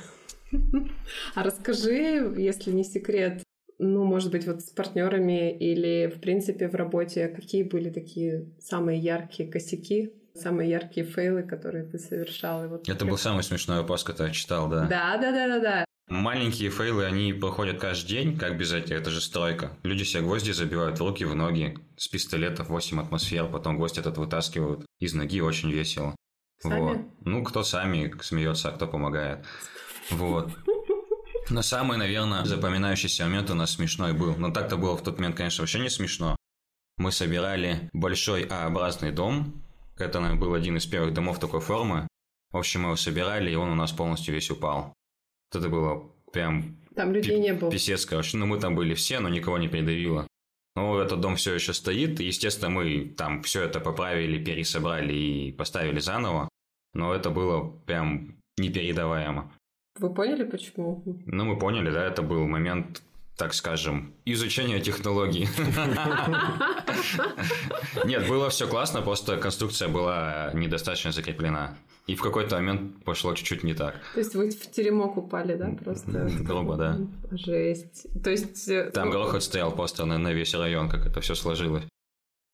А 1.36 1.44
расскажи, 1.44 2.34
если 2.38 2.72
не 2.72 2.84
секрет, 2.84 3.44
ну, 3.80 4.04
может 4.04 4.32
быть, 4.32 4.46
вот 4.46 4.62
с 4.62 4.70
партнерами 4.70 5.52
или, 5.52 6.12
в 6.16 6.22
принципе, 6.22 6.70
в 6.70 6.76
работе, 6.76 7.28
какие 7.28 7.64
были 7.64 7.90
такие 7.90 8.46
самые 8.60 9.00
яркие 9.00 9.50
косяки 9.50 10.14
самые 10.36 10.70
яркие 10.70 11.06
фейлы, 11.06 11.44
которые 11.44 11.84
ты 11.86 11.98
совершал. 12.00 12.66
И 12.66 12.68
вот 12.68 12.88
Это 12.88 13.06
был 13.06 13.18
самый 13.18 13.44
смешной 13.44 13.80
вопрос, 13.80 14.04
который 14.04 14.28
я 14.28 14.34
читал, 14.34 14.70
да. 14.70 14.88
Да, 14.88 15.18
да, 15.18 15.32
да, 15.32 15.48
да, 15.48 15.60
да. 15.60 15.86
Маленькие 16.10 16.70
фейлы, 16.70 17.06
они 17.06 17.32
проходят 17.34 17.80
каждый 17.80 18.10
день, 18.10 18.38
как 18.38 18.58
без 18.58 18.74
этого, 18.74 18.98
это 18.98 19.10
же 19.10 19.22
стройка. 19.22 19.72
Люди 19.84 20.04
себе 20.04 20.22
гвозди 20.24 20.52
забивают 20.52 21.00
в 21.00 21.06
руки, 21.06 21.24
в 21.24 21.34
ноги, 21.34 21.78
с 21.98 22.08
пистолетов 22.08 22.70
8 22.70 23.02
атмосфер, 23.02 23.48
потом 23.48 23.78
гвоздь 23.78 23.98
этот 23.98 24.18
вытаскивают 24.18 24.86
из 25.00 25.14
ноги, 25.14 25.42
очень 25.42 25.72
весело. 25.72 26.16
Сами? 26.62 26.80
Вот. 26.80 26.98
Ну, 27.26 27.44
кто 27.44 27.64
сами 27.64 28.14
смеется, 28.22 28.70
а 28.70 28.72
кто 28.74 28.88
помогает. 28.88 29.46
Вот. 30.12 30.52
Но 31.50 31.62
самый, 31.62 31.98
наверное, 31.98 32.46
запоминающийся 32.46 33.26
момент 33.26 33.50
у 33.50 33.54
нас 33.54 33.72
смешной 33.72 34.14
был. 34.14 34.36
Но 34.36 34.52
так-то 34.52 34.78
было 34.78 34.98
в 34.98 35.04
тот 35.04 35.18
момент, 35.18 35.36
конечно, 35.36 35.62
вообще 35.62 35.80
не 35.80 35.90
смешно. 35.90 36.36
Мы 36.98 37.12
собирали 37.12 37.90
большой 37.94 38.44
А-образный 38.44 39.12
дом. 39.12 39.64
Это, 39.98 40.20
наверное, 40.20 40.40
был 40.42 40.54
один 40.54 40.78
из 40.78 40.86
первых 40.86 41.14
домов 41.14 41.40
такой 41.40 41.60
формы. 41.62 42.08
В 42.52 42.58
общем, 42.58 42.82
мы 42.82 42.88
его 42.90 42.96
собирали, 42.96 43.52
и 43.52 43.56
он 43.56 43.70
у 43.70 43.76
нас 43.76 43.92
полностью 43.92 44.34
весь 44.34 44.50
упал. 44.52 44.94
Это 45.54 45.70
было 45.70 46.10
прям 46.32 46.78
Там 46.96 47.12
людей 47.14 47.40
не 47.40 47.54
было. 47.54 47.72
писец, 47.72 48.06
короче. 48.06 48.38
Ну, 48.38 48.46
мы 48.46 48.60
там 48.60 48.76
были 48.76 48.94
все, 48.96 49.20
но 49.20 49.30
никого 49.30 49.58
не 49.58 49.68
придавило. 49.68 50.28
Но 50.76 51.00
этот 51.00 51.22
дом 51.22 51.36
все 51.36 51.54
еще 51.54 51.74
стоит. 51.74 52.20
и, 52.20 52.26
Естественно, 52.26 52.70
мы 52.72 53.06
там 53.18 53.44
все 53.44 53.64
это 53.64 53.80
поправили, 53.80 54.44
пересобрали 54.44 55.14
и 55.14 55.52
поставили 55.52 56.00
заново. 56.00 56.50
Но 56.94 57.14
это 57.14 57.30
было 57.30 57.70
прям 57.86 58.36
непередаваемо. 58.58 59.52
Вы 60.00 60.14
поняли, 60.14 60.44
почему? 60.44 61.04
Ну, 61.26 61.46
мы 61.46 61.60
поняли, 61.60 61.92
да, 61.92 62.04
это 62.06 62.24
был 62.24 62.48
момент, 62.48 63.04
так 63.38 63.54
скажем, 63.54 64.14
изучения 64.26 64.80
технологий. 64.80 65.48
Нет, 68.06 68.28
было 68.28 68.50
все 68.50 68.68
классно, 68.68 69.02
просто 69.02 69.38
конструкция 69.38 69.88
была 69.88 70.52
недостаточно 70.54 71.12
закреплена. 71.12 71.78
И 72.06 72.16
в 72.16 72.22
какой-то 72.22 72.56
момент 72.58 73.04
пошло 73.06 73.34
чуть-чуть 73.34 73.64
не 73.64 73.74
так. 73.74 73.96
То 74.14 74.20
есть 74.20 74.36
вы 74.36 74.50
в 74.50 74.72
теремок 74.72 75.16
упали, 75.18 75.56
да, 75.56 75.70
просто? 75.84 76.30
Грубо, 76.42 76.76
да. 76.76 76.98
Жесть. 77.32 78.08
То 78.22 78.30
есть... 78.30 78.68
э, 78.68 78.92
Там 78.94 79.08
ну, 79.08 79.14
грохот 79.14 79.42
стоял 79.42 79.72
просто 79.72 80.06
на, 80.06 80.18
на 80.18 80.34
весь 80.34 80.54
район, 80.54 80.90
как 80.90 81.06
это 81.06 81.22
все 81.22 81.34
сложилось. 81.34 81.86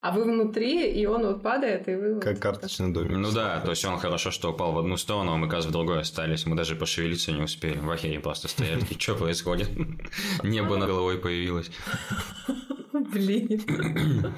А 0.02 0.12
вы 0.14 0.24
внутри, 0.24 0.90
и 0.94 1.06
он 1.06 1.26
вот 1.26 1.42
падает, 1.44 1.90
и 1.90 1.96
вы... 1.96 2.14
вот- 2.16 2.24
Как 2.24 2.40
карточный 2.40 2.94
домик. 2.94 3.12
Ну 3.18 3.32
да, 3.32 3.60
то 3.60 3.72
есть 3.72 3.84
он 3.84 3.98
хорошо, 4.00 4.32
что 4.32 4.52
упал 4.52 4.72
в 4.72 4.80
одну 4.80 4.96
сторону, 4.96 5.34
а 5.34 5.38
мы, 5.38 5.50
кажется, 5.50 5.70
в 5.70 5.74
другой 5.74 6.00
остались. 6.00 6.46
Мы 6.46 6.56
даже 6.56 6.78
пошевелиться 6.78 7.34
не 7.34 7.42
успели. 7.42 7.78
В 7.80 7.90
ахере 7.92 8.20
просто 8.22 8.48
стояли. 8.48 8.82
И 8.90 8.94
что 8.98 9.16
происходит? 9.16 9.70
Небо 10.44 10.78
над 10.78 10.88
головой 10.88 11.18
появилось. 11.18 11.70
Блин. 12.94 14.34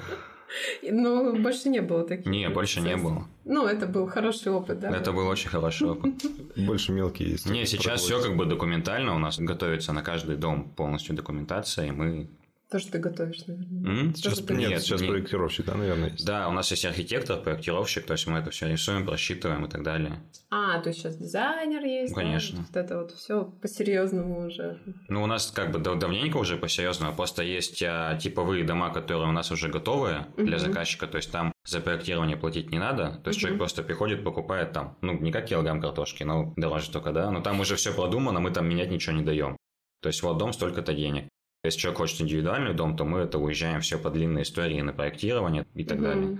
Ну, 0.82 1.40
больше 1.40 1.68
не 1.68 1.80
было 1.80 2.04
таких. 2.06 2.26
Не, 2.26 2.48
больше 2.50 2.80
не 2.80 2.96
было. 2.96 3.26
Ну, 3.44 3.66
это 3.66 3.86
был 3.86 4.06
хороший 4.08 4.52
опыт, 4.52 4.80
да? 4.80 4.90
Это 4.90 5.12
был 5.12 5.26
очень 5.28 5.48
хороший 5.48 5.88
опыт. 5.88 6.12
Больше 6.56 6.92
мелкие 6.92 7.30
есть. 7.30 7.46
Не, 7.48 7.64
сейчас 7.66 8.02
все 8.02 8.20
как 8.20 8.36
бы 8.36 8.46
документально. 8.46 9.14
У 9.14 9.18
нас 9.18 9.38
готовится 9.38 9.92
на 9.92 10.02
каждый 10.02 10.36
дом 10.36 10.64
полностью 10.70 11.14
документация, 11.14 11.86
и 11.86 11.90
мы... 11.92 12.28
То, 12.72 12.78
что 12.78 12.92
ты 12.92 12.98
готовишь, 13.00 13.46
наверное. 13.46 13.90
М? 14.04 14.14
Сейчас, 14.14 14.38
Тоже 14.38 14.54
нет, 14.58 14.80
сейчас 14.82 15.02
не- 15.02 15.08
проектировщик, 15.08 15.66
да, 15.66 15.74
наверное, 15.74 16.08
есть. 16.10 16.24
Да, 16.24 16.48
у 16.48 16.52
нас 16.52 16.70
есть 16.70 16.86
архитектор, 16.86 17.38
проектировщик, 17.38 18.06
то 18.06 18.14
есть 18.14 18.26
мы 18.26 18.38
это 18.38 18.50
все 18.50 18.66
рисуем, 18.66 19.04
просчитываем 19.04 19.66
и 19.66 19.68
так 19.68 19.82
далее. 19.82 20.22
А, 20.50 20.80
то 20.80 20.88
есть 20.88 21.00
сейчас 21.00 21.16
дизайнер 21.18 21.84
есть, 21.84 22.14
да? 22.14 22.20
Конечно. 22.22 22.64
Вот 22.66 22.76
это 22.76 22.98
вот 22.98 23.10
все 23.12 23.44
по-серьезному 23.60 24.46
уже. 24.46 24.78
Ну, 25.08 25.22
у 25.22 25.26
нас 25.26 25.50
как 25.50 25.70
бы 25.70 25.80
дав- 25.80 25.98
давненько 25.98 26.38
уже 26.38 26.56
по-серьезному, 26.56 27.14
просто 27.14 27.42
есть 27.42 27.82
а, 27.82 28.16
типовые 28.16 28.64
дома, 28.64 28.90
которые 28.90 29.28
у 29.28 29.32
нас 29.32 29.50
уже 29.52 29.68
готовые 29.68 30.28
для 30.38 30.56
Мгм. 30.56 30.58
заказчика, 30.58 31.06
то 31.06 31.18
есть 31.18 31.30
там 31.30 31.52
за 31.66 31.80
проектирование 31.80 32.38
платить 32.38 32.70
не 32.72 32.78
надо, 32.78 33.20
то 33.22 33.28
есть 33.28 33.36
Мгм. 33.36 33.40
человек 33.40 33.58
просто 33.58 33.82
приходит, 33.82 34.24
покупает 34.24 34.72
там, 34.72 34.96
ну, 35.02 35.12
не 35.20 35.30
как 35.30 35.44
килограмм 35.44 35.80
картошки, 35.82 36.22
но 36.24 36.54
дороже 36.56 36.90
только, 36.90 37.12
да, 37.12 37.30
но 37.30 37.42
там 37.42 37.60
уже 37.60 37.76
все 37.76 37.92
продумано, 37.92 38.40
мы 38.40 38.50
там 38.50 38.66
менять 38.66 38.90
ничего 38.90 39.14
не 39.14 39.22
даем. 39.24 39.58
То 40.00 40.08
есть 40.08 40.22
вот 40.22 40.38
дом 40.38 40.54
столько-то 40.54 40.94
денег. 40.94 41.28
Если 41.64 41.78
человек 41.78 41.98
хочет 41.98 42.20
индивидуальный 42.20 42.74
дом, 42.74 42.96
то 42.96 43.04
мы 43.04 43.20
это 43.20 43.38
уезжаем 43.38 43.80
все 43.80 43.98
по 43.98 44.10
длинной 44.10 44.42
истории 44.42 44.80
на 44.80 44.92
проектирование 44.92 45.64
и 45.74 45.84
так 45.84 45.98
Мгм. 45.98 46.04
далее. 46.04 46.38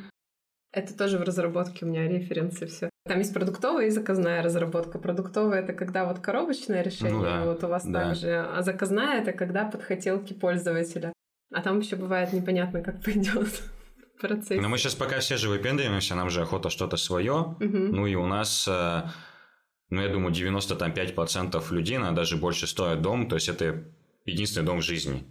Это 0.72 0.96
тоже 0.96 1.18
в 1.18 1.22
разработке 1.22 1.84
у 1.84 1.88
меня 1.88 2.08
референсы 2.08 2.66
все. 2.66 2.88
Там 3.04 3.18
есть 3.18 3.32
продуктовая 3.34 3.86
и 3.86 3.90
заказная 3.90 4.42
разработка. 4.42 4.98
Продуктовая 4.98 5.62
это 5.62 5.74
когда 5.74 6.06
вот 6.06 6.18
коробочное 6.20 6.82
решение, 6.82 7.12
Ну 7.18 7.22
да, 7.22 7.44
вот 7.44 7.62
у 7.62 7.68
вас 7.68 7.84
да. 7.86 8.08
так 8.08 8.16
же, 8.16 8.34
а 8.40 8.62
заказная 8.62 9.20
это 9.20 9.32
когда 9.32 9.64
под 9.64 9.82
хотелки 9.82 10.32
пользователя. 10.32 11.12
А 11.54 11.60
там 11.62 11.80
еще 11.80 11.96
бывает 11.96 12.32
непонятно, 12.32 12.82
как 12.82 13.00
пойдет 13.04 13.62
процесс. 14.20 14.60
Но 14.60 14.68
мы 14.68 14.78
сейчас 14.78 14.94
пока 14.94 15.18
все 15.20 15.36
же 15.36 15.48
выпендриваемся, 15.50 16.14
нам 16.16 16.30
же 16.30 16.40
охота 16.42 16.68
что-то 16.70 16.96
свое, 16.96 17.54
Мгм. 17.60 17.92
Ну 17.92 18.06
и 18.06 18.14
у 18.16 18.26
нас, 18.26 18.66
э, 18.68 19.02
ну 19.90 20.00
я 20.00 20.08
думаю, 20.08 20.32
95% 20.32 21.70
людей, 21.70 21.98
наверное, 21.98 22.16
даже 22.16 22.36
больше 22.36 22.66
строят 22.66 23.02
дом, 23.02 23.28
то 23.28 23.34
есть 23.36 23.48
это 23.48 23.84
единственный 24.24 24.64
дом 24.64 24.78
в 24.78 24.84
жизни. 24.84 25.24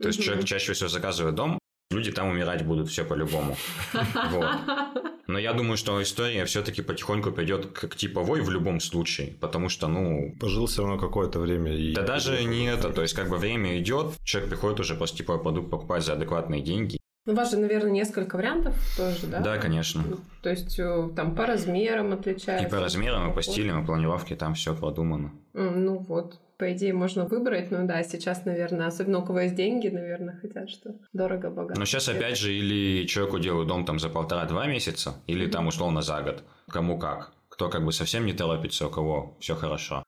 То 0.00 0.08
есть 0.08 0.22
человек 0.22 0.44
чаще 0.44 0.72
всего 0.72 0.88
заказывает 0.88 1.34
дом, 1.34 1.58
люди 1.90 2.12
там 2.12 2.28
умирать 2.28 2.64
будут 2.64 2.88
все 2.88 3.04
по-любому. 3.04 3.56
Но 5.26 5.38
я 5.38 5.52
думаю, 5.52 5.76
что 5.76 6.02
история 6.02 6.46
все-таки 6.46 6.80
потихоньку 6.80 7.32
придет 7.32 7.66
к, 7.66 7.88
к 7.88 7.96
типовой 7.96 8.40
в 8.40 8.50
любом 8.50 8.80
случае, 8.80 9.34
потому 9.40 9.68
что, 9.68 9.86
ну, 9.86 10.34
Пожил 10.40 10.66
все 10.66 10.82
равно 10.82 10.98
какое-то 10.98 11.38
время. 11.38 11.76
И... 11.76 11.94
да 11.94 12.02
даже 12.02 12.42
не 12.44 12.64
это, 12.64 12.90
то 12.90 13.02
есть 13.02 13.14
как 13.14 13.28
бы 13.28 13.36
время 13.36 13.78
идет, 13.78 14.14
человек 14.24 14.48
приходит 14.48 14.80
уже 14.80 14.94
просто 14.94 15.18
типовой 15.18 15.42
продукт 15.42 15.70
покупать 15.70 16.02
за 16.02 16.14
адекватные 16.14 16.62
деньги. 16.62 16.98
Ну, 17.26 17.34
у 17.34 17.36
вас 17.36 17.50
же, 17.50 17.58
наверное, 17.58 17.90
несколько 17.90 18.36
вариантов 18.36 18.74
тоже, 18.96 19.26
да? 19.26 19.40
Да, 19.40 19.58
конечно. 19.58 20.02
Ну, 20.08 20.16
То 20.42 20.48
есть 20.48 20.78
э, 20.78 21.10
там 21.14 21.34
по 21.34 21.44
размерам 21.44 22.14
отличается. 22.14 22.66
И 22.66 22.70
по 22.70 22.80
размерам, 22.80 23.30
и 23.30 23.34
по 23.34 23.42
стилям, 23.42 23.82
и 23.82 23.86
планировке 23.86 24.34
там 24.34 24.54
все 24.54 24.74
продумано. 24.74 25.32
Ну 25.52 25.98
вот, 25.98 26.40
по 26.58 26.72
идее, 26.72 26.92
можно 26.92 27.24
выбрать. 27.24 27.70
Ну 27.70 27.86
да, 27.86 28.02
сейчас, 28.02 28.44
наверное, 28.44 28.86
особенно 28.86 29.20
у 29.20 29.24
кого 29.24 29.40
есть 29.40 29.54
деньги, 29.54 29.88
наверное, 29.88 30.36
хотят, 30.36 30.68
что 30.68 30.96
дорого-богато. 31.12 31.78
Но 31.78 31.86
сейчас 31.86 32.08
опять 32.08 32.36
же 32.36 32.52
или 32.52 33.06
человеку 33.06 33.38
делают 33.38 33.68
дом 33.68 33.84
там 33.84 33.98
за 33.98 34.08
полтора-два 34.08 34.66
месяца, 34.66 35.14
или 35.26 35.46
там 35.48 35.68
условно 35.68 36.02
за 36.02 36.20
год. 36.20 36.42
Кому 36.68 36.98
как. 36.98 37.32
Кто 37.48 37.68
как 37.68 37.84
бы 37.84 37.92
совсем 37.92 38.26
не 38.26 38.32
торопится, 38.32 38.88
у 38.88 38.90
кого 38.90 39.36
все 39.40 39.54
хорошо. 39.54 40.02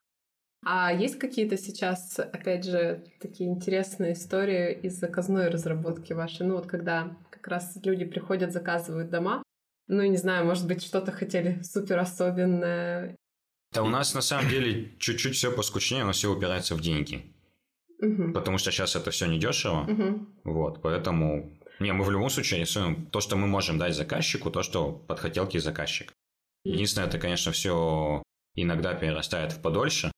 А 0.65 0.93
есть 0.93 1.19
какие-то 1.19 1.57
сейчас, 1.57 2.19
опять 2.19 2.65
же, 2.65 3.05
такие 3.21 3.49
интересные 3.49 4.13
истории 4.13 4.75
из 4.75 4.99
заказной 4.99 5.49
разработки 5.49 6.13
вашей? 6.13 6.47
Ну 6.47 6.57
вот 6.57 6.67
когда 6.67 7.17
как 7.31 7.47
раз 7.49 7.79
люди 7.83 8.05
приходят, 8.05 8.53
заказывают 8.53 9.11
дома, 9.11 9.43
ну, 9.93 10.05
не 10.05 10.17
знаю, 10.17 10.47
может 10.47 10.69
быть, 10.69 10.85
что-то 10.85 11.11
хотели 11.11 11.61
супер 11.63 11.99
особенное. 11.99 13.17
Да 13.73 13.83
у 13.83 13.89
нас 13.89 14.15
на 14.15 14.21
самом 14.21 14.49
деле 14.49 14.93
чуть-чуть 14.99 15.37
все 15.37 15.53
поскучнее, 15.53 16.05
но 16.05 16.13
все 16.13 16.33
упирается 16.33 16.75
в 16.75 16.81
деньги. 16.81 17.23
Мгм. 18.01 18.33
Потому 18.33 18.59
что 18.59 18.71
сейчас 18.71 18.97
это 18.97 19.11
все 19.11 19.27
недешево. 19.27 19.83
Мгм. 19.83 20.29
Вот, 20.45 20.83
поэтому... 20.83 21.53
Не, 21.79 21.93
мы 21.93 22.05
в 22.05 22.11
любом 22.11 22.31
случае 22.31 22.61
рисуем 22.61 23.07
то, 23.07 23.21
что 23.21 23.37
мы 23.37 23.47
можем 23.47 23.79
дать 23.79 23.95
заказчику, 23.95 24.51
то, 24.51 24.63
что 24.63 24.93
под 24.93 25.21
хотелки 25.21 25.59
заказчик. 25.59 26.13
Единственное, 26.65 27.09
это, 27.09 27.19
конечно, 27.19 27.53
все 27.53 28.23
иногда 28.55 28.95
перерастает 28.95 29.53
в 29.53 29.63
подольше. 29.63 30.11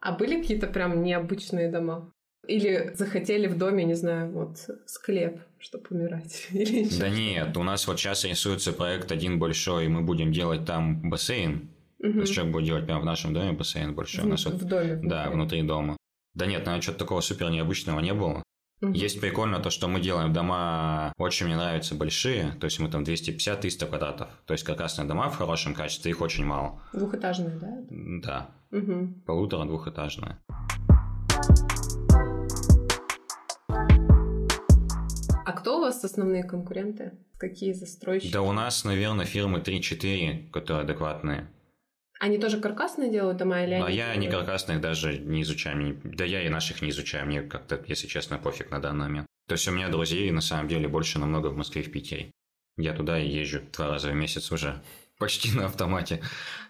А 0.00 0.12
были 0.12 0.40
какие-то 0.40 0.66
прям 0.66 1.02
необычные 1.02 1.70
дома? 1.70 2.12
Или 2.46 2.92
захотели 2.94 3.46
в 3.48 3.56
доме, 3.56 3.84
не 3.84 3.94
знаю, 3.94 4.30
вот 4.30 4.58
склеп, 4.86 5.40
чтобы 5.58 5.86
умирать? 5.90 6.48
Или 6.52 6.88
Да 6.98 7.08
нет, 7.08 7.56
у 7.56 7.62
нас 7.62 7.86
вот 7.86 7.98
сейчас 7.98 8.24
рисуется 8.24 8.72
проект 8.72 9.10
один 9.10 9.38
большой, 9.38 9.86
и 9.86 9.88
мы 9.88 10.02
будем 10.02 10.32
делать 10.32 10.64
там 10.64 11.08
бассейн. 11.08 11.70
То 12.12 12.20
есть 12.20 12.32
человек 12.34 12.52
будет 12.52 12.64
делать 12.66 12.86
прямо 12.86 13.00
в 13.00 13.04
нашем 13.04 13.32
доме 13.34 13.52
бассейн 13.52 13.94
большой. 13.94 14.24
У 14.24 14.26
В, 14.26 14.30
нас 14.30 14.44
вот, 14.44 14.54
в 14.54 14.64
доме. 14.64 15.00
да, 15.02 15.30
внутри 15.30 15.62
дома. 15.62 15.96
Да 16.34 16.46
нет, 16.46 16.60
наверное, 16.66 16.82
что-то 16.82 16.98
такого 16.98 17.20
супер 17.20 17.50
необычного 17.50 18.00
не 18.00 18.12
было. 18.14 18.42
Мгм. 18.82 18.92
Есть 18.92 19.20
прикольно 19.22 19.58
то, 19.60 19.70
что 19.70 19.88
мы 19.88 20.00
делаем 20.00 20.34
дома, 20.34 21.12
очень 21.16 21.46
мне 21.46 21.56
нравятся 21.56 21.94
большие, 21.94 22.52
то 22.60 22.66
есть 22.66 22.78
мы 22.78 22.90
там 22.90 23.04
250-300 23.04 23.86
квадратов. 23.86 24.28
То 24.44 24.52
есть 24.52 24.64
каркасные 24.64 25.08
дома 25.08 25.30
в 25.30 25.36
хорошем 25.36 25.72
качестве, 25.74 26.10
их 26.10 26.20
очень 26.20 26.44
мало. 26.44 26.78
Двухэтажные, 26.92 27.56
да? 27.58 27.78
Да, 27.90 28.50
Мгм. 28.70 29.22
полутора-двухэтажные. 29.26 30.36
А 35.44 35.52
кто 35.52 35.78
у 35.78 35.80
вас 35.80 36.04
основные 36.04 36.44
конкуренты? 36.44 37.12
Какие 37.38 37.72
застройщики? 37.72 38.32
Да 38.32 38.42
у 38.42 38.52
нас, 38.52 38.84
наверное, 38.84 39.24
фирмы 39.26 39.60
3-4, 39.60 40.50
которые 40.50 40.82
адекватные. 40.84 41.48
Они 42.18 42.38
тоже 42.38 42.60
каркасные 42.60 43.10
делают 43.10 43.36
дома 43.38 43.62
или 43.64 43.74
А 43.74 43.86
они 43.86 43.96
я 43.96 44.14
делают? 44.14 44.32
каркасных 44.34 44.80
даже 44.80 45.18
не 45.18 45.42
изучаю. 45.42 45.76
не- 45.76 45.92
Да 46.04 46.24
я 46.24 46.42
и 46.44 46.48
наших 46.48 46.80
не 46.82 46.90
изучаю. 46.90 47.26
Мне 47.26 47.42
как-то, 47.42 47.82
если 47.86 48.06
честно, 48.06 48.38
пофиг 48.38 48.70
на 48.70 48.80
данный 48.80 49.06
момент. 49.08 49.26
То 49.48 49.52
есть 49.52 49.68
у 49.68 49.72
меня 49.72 49.88
друзей 49.88 50.30
на 50.30 50.40
самом 50.40 50.66
деле 50.68 50.88
больше 50.88 51.18
намного 51.18 51.48
в 51.48 51.56
Москве 51.56 51.82
и 51.82 51.84
в 51.84 51.92
Питере. 51.92 52.30
Я 52.78 52.92
туда 52.94 53.16
езжу 53.18 53.60
два 53.72 53.88
раза 53.88 54.10
в 54.10 54.14
месяц 54.14 54.50
уже. 54.50 54.82
Почти 55.18 55.50
на 55.56 55.66
автомате. 55.66 56.22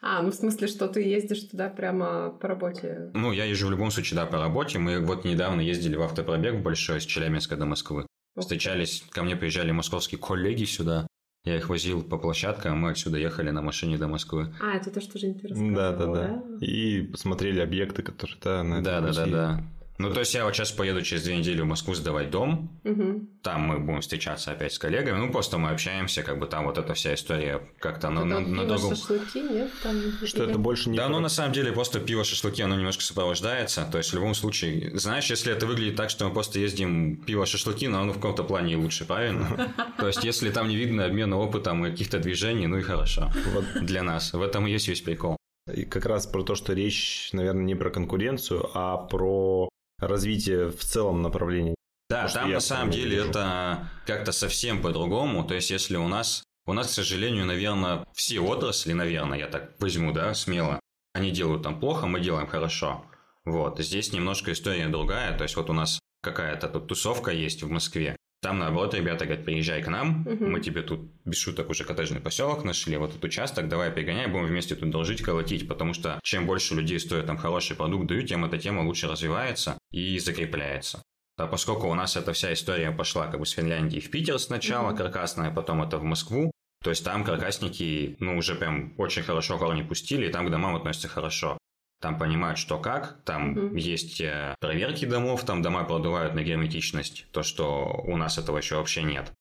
А, 0.03 0.23
ну 0.23 0.31
в 0.31 0.35
смысле, 0.35 0.69
что 0.69 0.87
ты 0.87 1.03
ездишь 1.03 1.49
туда 1.49 1.69
прямо 1.69 2.31
по 2.31 2.47
работе? 2.47 3.11
Ну, 3.15 3.33
я 3.33 3.45
езжу 3.45 3.67
в 3.67 3.71
любом 3.73 3.91
случае, 3.91 4.17
да, 4.21 4.27
по 4.27 4.39
работе. 4.39 4.79
Мы 4.79 5.01
вот 5.01 5.25
недавно 5.25 5.61
ездили 5.61 5.97
в 5.97 6.03
автопробег 6.03 6.63
большой 6.63 7.01
с 7.01 7.05
Челябинска 7.07 7.57
до 7.57 7.67
Москвы. 7.67 8.07
Встречались, 8.39 9.03
ко 9.11 9.25
мне 9.25 9.35
приезжали 9.35 9.73
московские 9.73 10.21
коллеги 10.21 10.65
сюда. 10.65 11.07
Я 11.47 11.57
их 11.57 11.69
возил 11.69 12.03
по 12.03 12.19
площадкам, 12.19 12.73
а 12.73 12.77
мы 12.77 12.91
отсюда 12.91 13.19
ехали 13.19 13.51
на 13.51 13.63
машине 13.63 13.97
до 13.99 14.09
Москвы. 14.09 14.53
А, 14.61 14.77
это 14.77 14.91
то, 14.91 15.01
что 15.01 15.17
же 15.17 15.27
интересно. 15.27 15.75
Да, 15.77 15.93
да, 15.93 16.07
да. 16.07 16.43
И 16.61 17.03
посмотрели 17.03 17.61
объекты, 17.61 18.03
которые, 18.03 18.37
да, 18.43 18.65
на 18.65 18.83
Да, 18.83 19.01
да, 19.01 19.13
да, 19.13 19.27
да. 19.27 19.65
Ну, 19.99 20.13
то 20.13 20.21
есть 20.21 20.35
я 20.35 20.45
вот 20.45 20.55
сейчас 20.55 20.73
поеду 20.73 21.03
через 21.03 21.25
две 21.25 21.37
недели 21.37 21.61
в 21.61 21.65
Москву 21.65 21.95
сдавать 21.95 22.31
дом. 22.31 22.71
Угу. 22.85 23.29
Там 23.43 23.63
мы 23.63 23.79
будем 23.79 24.01
встречаться 24.01 24.53
опять 24.53 24.73
с 24.73 24.79
коллегами. 24.79 25.19
Ну, 25.19 25.31
просто 25.31 25.59
мы 25.59 25.71
общаемся, 25.71 26.23
как 26.23 26.39
бы 26.39 26.47
там 26.47 26.67
вот 26.67 26.79
эта 26.79 26.95
вся 26.95 27.15
история 27.15 27.63
как-то 27.79 28.11
на, 28.11 28.25
на, 28.25 28.41
на 28.41 28.65
другом... 28.65 28.95
шашлыки, 28.95 29.41
нет? 29.41 29.71
Там... 29.83 29.97
Что 30.25 30.45
это 30.45 30.59
больше 30.59 30.91
не 30.91 30.99
Да, 30.99 31.09
ну 31.09 31.21
на 31.21 31.29
самом 31.29 31.53
деле 31.53 31.73
просто 31.73 32.01
пиво, 32.01 32.25
шашлыки, 32.25 32.63
оно 32.63 32.77
немножко 32.77 33.03
сопровождается. 33.03 33.89
То 33.91 33.99
есть 33.99 34.11
в 34.11 34.15
любом 34.15 34.35
случае, 34.35 34.97
знаешь, 34.99 35.31
если 35.31 35.53
это 35.53 35.67
выглядит 35.67 35.97
так, 35.97 36.11
что 36.11 36.27
мы 36.27 36.33
просто 36.33 36.59
ездим 36.59 37.17
пиво, 37.17 37.47
шашлыки, 37.47 37.89
но 37.89 38.01
оно 38.01 38.13
в 38.13 38.17
каком-то 38.17 38.45
плане 38.45 38.75
и 38.75 38.77
лучше, 38.77 39.05
правильно? 39.05 39.75
То 39.99 40.07
есть 40.07 40.25
если 40.25 40.51
там 40.51 40.69
не 40.69 40.77
видно 40.77 41.05
обмена 41.05 41.39
опытом 41.39 41.87
и 41.87 41.91
каких-то 41.91 42.19
движений, 42.19 42.67
ну 42.67 42.79
и 42.79 42.83
хорошо. 42.83 43.31
Вот 43.55 43.65
для 43.85 44.03
нас. 44.03 44.33
В 44.33 44.43
этом 44.43 44.67
и 44.67 44.71
есть 44.71 44.89
весь 44.89 45.01
прикол. 45.01 45.37
И 45.73 45.85
как 45.85 46.07
раз 46.07 46.27
про 46.27 46.43
то, 46.43 46.55
что 46.55 46.73
речь, 46.73 47.31
наверное, 47.33 47.65
не 47.65 47.75
про 47.75 47.91
конкуренцию, 47.91 48.71
а 48.75 48.97
про 48.99 49.69
развитие 49.99 50.71
в 50.71 50.85
целом 50.85 51.23
направлении. 51.23 51.75
Да, 52.09 52.23
То, 52.23 52.29
что 52.29 52.39
там 52.41 52.53
на 52.53 52.61
самом 52.61 52.91
деле 52.91 53.17
вижу. 53.17 53.31
это 53.31 53.91
как-то 54.07 54.33
совсем 54.33 54.81
по-другому. 54.81 55.45
То 55.45 55.55
есть 55.55 55.71
если 55.71 55.97
у 55.97 56.09
нас, 56.09 56.45
у 56.67 56.73
нас, 56.73 56.89
к 56.89 56.91
сожалению, 56.91 57.47
наверное, 57.47 58.07
все 58.15 58.41
отрасли, 58.41 58.93
наверное, 58.93 59.39
я 59.39 59.47
так 59.49 59.73
возьму, 59.81 60.13
да, 60.13 60.33
смело, 60.35 60.79
они 61.15 61.31
делают 61.31 61.63
там 61.63 61.81
плохо, 61.81 62.07
мы 62.07 62.21
делаем 62.21 62.47
хорошо. 62.47 63.05
Вот, 63.45 63.79
здесь 63.81 64.13
немножко 64.13 64.53
история 64.53 64.89
другая. 64.89 65.37
То 65.37 65.45
есть 65.45 65.57
вот 65.57 65.71
у 65.71 65.73
нас 65.73 65.99
какая-то 66.23 66.69
тут 66.69 66.89
тусовка 66.89 67.31
есть 67.31 67.63
в 67.63 67.71
Москве. 67.71 68.16
Там, 68.43 68.59
наоборот, 68.59 68.95
ребята 68.95 69.25
говорят, 69.25 69.45
приезжай 69.45 69.83
к 69.83 69.89
нам, 69.89 70.23
Мгм. 70.25 70.53
мы 70.53 70.61
тебе 70.61 70.83
тут, 70.83 71.11
без 71.25 71.39
шуток, 71.39 71.71
уже 71.71 71.85
коттеджный 71.85 72.21
поселок 72.21 72.65
нашли, 72.65 72.97
вот 72.97 73.11
этот 73.11 73.25
участок, 73.25 73.69
давай 73.69 73.91
пригоняй, 73.91 74.27
будем 74.27 74.47
вместе 74.47 74.75
тут 74.77 74.91
дружить, 74.91 75.23
колотить, 75.23 75.67
потому 75.67 75.95
что 75.95 76.21
чем 76.23 76.47
больше 76.47 76.75
людей 76.75 77.01
стоит 77.01 77.27
там 77.27 77.39
хороший 77.39 77.77
продукт 77.77 78.07
дают, 78.07 78.29
тем 78.29 78.45
эта 78.45 78.59
тема 78.59 78.83
лучше 78.83 79.09
развивается 79.09 79.79
и 79.91 80.19
закрепляется. 80.19 81.03
А 81.39 81.47
поскольку 81.47 81.89
у 81.89 81.95
нас 81.95 82.17
эта 82.17 82.33
вся 82.33 82.53
история 82.53 82.91
пошла 82.93 83.27
как 83.27 83.41
бы 83.41 83.47
с 83.47 83.51
Финляндии 83.51 84.01
в 84.01 84.11
Питер 84.11 84.39
сначала, 84.39 84.89
Мгм. 84.91 84.97
каркасная, 84.99 85.51
потом 85.51 85.83
это 85.83 85.99
в 85.99 86.05
Москву, 86.05 86.51
то 86.85 86.91
есть 86.91 87.05
там 87.05 87.25
каркасники, 87.25 88.17
ну, 88.21 88.37
уже 88.37 88.55
прям 88.55 88.95
очень 88.99 89.23
хорошо 89.23 89.59
корни 89.59 89.83
пустили, 89.83 90.27
и 90.29 90.31
там 90.31 90.47
к 90.47 90.51
домам 90.51 90.77
относятся 90.77 91.09
хорошо. 91.09 91.59
Там 92.01 92.19
понимают, 92.19 92.59
что 92.59 92.79
как, 92.79 93.17
там 93.25 93.53
Мгм. 93.53 93.77
есть 93.77 94.21
э, 94.21 94.55
проверки 94.61 95.07
домов, 95.07 95.45
там 95.45 95.63
дома 95.63 95.85
продувают 95.85 96.35
на 96.35 96.43
герметичность, 96.43 97.27
то, 97.33 97.43
что 97.43 98.03
у 98.07 98.17
нас 98.17 98.37
этого 98.39 98.59
еще 98.59 98.77
вообще 98.77 99.03
нет. 99.03 99.33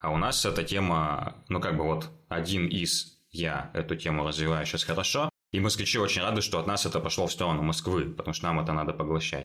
А 0.00 0.10
у 0.12 0.16
нас 0.16 0.44
эта 0.46 0.62
тема, 0.62 1.34
ну, 1.48 1.60
как 1.60 1.76
бы 1.76 1.84
вот 1.84 2.10
один 2.28 2.68
из 2.68 3.18
я 3.30 3.70
эту 3.74 3.96
тему 3.96 4.24
развиваю 4.26 4.64
сейчас 4.64 4.84
хорошо, 4.84 5.28
и 5.52 5.58
москвичи 5.60 5.98
очень 5.98 6.22
рады, 6.22 6.40
что 6.40 6.58
от 6.60 6.66
нас 6.68 6.86
это 6.86 7.00
пошло 7.00 7.26
в 7.26 7.32
сторону 7.32 7.62
Москвы, 7.62 8.10
потому 8.10 8.32
что 8.34 8.46
нам 8.46 8.60
это 8.60 8.72
надо 8.72 8.92
поглощать. 8.92 9.44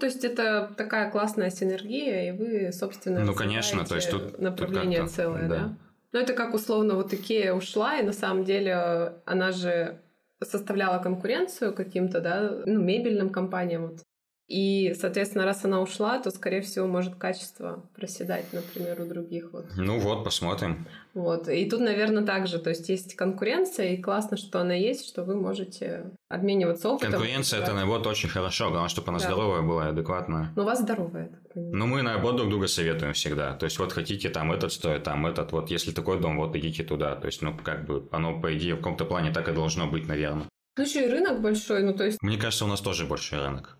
То 0.00 0.06
есть 0.06 0.24
это 0.24 0.72
такая 0.76 1.10
классная 1.10 1.50
синергия, 1.50 2.28
и 2.28 2.32
вы, 2.36 2.72
собственно, 2.72 3.24
Ну, 3.24 3.34
конечно, 3.34 3.84
то 3.84 3.96
есть 3.96 4.10
тут- 4.10 4.38
направление 4.38 5.02
тут 5.02 5.10
целое, 5.10 5.48
да. 5.48 5.56
да? 5.58 5.76
Ну, 6.12 6.20
это 6.20 6.32
как 6.34 6.54
условно 6.54 6.94
вот 6.94 7.12
Икея 7.12 7.52
ушла, 7.52 7.98
и 7.98 8.02
на 8.02 8.12
самом 8.12 8.44
деле 8.44 9.14
она 9.26 9.52
же 9.52 10.00
составляла 10.44 11.02
конкуренцию 11.02 11.74
каким-то, 11.74 12.20
да, 12.20 12.62
ну, 12.66 12.80
мебельным 12.82 13.30
компаниям. 13.30 13.88
Вот. 13.88 14.00
И, 14.48 14.94
соответственно, 14.98 15.44
раз 15.44 15.64
она 15.64 15.80
ушла, 15.80 16.20
то, 16.20 16.30
скорее 16.30 16.60
всего, 16.60 16.86
может 16.86 17.16
качество 17.16 17.82
проседать, 17.96 18.52
например, 18.52 19.00
у 19.00 19.06
других. 19.06 19.52
Вот. 19.52 19.66
Ну 19.76 19.98
вот, 19.98 20.22
посмотрим. 20.22 20.86
Вот. 21.14 21.48
И 21.48 21.68
тут, 21.68 21.80
наверное, 21.80 22.24
также, 22.24 22.60
то 22.60 22.70
есть 22.70 22.88
есть 22.88 23.16
конкуренция, 23.16 23.94
и 23.94 23.96
классно, 24.02 24.36
что 24.36 24.60
она 24.60 24.74
есть, 24.74 25.08
что 25.08 25.24
вы 25.24 25.34
можете 25.34 26.12
обмениваться 26.28 26.90
опытом. 26.90 27.12
Конкуренция 27.12 27.60
это, 27.60 27.72
наоборот, 27.72 28.06
очень 28.06 28.28
хорошо. 28.28 28.70
Главное, 28.70 28.88
чтобы 28.88 29.08
она 29.08 29.18
Да. 29.18 29.26
здоровая 29.26 29.62
была 29.62 29.86
и 29.86 29.90
адекватная. 29.90 30.52
Но 30.54 30.62
у 30.62 30.66
вас 30.66 30.80
здоровая. 30.80 31.30
Ну, 31.56 31.86
мы, 31.86 32.02
наоборот, 32.02 32.36
друг 32.36 32.50
друга 32.50 32.68
советуем 32.68 33.14
всегда. 33.14 33.54
То 33.54 33.64
есть, 33.64 33.80
вот 33.80 33.92
хотите 33.92 34.28
там 34.28 34.52
этот 34.52 34.72
стоит, 34.72 35.02
там 35.02 35.26
этот. 35.26 35.50
Вот 35.50 35.70
если 35.72 35.90
такой 35.90 36.20
дом, 36.20 36.36
вот 36.36 36.54
идите 36.54 36.84
туда. 36.84 37.16
То 37.16 37.26
есть, 37.26 37.42
ну, 37.42 37.56
как 37.56 37.84
бы, 37.86 38.08
оно, 38.12 38.40
по 38.40 38.56
идее, 38.56 38.74
в 38.74 38.78
каком-то 38.78 39.06
плане 39.06 39.32
так 39.32 39.48
и 39.48 39.52
должно 39.52 39.88
быть, 39.88 40.06
наверное. 40.06 40.46
Ну, 40.76 40.84
еще 40.84 41.06
и 41.06 41.10
рынок 41.10 41.40
большой, 41.40 41.82
ну, 41.82 41.94
то 41.94 42.04
есть 42.04 42.18
Мне 42.22 42.36
кажется, 42.36 42.64
у 42.66 42.68
нас 42.68 42.80
тоже 42.80 43.06
большой 43.06 43.40
рынок. 43.40 43.78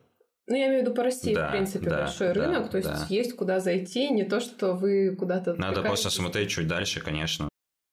Ну, 0.48 0.54
я 0.54 0.68
имею 0.68 0.80
в 0.80 0.82
виду 0.84 0.94
по 0.94 1.02
России, 1.02 1.34
Да, 1.34 1.48
в 1.48 1.50
принципе, 1.50 1.90
да, 1.90 1.98
большой 2.02 2.32
да, 2.32 2.34
рынок, 2.34 2.70
то 2.70 2.78
есть 2.78 2.88
да. 2.88 3.06
есть 3.08 3.34
куда 3.34 3.58
зайти, 3.58 4.10
не 4.10 4.24
то, 4.24 4.40
что 4.40 4.74
вы 4.74 5.16
куда-то... 5.16 5.54
Надо 5.54 5.82
просто 5.82 6.10
смотреть 6.10 6.50
чуть 6.50 6.68
дальше, 6.68 7.00
конечно. 7.00 7.48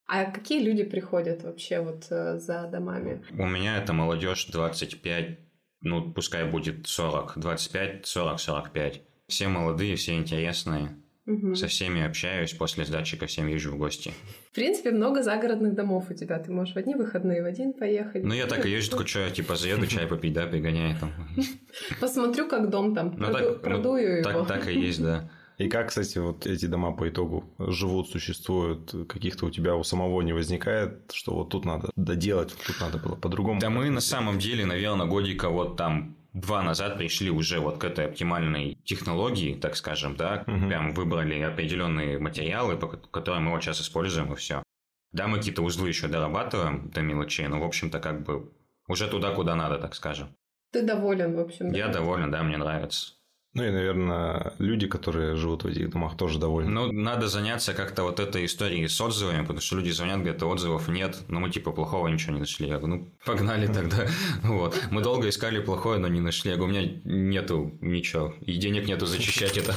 А 0.06 0.26
какие 0.26 0.62
люди 0.62 0.84
приходят 0.84 1.44
вообще 1.44 1.80
вот 1.80 2.06
э, 2.12 2.38
за 2.38 2.68
домами? 2.68 3.24
У 3.32 3.48
меня 3.48 3.78
это 3.78 3.94
молодежь 3.94 4.46
25, 4.46 5.40
ну, 5.82 6.14
пускай 6.14 6.46
будет 6.46 6.86
40, 6.88 7.34
25, 7.38 8.06
40, 8.06 8.40
45. 8.40 9.02
Все 9.28 9.48
молодые, 9.48 9.96
все 9.96 10.16
интересные. 10.16 11.03
Мгм. 11.26 11.56
Со 11.56 11.68
всеми 11.68 12.02
общаюсь, 12.06 12.52
после 12.54 12.84
сдачи 12.84 13.16
ко 13.16 13.28
всем 13.28 13.48
езжу 13.48 13.72
в 13.72 13.78
гости. 13.78 14.14
В 14.52 14.56
принципе, 14.56 14.92
много 14.92 15.24
загородных 15.24 15.74
домов 15.74 16.08
у 16.10 16.14
тебя. 16.14 16.38
Ты 16.40 16.52
можешь 16.52 16.76
в 16.76 16.78
одни 16.78 16.96
выходные 16.96 17.42
в 17.42 17.46
один 17.46 17.72
поехать. 17.74 18.24
Ну, 18.26 18.34
я 18.34 18.46
так 18.46 18.66
и 18.66 18.70
езжу, 18.70 18.92
такой, 18.92 19.08
что, 19.08 19.30
типа, 19.30 19.56
заеду, 19.56 19.88
чай 19.88 20.06
попить, 20.06 20.34
да, 20.34 20.48
пригоняй 20.48 20.98
там. 21.00 21.12
Посмотрю, 22.02 22.48
как 22.50 22.70
дом 22.70 22.94
там. 22.94 23.16
Ну, 23.18 23.28
проду- 23.28 23.34
так, 23.34 23.50
ну, 23.50 23.60
продую 23.60 24.18
его. 24.18 24.24
так, 24.24 24.48
так 24.48 24.68
и 24.68 24.80
есть, 24.80 25.02
да. 25.02 25.30
И 25.60 25.70
как, 25.70 25.90
кстати, 25.90 26.18
вот 26.18 26.46
эти 26.48 26.66
дома 26.66 26.92
по 26.92 27.08
итогу 27.08 27.54
живут, 27.60 28.10
существуют? 28.10 28.94
Каких-то 29.08 29.46
у 29.46 29.50
тебя 29.50 29.76
у 29.76 29.84
самого 29.84 30.22
не 30.22 30.34
возникает, 30.34 31.12
что 31.14 31.36
вот 31.36 31.50
тут 31.50 31.64
надо 31.64 31.90
доделать, 31.96 32.52
вот 32.52 32.66
тут 32.66 32.82
надо 32.82 32.98
было 32.98 33.16
по-другому? 33.16 33.62
Да 33.62 33.70
мы 33.70 33.90
на 33.90 34.02
самом 34.02 34.40
деле, 34.40 34.66
наверное, 34.66 35.06
годика 35.06 35.50
вот 35.50 35.78
там 35.78 36.18
два 36.34 36.62
назад 36.64 36.98
пришли 36.98 37.30
уже 37.30 37.60
вот 37.60 37.78
к 37.78 37.84
этой 37.84 38.06
оптимальной 38.06 38.76
технологии, 38.86 39.54
так 39.56 39.76
скажем, 39.76 40.16
да, 40.16 40.44
Мгм. 40.48 40.68
прям 40.68 40.94
выбрали 40.94 41.40
определенные 41.42 42.20
материалы, 42.20 42.76
по 42.78 42.88
ко- 42.88 42.98
которые 42.98 43.42
мы 43.42 43.52
вот 43.52 43.64
сейчас 43.64 43.82
используем, 43.82 44.34
и 44.34 44.36
все. 44.36 44.64
Да, 45.12 45.28
мы 45.28 45.38
какие-то 45.38 45.62
узлы 45.62 45.90
еще 45.90 46.08
дорабатываем 46.08 46.90
до 46.90 47.02
мелочей, 47.02 47.48
но, 47.48 47.60
в 47.60 47.64
общем-то, 47.64 48.00
как 48.00 48.24
бы 48.24 48.52
уже 48.88 49.08
туда, 49.08 49.32
куда 49.32 49.56
надо, 49.56 49.78
так 49.78 49.94
скажем. 49.96 50.36
Ты 50.72 50.82
доволен, 50.82 51.36
в 51.36 51.40
общем. 51.40 51.72
да? 51.72 51.78
Я 51.78 51.88
доволен, 51.90 52.32
да, 52.32 52.42
мне 52.42 52.58
нравится. 52.58 53.14
Ну 53.54 53.64
и, 53.64 53.70
наверное, 53.70 54.54
люди, 54.58 54.88
которые 54.88 55.36
живут 55.36 55.64
в 55.64 55.68
этих 55.68 55.92
домах, 55.92 56.18
тоже 56.18 56.40
довольны. 56.40 56.72
Ну, 56.72 56.92
надо 56.92 57.28
заняться 57.28 57.74
как-то 57.74 58.04
вот 58.04 58.20
этой 58.20 58.46
историей 58.46 58.88
с 58.88 59.00
отзывами, 59.00 59.42
потому 59.42 59.62
что 59.62 59.76
люди 59.76 59.92
звонят, 59.92 60.22
говорят, 60.22 60.42
отзывов 60.42 60.88
нет, 60.88 61.20
но 61.28 61.40
мы 61.40 61.52
типа 61.52 61.72
плохого 61.72 62.08
ничего 62.08 62.34
не 62.34 62.40
нашли. 62.40 62.68
Я 62.68 62.80
говорю, 62.80 62.96
ну, 62.96 63.14
погнали 63.26 63.68
тогда. 63.68 64.08
Вот. 64.44 64.80
Мы 64.90 65.02
долго 65.02 65.30
искали 65.30 65.60
плохое, 65.60 66.00
но 66.00 66.08
не 66.08 66.20
нашли. 66.20 66.50
Я 66.50 66.58
говорю, 66.58 66.74
у 66.74 66.78
меня 66.78 66.92
нету 67.04 67.78
ничего, 67.80 68.34
и 68.42 68.58
денег 68.58 68.88
нету 68.88 69.06
зачищать 69.06 69.58
это. 69.58 69.76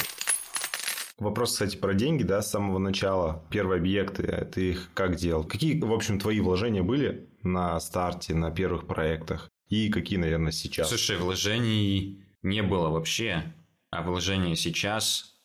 Вопрос, 1.19 1.53
кстати, 1.53 1.77
про 1.77 1.95
деньги, 1.95 2.23
да, 2.23 2.41
с 2.43 2.51
самого 2.51 2.79
начала. 2.79 3.45
Первые 3.51 3.79
объекты, 3.79 4.49
ты 4.53 4.71
их 4.71 4.91
как 4.95 5.17
делал? 5.17 5.45
Какие, 5.45 5.81
в 5.81 5.93
общем, 5.93 6.19
твои 6.19 6.41
вложения 6.41 6.83
были 6.83 7.29
на 7.43 7.79
старте, 7.81 8.35
на 8.35 8.51
первых 8.51 8.87
проектах? 8.87 9.51
И 9.69 9.91
какие, 9.91 10.19
наверное, 10.19 10.53
сейчас? 10.53 10.89
Слушай, 10.89 11.17
вложений 11.17 12.23
не 12.43 12.63
было 12.63 12.91
вообще, 12.91 13.55
а 13.91 14.03
вложений 14.03 14.57
сейчас, 14.57 15.37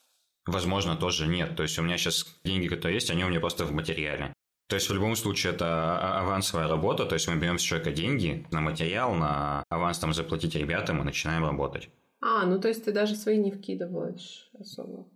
возможно, 0.46 0.96
тоже 0.96 1.28
нет. 1.28 1.56
То 1.56 1.64
есть 1.64 1.78
у 1.80 1.82
меня 1.82 1.98
сейчас 1.98 2.26
деньги, 2.44 2.68
которые 2.68 2.96
есть, 2.96 3.10
они 3.10 3.24
у 3.24 3.30
меня 3.30 3.40
просто 3.40 3.66
в 3.66 3.72
материале. 3.72 4.34
То 4.68 4.76
есть 4.76 4.90
в 4.90 4.94
любом 4.94 5.16
случае 5.16 5.54
это 5.54 5.66
а- 5.68 6.22
авансовая 6.22 6.68
работа, 6.68 7.06
то 7.06 7.16
есть 7.16 7.28
мы 7.28 7.36
берем 7.36 7.60
с 7.60 7.62
человека 7.62 7.92
деньги 7.92 8.48
на 8.52 8.62
материал, 8.62 9.14
на 9.14 9.64
аванс 9.70 10.00
там 10.00 10.14
заплатить 10.14 10.56
ребятам 10.56 11.02
и 11.02 11.04
начинаем 11.04 11.44
работать. 11.44 11.90
А, 12.22 12.46
ну 12.46 12.60
то 12.60 12.68
есть 12.70 12.86
ты 12.86 12.92
даже 12.92 13.16
свои 13.16 13.38
не 13.38 13.52
вкидываешь 13.52 14.50
особо. 14.58 15.08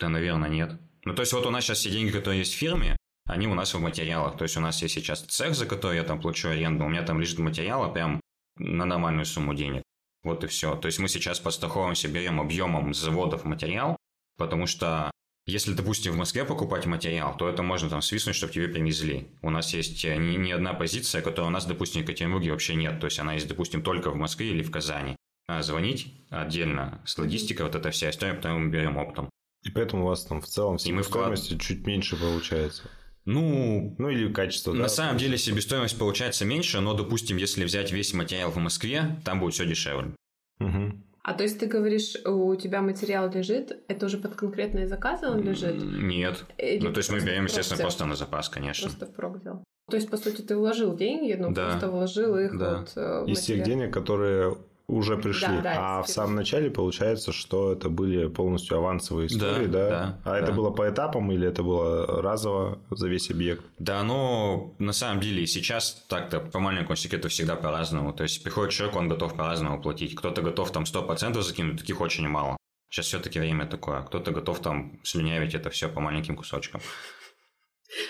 Да, 0.00 0.08
наверное, 0.08 0.48
нет. 0.48 0.72
Ну, 1.04 1.14
то 1.14 1.20
есть 1.22 1.32
вот 1.32 1.46
у 1.46 1.50
нас 1.50 1.64
сейчас 1.64 1.78
все 1.78 1.90
деньги, 1.90 2.10
которые 2.10 2.40
есть 2.40 2.54
в 2.54 2.56
фирме, 2.56 2.96
они 3.26 3.46
у 3.46 3.54
нас 3.54 3.72
в 3.74 3.80
материалах. 3.80 4.36
То 4.36 4.44
есть 4.44 4.56
у 4.56 4.60
нас 4.60 4.82
есть 4.82 4.94
сейчас 4.94 5.20
цех, 5.20 5.54
за 5.54 5.66
который 5.66 5.96
я 5.96 6.02
там 6.02 6.20
плачу 6.20 6.48
аренду, 6.48 6.84
у 6.84 6.88
меня 6.88 7.02
там 7.02 7.20
лежит 7.20 7.38
материалы 7.38 7.92
прям 7.92 8.20
на 8.56 8.84
нормальную 8.84 9.26
сумму 9.26 9.54
денег. 9.54 9.82
Вот 10.24 10.42
и 10.42 10.46
все. 10.46 10.74
То 10.74 10.86
есть 10.86 10.98
мы 10.98 11.08
сейчас 11.08 11.38
подстраховываемся, 11.38 12.08
берем 12.08 12.40
объемом 12.40 12.94
заводов 12.94 13.44
материал, 13.44 13.96
потому 14.36 14.66
что 14.66 15.10
если, 15.46 15.74
допустим, 15.74 16.12
в 16.12 16.16
Москве 16.16 16.44
покупать 16.46 16.86
материал, 16.86 17.36
то 17.36 17.46
это 17.48 17.62
можно 17.62 17.90
там 17.90 18.00
свистнуть, 18.00 18.34
чтобы 18.34 18.54
тебе 18.54 18.68
привезли. 18.68 19.28
У 19.42 19.50
нас 19.50 19.74
есть 19.74 20.02
э, 20.04 20.16
ни, 20.16 20.36
ни 20.36 20.50
одна 20.50 20.72
позиция, 20.72 21.20
которая 21.20 21.50
у 21.50 21.52
нас, 21.52 21.66
допустим, 21.66 22.00
в 22.00 22.04
Екатеринбурге 22.04 22.50
вообще 22.52 22.74
нет. 22.74 22.98
То 22.98 23.06
есть 23.06 23.18
она 23.18 23.34
есть, 23.34 23.46
допустим, 23.46 23.82
только 23.82 24.10
в 24.10 24.16
Москве 24.16 24.50
или 24.50 24.62
в 24.62 24.70
Казани. 24.70 25.16
А 25.46 25.62
звонить 25.62 26.14
отдельно 26.30 27.02
с 27.04 27.18
логистикой, 27.18 27.66
вот 27.66 27.74
эта 27.74 27.90
вся 27.90 28.08
история, 28.08 28.32
потом 28.32 28.64
мы 28.64 28.70
берем 28.70 28.96
оптом. 28.96 29.28
И 29.62 29.70
поэтому 29.70 30.04
у 30.04 30.08
вас 30.08 30.24
там 30.24 30.40
в 30.40 30.46
целом 30.46 30.76
И 30.82 30.92
мы 30.92 31.02
вклад- 31.02 31.58
чуть 31.58 31.86
меньше 31.86 32.16
получается. 32.16 32.90
Ну, 33.26 33.94
Ну 33.98 34.08
или 34.10 34.32
качество, 34.32 34.72
на 34.72 34.82
да? 34.82 34.88
самом 34.88 35.16
деле 35.18 35.38
себестоимость 35.38 35.98
получается 35.98 36.44
меньше, 36.44 36.80
но, 36.80 36.94
допустим, 36.94 37.36
если 37.38 37.64
взять 37.64 37.90
весь 37.92 38.12
материал 38.14 38.50
в 38.50 38.56
Москве, 38.56 39.16
там 39.24 39.40
будет 39.40 39.54
все 39.54 39.66
дешевле. 39.66 40.12
Мгм. 40.58 41.02
А 41.22 41.32
то 41.32 41.42
есть 41.42 41.58
ты 41.58 41.64
говоришь, 41.66 42.16
у 42.26 42.54
тебя 42.56 42.82
материал 42.82 43.30
лежит, 43.32 43.78
это 43.88 44.06
уже 44.06 44.18
под 44.18 44.34
конкретные 44.34 44.86
заказы 44.86 45.26
он 45.28 45.42
лежит? 45.42 45.76
Нет. 45.82 46.44
Или 46.58 46.84
ну, 46.84 46.92
то 46.92 46.98
есть 46.98 47.10
мы 47.10 47.20
берем, 47.20 47.44
естественно, 47.44 47.76
взял? 47.76 47.86
просто 47.86 48.04
на 48.04 48.14
запас, 48.14 48.50
конечно. 48.50 48.88
Просто 48.90 49.06
впрок 49.06 49.40
взял. 49.40 49.64
То 49.90 49.96
есть, 49.96 50.10
по 50.10 50.18
сути, 50.18 50.42
ты 50.42 50.54
вложил 50.56 50.94
деньги, 50.94 51.32
но 51.32 51.50
Да. 51.50 51.70
просто 51.70 51.90
вложил 51.90 52.36
их 52.38 52.58
Да. 52.58 52.78
вот 52.80 52.92
э, 52.96 53.22
в 53.24 53.28
Из 53.28 53.40
тех 53.40 53.58
материал. 53.58 53.66
денег, 53.80 53.94
которые 53.94 54.56
уже 54.86 55.16
пришли. 55.16 55.48
Да, 55.48 55.60
да, 55.62 55.74
а 55.76 56.02
в 56.02 56.08
самом 56.08 56.36
начале 56.36 56.70
получается, 56.70 57.32
что 57.32 57.72
это 57.72 57.88
были 57.88 58.28
полностью 58.28 58.76
авансовые 58.76 59.28
истории, 59.28 59.66
да? 59.66 59.88
Да, 59.88 59.88
да, 59.88 60.18
а 60.24 60.36
это 60.36 60.48
да. 60.48 60.52
было 60.52 60.70
по 60.70 60.88
этапам 60.88 61.32
или 61.32 61.48
это 61.48 61.62
было 61.62 62.22
разово 62.22 62.78
за 62.90 63.08
весь 63.08 63.30
объект? 63.30 63.64
Да, 63.78 64.02
ну, 64.02 64.74
на 64.78 64.92
самом 64.92 65.20
деле, 65.20 65.46
сейчас 65.46 66.04
так-то 66.08 66.40
по 66.40 66.58
маленькому 66.58 66.96
секрету 66.96 67.28
всегда 67.28 67.56
по-разному. 67.56 68.12
То 68.12 68.24
есть, 68.24 68.42
приходит 68.42 68.72
человек, 68.72 68.96
он 68.96 69.08
готов 69.08 69.34
по-разному 69.34 69.80
платить. 69.80 70.14
Кто-то 70.14 70.42
готов 70.42 70.70
там 70.70 70.84
100% 70.84 71.40
закинуть, 71.42 71.80
таких 71.80 72.00
очень 72.00 72.28
мало. 72.28 72.56
Сейчас 72.90 73.06
все-таки 73.06 73.40
время 73.40 73.66
такое. 73.66 74.02
Кто-то 74.02 74.30
готов 74.30 74.60
там 74.60 75.00
слюнявить 75.02 75.54
это 75.54 75.70
все 75.70 75.88
по 75.88 76.00
маленьким 76.00 76.36
кусочкам. 76.36 76.80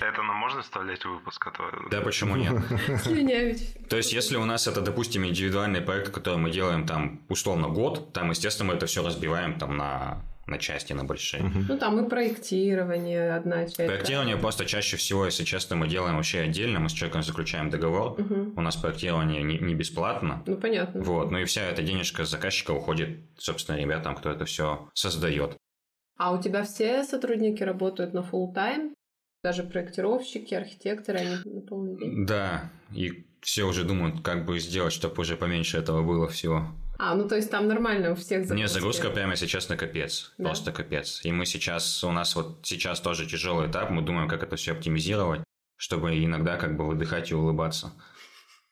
Это 0.01 0.23
нам 0.23 0.37
можно 0.37 0.63
вставлять 0.63 1.05
в 1.05 1.09
выпуск? 1.11 1.47
Да, 1.91 2.01
почему 2.01 2.37
нет? 2.37 3.89
То 3.89 3.97
есть, 3.97 4.13
если 4.13 4.37
у 4.37 4.45
нас 4.45 4.67
это, 4.67 4.81
допустим, 4.81 5.27
индивидуальный 5.27 5.81
проект, 5.81 6.11
который 6.13 6.39
мы 6.39 6.51
делаем 6.51 6.87
там 6.87 7.23
условно 7.29 7.69
год, 7.69 8.13
там, 8.13 8.31
естественно, 8.31 8.71
мы 8.71 8.77
это 8.77 8.87
все 8.87 9.05
разбиваем 9.05 9.59
там 9.59 9.77
на, 9.77 10.23
на 10.47 10.59
части, 10.59 10.93
на 10.93 11.05
большие. 11.05 11.43
Ну, 11.69 11.77
там 11.77 12.05
и 12.05 12.09
проектирование 12.09 13.35
одна 13.35 13.65
часть. 13.65 13.79
да. 13.79 13.87
Проектирование 13.87 14.37
просто 14.37 14.65
чаще 14.65 14.97
всего, 14.97 15.27
если 15.27 15.45
честно, 15.45 15.77
мы 15.77 15.89
делаем 15.89 16.17
вообще 16.17 16.41
отдельно, 16.41 16.79
мы 16.81 16.89
с 16.89 16.93
человеком 16.93 17.23
заключаем 17.23 17.69
договор, 17.71 18.19
Мгм. 18.21 18.53
у 18.57 18.61
нас 18.61 18.77
проектирование 18.77 19.43
не, 19.43 19.59
не 19.59 19.75
бесплатно, 19.75 20.43
Ну, 20.47 20.57
понятно. 20.57 21.03
вот, 21.03 21.31
ну 21.31 21.39
и 21.39 21.45
вся 21.45 21.63
эта 21.63 21.83
денежка 21.83 22.25
заказчика 22.25 22.71
уходит, 22.71 23.19
собственно, 23.39 23.77
ребятам, 23.77 24.15
кто 24.15 24.31
это 24.31 24.45
все 24.45 24.89
создает. 24.95 25.57
А 26.17 26.33
у 26.33 26.41
тебя 26.41 26.63
все 26.63 27.03
сотрудники 27.03 27.63
работают 27.65 28.15
на 28.15 28.21
full 28.21 28.55
тайм 28.55 28.95
Даже 29.45 29.63
проектировщики, 29.63 30.55
архитекторы, 30.55 31.19
они 31.19 31.37
на 31.45 31.61
полный 31.61 31.99
день? 31.99 32.25
Да, 32.25 32.73
и 32.91 33.27
все 33.43 33.65
уже 33.65 33.85
думают, 33.85 34.23
как 34.23 34.47
бы 34.47 34.59
сделать, 34.59 34.95
чтобы 34.95 35.21
уже 35.21 35.37
поменьше 35.37 35.77
этого 35.77 36.03
было 36.03 36.27
всего. 36.29 36.67
А, 36.99 37.15
ну 37.15 37.29
то 37.29 37.37
есть 37.37 37.51
там 37.51 37.69
нормально 37.69 38.13
у 38.13 38.15
всех 38.15 38.47
загрузки? 38.47 38.63
Не, 38.63 38.69
загрузка 38.69 39.11
прямо, 39.11 39.33
если 39.33 39.45
честно, 39.45 39.77
капец. 39.77 40.33
Да? 40.39 40.45
Просто 40.45 40.73
капец. 40.73 41.21
И 41.25 41.31
мы 41.31 41.45
сейчас, 41.45 42.03
у 42.05 42.11
нас 42.11 42.35
вот 42.35 42.61
сейчас 42.63 43.01
тоже 43.01 43.27
тяжелый 43.27 43.71
этап, 43.71 43.91
мы 43.91 44.01
думаем, 44.01 44.29
как 44.31 44.43
это 44.43 44.57
все 44.57 44.73
оптимизировать, 44.73 45.43
чтобы 45.77 46.25
иногда 46.25 46.57
как 46.57 46.79
бы 46.79 46.87
выдыхать 46.87 47.31
и 47.31 47.35
улыбаться. 47.35 47.93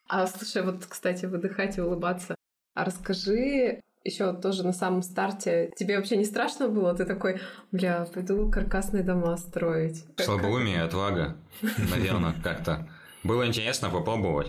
А 0.07 0.25
слушай, 0.25 0.63
вот, 0.63 0.87
кстати, 0.87 1.27
выдыхать 1.27 1.77
и 1.77 1.81
улыбаться. 1.81 2.33
А 2.73 2.83
расскажи 2.83 3.79
еще 4.03 4.33
тоже 4.33 4.63
на 4.63 4.73
самом 4.73 5.01
старте, 5.01 5.71
тебе 5.75 5.97
вообще 5.97 6.17
не 6.17 6.25
страшно 6.25 6.67
было? 6.67 6.93
Ты 6.95 7.05
такой, 7.05 7.39
бля, 7.71 8.05
пойду 8.13 8.49
каркасные 8.51 9.03
дома 9.03 9.37
строить. 9.37 10.03
Как- 10.15 10.25
Слабоумие, 10.25 10.81
отвага, 10.83 11.37
наверное, 11.89 12.33
как-то. 12.43 12.87
Было 13.23 13.47
интересно 13.47 13.89
попробовать. 13.89 14.47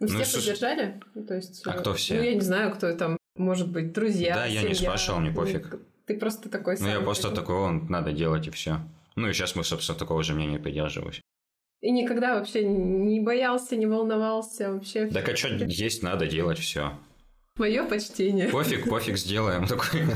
Ну, 0.00 0.08
Ну, 0.08 0.22
все 0.22 0.38
поддержали? 0.38 1.00
Ну, 1.14 1.24
то 1.24 1.34
есть, 1.34 1.66
а 1.66 1.70
э, 1.70 1.78
кто 1.78 1.94
все? 1.94 2.14
Ну, 2.16 2.22
я 2.22 2.34
не 2.34 2.40
знаю, 2.40 2.74
кто 2.74 2.92
там, 2.94 3.16
может 3.36 3.70
быть, 3.70 3.92
друзья, 3.92 4.34
Да, 4.34 4.46
я 4.46 4.62
не 4.62 4.74
спрашивал, 4.74 5.20
мне 5.20 5.30
Ну, 5.30 5.36
пофиг. 5.36 5.78
Ты 6.06 6.18
просто 6.18 6.50
такой 6.50 6.76
Ну, 6.78 6.88
я 6.88 7.00
просто 7.00 7.30
такой. 7.30 7.56
он, 7.56 7.86
надо 7.88 8.12
делать 8.12 8.46
и 8.46 8.50
все. 8.50 8.80
Ну, 9.16 9.28
и 9.28 9.32
сейчас 9.32 9.54
мы, 9.54 9.64
собственно, 9.64 9.98
такого 9.98 10.22
же 10.22 10.34
мнения 10.34 10.58
придерживаюсь. 10.58 11.20
И 11.80 11.90
никогда 11.90 12.34
вообще 12.34 12.64
не 12.64 13.20
боялся, 13.20 13.76
не 13.76 13.86
волновался 13.86 14.72
вообще. 14.72 15.06
Так 15.06 15.28
а 15.28 15.36
что 15.36 15.48
есть, 15.48 16.02
надо 16.02 16.26
делать 16.26 16.58
все. 16.58 16.98
Мое 17.56 17.84
почтение. 17.84 18.48
Пофиг, 18.48 18.88
пофиг 18.88 19.16
сделаем. 19.16 19.66
Такой. 19.66 20.02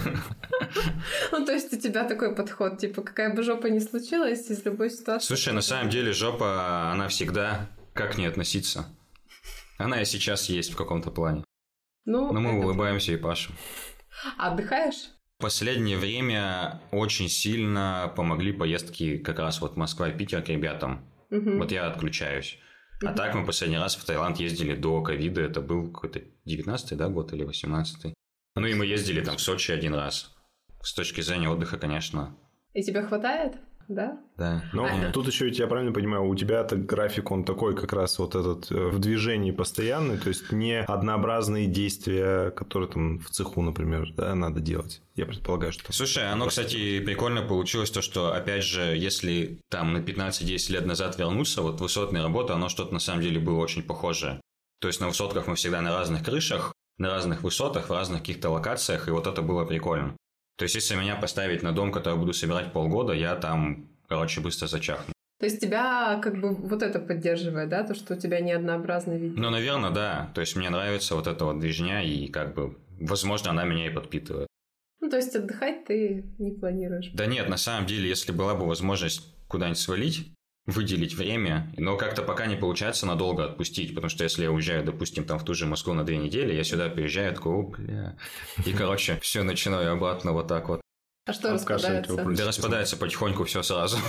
Ну, 1.31 1.47
то 1.47 1.53
есть 1.53 1.73
у 1.73 1.79
тебя 1.79 2.05
такой 2.05 2.35
подход, 2.35 2.79
типа, 2.79 3.03
какая 3.03 3.33
бы 3.35 3.43
жопа 3.43 3.69
ни 3.69 3.79
случилась, 3.79 4.51
из 4.51 4.65
любой 4.65 4.91
ситуации... 4.91 5.27
Слушай, 5.27 5.55
на 5.55 5.61
самом 5.61 5.89
деле 5.89 6.13
жопа, 6.13 6.91
она 6.91 7.09
всегда, 7.09 7.69
как 7.95 8.19
не 8.19 8.27
относиться. 8.27 8.87
Она 9.79 10.03
и 10.03 10.05
сейчас 10.05 10.49
есть 10.49 10.73
в 10.73 10.77
каком-то 10.77 11.11
плане. 11.11 11.45
Ну, 12.05 12.33
Но 12.33 12.41
мы 12.41 12.59
улыбаемся 12.59 13.13
и 13.13 13.17
пашем. 13.17 13.55
А 14.37 14.49
отдыхаешь? 14.49 15.11
В 15.39 15.43
последнее 15.43 15.97
время 15.97 16.83
очень 16.91 17.29
сильно 17.29 18.13
помогли 18.17 18.53
поездки 18.53 19.19
как 19.19 19.39
раз 19.39 19.61
вот 19.61 19.77
Москва 19.77 20.09
и 20.09 20.17
Питер 20.17 20.43
к 20.43 20.49
ребятам. 20.49 21.09
Мгм. 21.31 21.59
Вот 21.59 21.71
я 21.71 21.87
отключаюсь. 21.87 22.59
А 23.05 23.13
так 23.13 23.35
мы 23.35 23.47
последний 23.47 23.79
раз 23.79 23.97
в 23.97 24.05
Таиланд 24.05 24.39
ездили 24.41 24.75
до 24.75 25.03
ковида. 25.03 25.43
Это 25.43 25.61
был 25.61 25.91
какой-то 25.91 26.21
19-й, 26.47 26.97
да, 26.97 27.09
год 27.09 27.33
или 27.33 27.47
18-й. 27.47 28.15
Ну 28.57 28.67
и 28.67 28.75
мы 28.75 28.87
ездили 28.87 29.23
там 29.23 29.37
в 29.37 29.41
Сочи 29.41 29.71
один 29.71 29.95
раз. 29.95 30.35
С 30.83 30.95
точки 30.95 31.21
зрения 31.21 31.49
отдыха, 31.49 31.79
конечно, 31.79 32.37
И 32.73 32.83
тебе 32.83 33.03
хватает? 33.03 33.57
Да? 33.89 34.19
да. 34.37 34.63
Ну, 34.75 34.85
А. 34.85 35.11
тут 35.13 35.27
еще, 35.29 35.49
я 35.49 35.67
правильно 35.67 35.93
понимаю, 35.93 36.25
у 36.27 36.35
тебя-то 36.35 36.77
график, 36.77 37.31
он 37.31 37.45
такой 37.45 37.75
как 37.75 37.95
раз 37.95 38.19
вот 38.19 38.35
этот 38.35 38.71
э, 38.71 38.89
в 38.89 38.99
движении 38.99 39.51
постоянный, 39.51 40.19
то 40.19 40.29
есть 40.29 40.53
не 40.53 40.83
однообразные 40.83 41.67
действия, 41.67 42.51
которые 42.51 42.91
там 42.91 43.19
в 43.19 43.31
цеху, 43.31 43.63
например, 43.63 44.13
да, 44.15 44.35
надо 44.35 44.61
делать. 44.61 45.01
Я 45.15 45.25
предполагаю, 45.25 45.73
что... 45.73 45.91
Слушай, 45.91 46.31
оно, 46.31 46.49
кстати, 46.49 47.01
прикольно 47.01 47.43
получилось 47.43 47.91
то, 47.91 48.03
что, 48.03 48.35
опять 48.35 48.63
же, 48.63 48.95
если 48.95 49.59
там 49.71 49.95
на 49.95 49.99
15-10 49.99 50.73
лет 50.73 50.85
назад 50.85 51.19
вернуться, 51.19 51.63
вот 51.63 51.81
высотная 51.81 52.23
работа, 52.23 52.55
оно 52.55 52.69
что-то 52.69 52.93
на 52.93 53.01
самом 53.01 53.23
деле 53.23 53.41
было 53.41 53.59
очень 53.59 53.83
похожее. 53.83 54.41
То 54.81 54.89
есть 54.89 55.01
на 55.01 55.09
высотках 55.09 55.47
мы 55.47 55.57
всегда 55.57 55.81
на 55.81 55.97
разных 55.97 56.25
крышах, 56.25 56.75
на 56.99 57.11
разных 57.11 57.43
высотах, 57.43 57.89
в 57.89 57.93
разных 57.93 58.21
каких-то 58.21 58.51
локациях, 58.51 59.09
и 59.09 59.13
вот 59.13 59.27
это 59.27 59.41
было 59.41 59.65
прикольно. 59.65 60.17
То 60.59 60.65
есть 60.65 60.75
если 60.75 60.97
меня 60.97 61.15
поставить 61.15 61.63
на 61.63 61.73
дом, 61.73 61.93
который 61.93 62.19
буду 62.19 62.33
собирать 62.33 62.73
полгода, 62.73 63.13
я 63.13 63.37
там, 63.37 63.89
короче, 64.09 64.41
быстро 64.41 64.67
зачахну. 64.67 65.15
То 65.39 65.47
есть 65.47 65.61
тебя 65.61 66.19
как 66.21 66.41
бы 66.41 66.53
вот 66.53 66.83
это 66.83 66.99
поддерживает, 66.99 67.69
да? 67.69 67.85
То, 67.85 67.95
что 67.95 68.15
у 68.15 68.19
тебя 68.19 68.41
не 68.41 68.51
однообразный 68.51 69.19
вид. 69.19 69.37
Ну, 69.37 69.51
наверное, 69.51 69.91
да. 69.91 70.33
То 70.35 70.41
есть 70.41 70.57
мне 70.57 70.69
нравится 70.69 71.15
вот 71.15 71.29
эта 71.29 71.45
вот 71.45 71.61
движня, 71.61 72.03
и 72.03 72.27
как 72.27 72.55
бы, 72.55 72.77
возможно, 72.99 73.51
она 73.51 73.65
меня 73.65 73.87
и 73.87 73.95
подпитывает. 73.95 74.49
Ну, 75.01 75.09
то 75.09 75.17
есть 75.17 75.37
отдыхать 75.37 75.85
ты 75.85 76.25
не 76.39 76.51
планируешь. 76.51 77.11
Да 77.15 77.27
нет, 77.27 77.49
на 77.49 77.57
самом 77.57 77.87
деле, 77.87 78.09
если 78.09 78.33
была 78.33 78.57
бы 78.57 78.67
возможность 78.67 79.33
куда-нибудь 79.47 79.79
свалить, 79.79 80.33
выделить 80.69 81.15
время, 81.15 81.73
но 81.79 81.97
как-то 81.97 82.23
пока 82.23 82.45
не 82.47 82.55
получается 82.55 83.07
надолго 83.07 83.45
отпустить, 83.45 83.95
потому 83.95 84.11
что 84.11 84.25
если 84.25 84.43
я 84.43 84.53
уезжаю, 84.53 84.85
допустим, 84.85 85.25
там 85.25 85.39
в 85.39 85.45
ту 85.45 85.55
же 85.55 85.65
Москву 85.65 85.95
на 85.95 86.05
две 86.05 86.19
недели, 86.19 86.53
я 86.53 86.63
сюда 86.63 86.91
приезжаю, 86.91 87.35
такой, 87.35 87.55
о, 87.55 87.63
бля, 87.63 88.17
и, 88.67 88.73
короче, 88.75 89.19
все 89.23 89.43
начинаю 89.43 89.93
обратно 89.93 90.33
вот 90.33 90.47
так 90.47 90.69
вот. 90.69 90.83
А 91.25 91.33
что 91.33 91.53
распадается? 91.53 92.17
Да 92.17 92.47
распадается 92.47 92.97
потихоньку 92.97 93.45
все 93.45 93.63
сразу. 93.63 93.97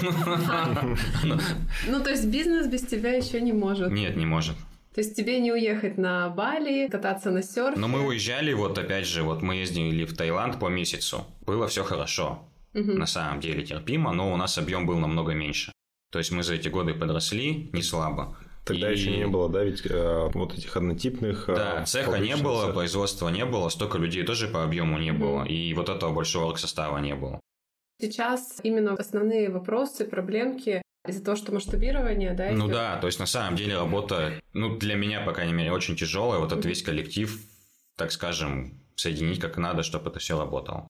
Ну, 1.88 2.04
то 2.04 2.10
есть 2.10 2.26
бизнес 2.28 2.68
без 2.68 2.82
тебя 2.82 3.14
еще 3.14 3.42
не 3.42 3.54
может. 3.54 3.90
Нет, 3.90 4.16
не 4.16 4.26
может. 4.26 4.56
То 4.94 5.02
есть 5.02 5.16
тебе 5.16 5.40
не 5.40 5.52
уехать 5.52 5.98
на 5.98 6.30
Бали, 6.30 6.88
кататься 6.90 7.32
на 7.32 7.42
серфе. 7.42 7.80
Но 7.80 7.88
мы 7.88 8.06
уезжали, 8.06 8.54
вот 8.54 8.78
опять 8.78 9.06
же, 9.06 9.24
вот 9.24 9.42
мы 9.42 9.56
ездили 9.56 10.06
в 10.06 10.16
Таиланд 10.16 10.60
по 10.60 10.68
месяцу. 10.68 11.26
Было 11.46 11.68
все 11.68 11.84
хорошо. 11.84 12.50
Мгм. 12.74 13.00
На 13.00 13.06
самом 13.06 13.40
деле 13.40 13.66
терпимо, 13.66 14.14
но 14.14 14.34
у 14.34 14.38
нас 14.38 14.58
объем 14.58 14.86
был 14.86 14.98
намного 14.98 15.34
меньше. 15.34 15.72
То 16.12 16.20
есть 16.20 16.32
мы 16.32 16.44
за 16.44 16.56
эти 16.56 16.68
годы 16.70 16.94
подросли 16.94 17.70
не 17.74 17.82
слабо. 17.84 18.38
Тогда 18.66 18.92
И- 18.92 18.98
еще 18.98 19.16
не 19.16 19.28
было, 19.28 19.50
да, 19.50 19.64
ведь 19.64 19.86
э, 19.86 20.30
вот 20.34 20.54
этих 20.58 20.76
однотипных... 20.78 21.50
э, 21.50 21.56
Да, 21.56 21.86
цеха 21.86 22.20
не 22.20 22.36
было, 22.36 22.62
цехов. 22.62 22.76
производства 22.76 23.30
не 23.30 23.46
было, 23.46 23.70
столько 23.70 23.98
людей 23.98 24.24
тоже 24.24 24.48
по 24.48 24.64
объему 24.64 24.98
не 25.00 25.12
было, 25.12 25.44
и 25.44 25.74
вот 25.74 25.90
этого 25.90 26.14
большого 26.14 26.56
состава 26.56 26.98
не 27.00 27.16
было. 27.16 27.40
Сейчас 28.02 28.60
именно 28.64 28.94
основные 28.94 29.50
вопросы, 29.50 30.06
проблемки 30.06 30.82
из-за 31.08 31.24
того, 31.24 31.36
что 31.38 31.52
масштабирование, 31.54 32.34
да? 32.34 32.52
Ну 32.52 32.66
идёт. 32.66 32.72
да, 32.72 32.98
то 32.98 33.08
есть 33.08 33.20
на 33.20 33.26
самом 33.26 33.56
деле 33.56 33.76
работа, 33.76 34.40
ну 34.54 34.78
для 34.78 34.96
меня, 34.96 35.22
по 35.22 35.32
крайней 35.34 35.54
мере, 35.54 35.72
очень 35.72 35.96
тяжелая. 35.96 36.40
Вот 36.40 36.52
этот 36.52 36.66
весь 36.66 36.84
коллектив, 36.84 37.42
так 37.98 38.12
скажем, 38.12 38.80
соединить 38.96 39.40
как 39.40 39.58
надо, 39.58 39.84
чтобы 39.84 40.10
это 40.10 40.20
все 40.20 40.38
работало. 40.40 40.88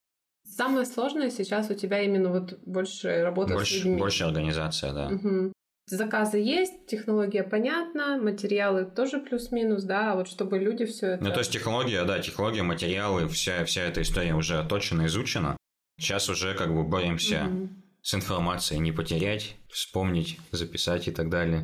Самое 0.50 0.86
сложное 0.86 1.30
сейчас 1.30 1.70
у 1.70 1.74
тебя 1.74 2.02
именно 2.02 2.30
вот 2.32 2.60
больше 2.66 3.22
работа 3.22 3.52
с 3.52 3.56
Больше, 3.56 3.76
людьми. 3.78 3.98
больше 3.98 4.24
организация, 4.24 4.94
да. 4.94 5.10
Мгм. 5.10 5.54
Заказы 5.86 6.38
есть, 6.38 6.86
технология 6.88 7.44
понятна, 7.44 8.18
материалы 8.22 8.86
тоже 8.86 9.20
плюс-минус, 9.20 9.84
да, 9.84 10.12
а 10.12 10.16
вот 10.16 10.28
чтобы 10.28 10.60
люди 10.60 10.86
все 10.86 11.08
это... 11.14 11.24
Ну, 11.24 11.32
то 11.32 11.40
есть 11.40 11.52
технология, 11.52 12.04
да, 12.04 12.20
технология, 12.20 12.62
материалы, 12.62 13.28
вся, 13.28 13.66
вся 13.66 13.84
эта 13.84 14.02
история 14.02 14.36
уже 14.36 14.60
оточена, 14.60 15.08
изучена. 15.08 15.58
Сейчас 16.00 16.30
уже 16.30 16.54
как 16.54 16.74
бы 16.74 16.84
боремся 16.84 17.46
Мгм. 17.46 17.84
с 18.04 18.14
информацией, 18.14 18.80
не 18.82 18.92
потерять, 18.92 19.56
вспомнить, 19.70 20.40
записать 20.52 21.08
и 21.08 21.12
так 21.12 21.30
далее. 21.30 21.64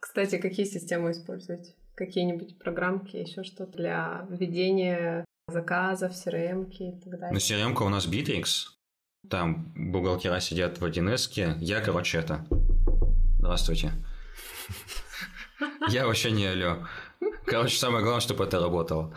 Кстати, 0.00 0.38
какие 0.38 0.66
системы 0.66 1.12
использовать? 1.12 1.74
Какие-нибудь 1.94 2.58
программки, 2.58 3.16
еще 3.16 3.42
что-то 3.42 3.72
для 3.78 4.26
ведения 4.28 5.24
заказов, 5.52 6.12
CRM 6.12 6.68
и 6.70 7.00
так 7.00 7.20
далее? 7.20 7.30
Ну, 7.32 7.38
crm 7.38 7.84
у 7.84 7.88
нас 7.88 8.06
Bittrex. 8.06 8.46
Там 9.28 9.72
бухгалтера 9.76 10.40
сидят 10.40 10.80
в 10.80 10.84
1С. 10.84 11.58
Я, 11.60 11.80
короче, 11.80 12.18
это... 12.18 12.44
Здравствуйте. 13.38 13.92
Я 15.88 16.06
вообще 16.06 16.30
не 16.32 16.46
алё. 16.46 16.86
Короче, 17.44 17.76
самое 17.76 18.02
главное, 18.02 18.20
чтобы 18.20 18.44
это 18.44 18.58
работало. 18.60 19.14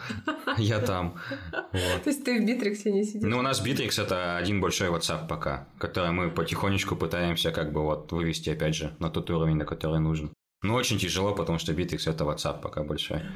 Я 0.57 0.79
там. 0.79 1.19
Вот. 1.51 2.03
То 2.03 2.09
есть 2.09 2.23
ты 2.23 2.39
в 2.39 2.45
Битриксе 2.45 2.91
не 2.91 3.03
сидишь? 3.03 3.23
Ну, 3.23 3.39
у 3.39 3.41
нас 3.41 3.65
Bittrex 3.65 4.01
это 4.01 4.37
один 4.37 4.61
большой 4.61 4.89
WhatsApp 4.89 5.27
пока, 5.27 5.67
который 5.79 6.11
мы 6.11 6.29
потихонечку 6.29 6.95
пытаемся 6.95 7.51
как 7.51 7.71
бы 7.71 7.81
вот 7.81 8.11
вывести, 8.11 8.49
опять 8.49 8.75
же, 8.75 8.95
на 8.99 9.09
тот 9.09 9.29
уровень, 9.29 9.57
на 9.57 9.65
который 9.65 9.99
нужен. 9.99 10.31
Ну, 10.63 10.73
очень 10.73 10.97
тяжело, 10.97 11.35
потому 11.35 11.59
что 11.59 11.73
Bittrex 11.73 12.09
это 12.09 12.23
WhatsApp 12.23 12.61
пока 12.61 12.83
большой. 12.83 13.21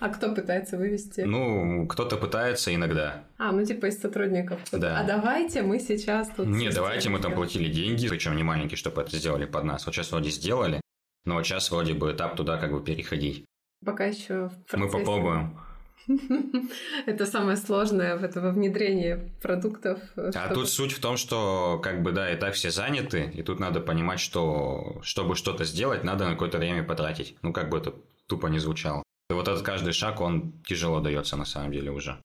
А 0.00 0.08
кто 0.08 0.34
пытается 0.34 0.76
вывести? 0.76 1.20
Ну, 1.20 1.86
кто-то 1.86 2.16
пытается 2.16 2.74
иногда. 2.74 3.24
А, 3.38 3.52
ну 3.52 3.64
типа 3.64 3.86
из 3.86 4.00
сотрудников. 4.00 4.58
Да. 4.72 4.98
А 4.98 5.04
давайте 5.04 5.62
мы 5.62 5.78
сейчас 5.78 6.28
тут... 6.36 6.48
Не, 6.48 6.70
давайте 6.70 7.08
мы 7.10 7.20
там 7.20 7.34
платили 7.34 7.70
деньги, 7.70 8.08
причем 8.08 8.34
не 8.34 8.42
маленькие, 8.42 8.76
чтобы 8.76 9.02
это 9.02 9.16
сделали 9.16 9.44
под 9.44 9.64
нас. 9.64 9.86
Вот 9.86 9.94
сейчас 9.94 10.10
вроде 10.10 10.30
сделали, 10.30 10.80
но 11.24 11.40
сейчас 11.44 11.70
вроде 11.70 11.94
бы 11.94 12.10
этап 12.10 12.34
туда 12.36 12.56
как 12.58 12.72
бы 12.72 12.82
переходить. 12.82 13.44
Пока 13.84 14.06
еще 14.06 14.48
в 14.48 14.52
Мы 14.76 14.88
процессе. 14.88 14.98
попробуем. 14.98 15.60
Это 17.06 17.26
самое 17.26 17.56
сложное 17.56 18.16
в 18.16 18.24
этого 18.24 18.50
внедрения 18.50 19.30
продуктов. 19.42 20.00
А 20.16 20.32
чтобы- 20.32 20.54
тут 20.54 20.68
суть 20.68 20.92
в 20.92 21.00
том, 21.00 21.16
что 21.16 21.80
как 21.82 22.02
бы 22.02 22.12
да, 22.12 22.32
и 22.32 22.36
так 22.36 22.54
все 22.54 22.70
заняты, 22.70 23.30
и 23.34 23.42
тут 23.42 23.60
надо 23.60 23.80
понимать, 23.80 24.20
что 24.20 24.98
чтобы 25.02 25.36
что-то 25.36 25.64
сделать, 25.64 26.04
надо 26.04 26.24
на 26.24 26.32
какое-то 26.32 26.58
время 26.58 26.82
потратить. 26.82 27.36
Ну, 27.42 27.52
как 27.52 27.68
бы 27.70 27.78
это 27.78 27.94
тупо 28.26 28.48
не 28.48 28.58
звучало. 28.58 29.02
И 29.30 29.32
вот 29.32 29.48
этот 29.48 29.62
каждый 29.62 29.92
шаг, 29.92 30.20
он 30.20 30.52
тяжело 30.66 31.00
дается 31.00 31.36
на 31.36 31.44
самом 31.44 31.72
деле 31.72 31.90
уже. 31.90 32.20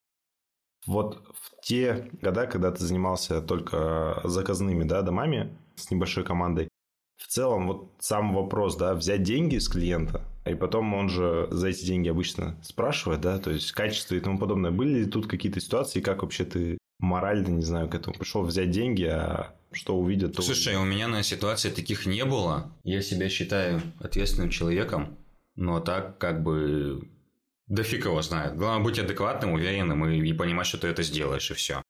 Вот 0.88 1.24
в 1.34 1.62
те 1.62 2.10
года, 2.22 2.46
когда 2.48 2.72
ты 2.72 2.84
занимался 2.84 3.42
только 3.42 4.22
заказными 4.24 4.84
да, 4.84 5.02
домами 5.02 5.58
с 5.76 5.90
небольшой 5.92 6.24
командой, 6.24 6.70
в 7.18 7.28
целом 7.28 7.68
вот 7.68 7.94
сам 8.00 8.34
вопрос, 8.34 8.76
да, 8.76 8.94
взять 8.94 9.24
деньги 9.24 9.58
с 9.58 9.68
клиента, 9.68 10.22
и 10.46 10.54
потом 10.54 10.94
он 10.94 11.10
же 11.10 11.48
за 11.52 11.70
эти 11.70 11.86
деньги 11.86 12.10
обычно 12.10 12.58
спрашивает, 12.64 13.22
да, 13.22 13.40
то 13.40 13.52
есть 13.52 13.72
качество 13.72 14.16
и 14.16 14.20
тому 14.20 14.38
подобное. 14.38 14.72
Были 14.72 15.00
ли 15.00 15.06
тут 15.06 15.28
какие-то 15.28 15.60
ситуации, 15.60 16.02
как 16.02 16.22
вообще 16.22 16.46
ты 16.46 16.78
морально, 17.00 17.48
не 17.50 17.64
знаю, 17.64 17.90
к 17.90 17.96
этому 17.96 18.16
пришел 18.18 18.44
взять 18.44 18.72
деньги, 18.72 19.04
а 19.04 19.56
что 19.72 19.98
увидят, 19.98 20.36
то 20.36 20.42
Слушай, 20.42 20.76
у 20.78 20.86
меня 20.86 21.08
на 21.08 21.24
ситуации 21.24 21.70
таких 21.70 22.06
не 22.06 22.24
было. 22.24 22.72
Я 22.84 23.02
себя 23.02 23.28
считаю 23.30 23.82
ответственным 24.00 24.50
человеком, 24.50 25.18
но 25.56 25.80
так 25.80 26.18
как 26.18 26.44
бы 26.44 27.10
да 27.68 27.84
фиг 27.84 28.06
его 28.06 28.22
знает. 28.22 28.56
Главное 28.56 28.84
быть 28.84 29.00
адекватным, 29.00 29.54
уверенным 29.54 30.06
и, 30.06 30.18
и 30.18 30.34
понимать, 30.34 30.68
что 30.68 30.78
ты 30.78 30.88
это 30.88 31.04
сделаешь, 31.04 31.50
и 31.50 31.56
все. 31.56 31.82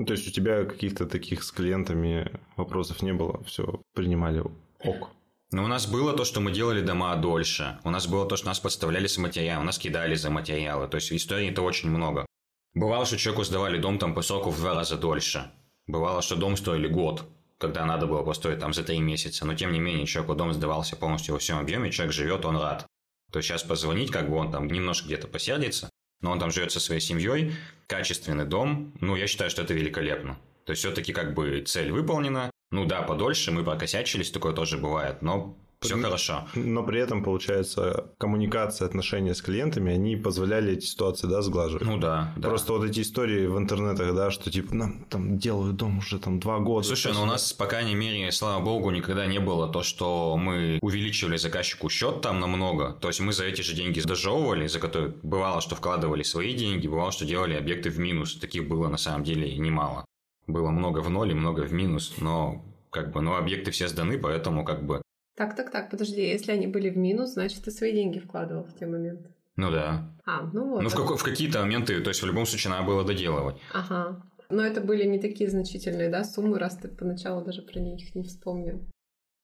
Ну, 0.00 0.06
то 0.06 0.14
есть 0.14 0.26
у 0.26 0.30
тебя 0.30 0.64
каких-то 0.64 1.04
таких 1.04 1.42
с 1.42 1.52
клиентами 1.52 2.40
вопросов 2.56 3.02
не 3.02 3.12
было, 3.12 3.44
все 3.44 3.82
принимали 3.92 4.42
ок. 4.82 5.10
Но 5.52 5.62
у 5.62 5.66
нас 5.66 5.86
было 5.86 6.14
то, 6.14 6.24
что 6.24 6.40
мы 6.40 6.52
делали 6.52 6.80
дома 6.80 7.14
дольше. 7.16 7.78
У 7.84 7.90
нас 7.90 8.06
было 8.06 8.26
то, 8.26 8.36
что 8.36 8.46
нас 8.46 8.58
подставляли 8.58 9.06
с 9.06 9.18
материалом, 9.18 9.66
нас 9.66 9.78
кидали 9.78 10.14
за 10.14 10.30
материалы. 10.30 10.88
То 10.88 10.94
есть 10.94 11.12
историй-то 11.12 11.60
очень 11.60 11.90
много. 11.90 12.24
Бывало, 12.72 13.04
что 13.04 13.18
человеку 13.18 13.44
сдавали 13.44 13.76
дом 13.76 13.98
там 13.98 14.14
по 14.14 14.22
сроку 14.22 14.48
в 14.48 14.56
два 14.56 14.74
раза 14.74 14.96
дольше. 14.96 15.50
Бывало, 15.86 16.22
что 16.22 16.34
дом 16.34 16.56
строили 16.56 16.88
год, 16.88 17.28
когда 17.58 17.84
надо 17.84 18.06
было 18.06 18.22
построить 18.22 18.58
там 18.58 18.72
за 18.72 18.84
три 18.84 19.00
месяца. 19.00 19.44
Но 19.44 19.54
тем 19.54 19.70
не 19.70 19.80
менее, 19.80 20.06
человеку 20.06 20.34
дом 20.34 20.54
сдавался 20.54 20.96
полностью 20.96 21.34
во 21.34 21.40
всем 21.40 21.58
объеме, 21.58 21.92
человек 21.92 22.14
живет, 22.14 22.46
он 22.46 22.56
рад. 22.56 22.86
То 23.30 23.40
есть 23.40 23.50
сейчас 23.50 23.64
позвонить, 23.64 24.10
как 24.10 24.30
бы 24.30 24.36
он 24.36 24.50
там 24.50 24.66
немножко 24.66 25.08
где-то 25.08 25.28
посердится, 25.28 25.89
но 26.20 26.30
он 26.30 26.38
там 26.38 26.50
живет 26.50 26.72
со 26.72 26.80
своей 26.80 27.00
семьей, 27.00 27.52
качественный 27.86 28.44
дом, 28.44 28.92
ну, 29.00 29.16
я 29.16 29.26
считаю, 29.26 29.50
что 29.50 29.62
это 29.62 29.74
великолепно. 29.74 30.38
То 30.64 30.72
есть 30.72 30.82
все-таки 30.82 31.12
как 31.12 31.34
бы 31.34 31.62
цель 31.62 31.90
выполнена. 31.90 32.50
Ну 32.70 32.84
да, 32.84 33.02
подольше, 33.02 33.50
мы 33.50 33.64
прокосячились, 33.64 34.30
такое 34.30 34.52
тоже 34.52 34.78
бывает, 34.78 35.22
но 35.22 35.56
все 35.80 35.94
При- 35.94 36.02
хорошо. 36.02 36.46
Но 36.54 36.82
при 36.82 37.00
этом, 37.00 37.22
получается, 37.22 38.10
коммуникация, 38.18 38.86
отношения 38.86 39.34
с 39.34 39.40
клиентами, 39.40 39.94
они 39.94 40.16
позволяли 40.16 40.74
эти 40.74 40.84
ситуации, 40.84 41.26
да, 41.26 41.40
сглаживать. 41.40 41.84
Ну 41.84 41.96
да, 41.96 42.34
да. 42.36 42.48
Просто 42.48 42.74
вот 42.74 42.84
эти 42.84 43.00
истории 43.00 43.46
в 43.46 43.56
интернетах, 43.56 44.14
да, 44.14 44.30
что 44.30 44.50
типа 44.50 44.74
нам 44.74 45.04
там 45.08 45.38
делают 45.38 45.76
дом 45.76 45.98
уже 45.98 46.18
там 46.18 46.38
два 46.38 46.58
года. 46.58 46.86
Слушай, 46.86 47.12
ну 47.14 47.22
у 47.22 47.26
нас, 47.26 47.52
по 47.54 47.66
крайней 47.66 47.94
мере, 47.94 48.30
слава 48.30 48.62
богу, 48.62 48.90
никогда 48.90 49.26
не 49.26 49.40
было 49.40 49.68
то, 49.68 49.82
что 49.82 50.36
мы 50.36 50.78
увеличивали 50.82 51.38
заказчику 51.38 51.88
счет 51.88 52.20
там 52.20 52.40
намного. 52.40 52.92
То 53.00 53.08
есть 53.08 53.20
мы 53.20 53.32
за 53.32 53.44
эти 53.46 53.62
же 53.62 53.74
деньги 53.74 54.00
дожевывали, 54.00 54.66
за 54.66 54.80
которые 54.80 55.14
бывало, 55.22 55.62
что 55.62 55.76
вкладывали 55.76 56.22
свои 56.22 56.52
деньги, 56.54 56.88
бывало, 56.88 57.10
что 57.10 57.24
делали 57.24 57.54
объекты 57.54 57.88
в 57.88 57.98
минус. 57.98 58.34
Таких 58.34 58.68
было 58.68 58.88
на 58.88 58.98
самом 58.98 59.24
деле 59.24 59.56
немало. 59.56 60.04
Было 60.46 60.70
много 60.70 60.98
в 60.98 61.08
ноль 61.08 61.30
и 61.30 61.34
много 61.34 61.62
в 61.62 61.72
минус, 61.72 62.14
но 62.18 62.62
как 62.90 63.12
бы, 63.12 63.20
но 63.22 63.36
объекты 63.36 63.70
все 63.70 63.88
сданы, 63.88 64.18
поэтому 64.18 64.64
как 64.64 64.84
бы, 64.84 65.00
Так, 65.40 65.56
так, 65.56 65.70
так, 65.70 65.88
подожди, 65.90 66.20
если 66.20 66.52
они 66.52 66.66
были 66.66 66.90
в 66.90 66.98
минус, 66.98 67.30
значит, 67.32 67.64
ты 67.64 67.70
свои 67.70 67.92
деньги 67.92 68.18
вкладывал 68.18 68.64
в 68.64 68.74
те 68.78 68.84
моменты. 68.84 69.30
ну 69.56 69.70
да. 69.70 70.06
А, 70.26 70.42
ну 70.52 70.68
вот. 70.68 70.82
Ну 70.82 70.88
в, 70.90 70.94
како- 70.94 71.16
в 71.16 71.22
какие-то 71.22 71.60
моменты, 71.60 71.98
то 72.02 72.10
есть 72.10 72.22
в 72.22 72.26
любом 72.26 72.44
случае 72.44 72.72
надо 72.72 72.84
было 72.86 73.04
доделывать. 73.04 73.56
Ага. 73.72 74.22
Но 74.50 74.62
это 74.62 74.82
были 74.82 75.04
не 75.06 75.18
такие 75.18 75.48
значительные, 75.48 76.10
да, 76.10 76.24
суммы, 76.24 76.58
раз 76.58 76.76
ты 76.76 76.88
поначалу 76.88 77.42
даже 77.42 77.62
про 77.62 77.78
них 77.80 78.14
не 78.14 78.22
вспомнил. 78.24 78.82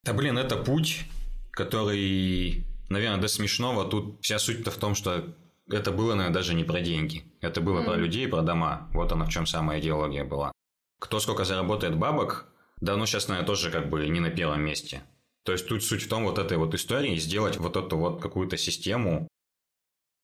Да 0.04 0.12
блин, 0.12 0.36
это 0.36 0.56
путь, 0.56 1.06
который, 1.50 2.66
наверное, 2.90 3.20
до 3.20 3.28
смешного. 3.28 3.88
Тут 3.88 4.20
вся 4.20 4.38
суть-то 4.38 4.70
в 4.70 4.76
том, 4.76 4.94
что 4.94 5.34
это 5.70 5.92
было, 5.92 6.14
наверное, 6.14 6.34
даже 6.34 6.52
не 6.54 6.64
про 6.64 6.82
деньги. 6.82 7.22
Это 7.40 7.62
было 7.62 7.82
про 7.82 7.92
Мгм. 7.94 8.00
людей, 8.02 8.28
про 8.28 8.42
дома. 8.42 8.90
Вот 8.92 9.12
она 9.12 9.24
в 9.24 9.30
чем 9.30 9.46
самая 9.46 9.80
идеология 9.80 10.24
была. 10.24 10.52
Кто 11.00 11.20
сколько 11.20 11.44
заработает 11.44 11.96
бабок, 11.96 12.46
да, 12.82 12.96
ну 12.96 13.06
сейчас, 13.06 13.28
наверное, 13.28 13.46
тоже 13.46 13.70
как 13.70 13.88
бы 13.88 14.06
не 14.08 14.20
на 14.20 14.30
первом 14.30 14.60
месте. 14.60 15.00
То 15.46 15.52
есть 15.52 15.68
тут 15.68 15.84
суть 15.84 16.02
в 16.02 16.08
том 16.08 16.24
вот 16.24 16.38
этой 16.38 16.58
вот 16.58 16.74
истории, 16.74 17.16
сделать 17.16 17.56
вот 17.56 17.76
эту 17.76 17.96
вот 17.96 18.20
какую-то 18.20 18.56
систему. 18.56 19.28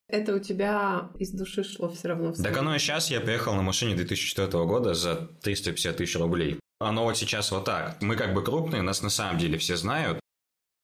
Это 0.09 0.35
у 0.35 0.41
тебя 0.41 1.11
из 1.19 1.31
души 1.31 1.63
шло 1.63 1.89
все 1.89 2.09
равно. 2.09 2.33
в 2.33 2.43
Так 2.43 2.57
оно 2.57 2.75
и 2.75 2.79
сейчас 2.81 3.11
я 3.11 3.21
приехал 3.21 3.55
на 3.55 3.63
машине 3.63 3.95
2004 3.95 4.49
года 4.65 4.95
за 4.95 5.29
350 5.43 5.97
тысяч 5.97 6.17
рублей. 6.17 6.59
Оно 6.81 7.05
вот 7.05 7.17
сейчас 7.17 7.53
вот 7.53 7.65
так. 7.65 8.03
Мы 8.03 8.17
как 8.17 8.35
бы 8.35 8.43
крупные, 8.43 8.83
нас 8.83 9.01
на 9.01 9.11
самом 9.11 9.39
деле 9.39 9.59
все 9.59 9.77
знают. 9.77 10.19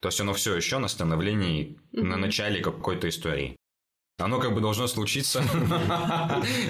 То 0.00 0.08
есть 0.08 0.20
оно 0.20 0.32
все 0.34 0.54
еще 0.54 0.78
на 0.78 0.86
становлении, 0.86 1.76
на 1.90 2.02
Мгм. 2.12 2.20
начале 2.20 2.60
какой-то 2.60 3.08
истории. 3.08 3.56
Оно 4.20 4.40
как 4.40 4.52
бы 4.52 4.60
должно 4.60 4.88
случиться. 4.88 5.42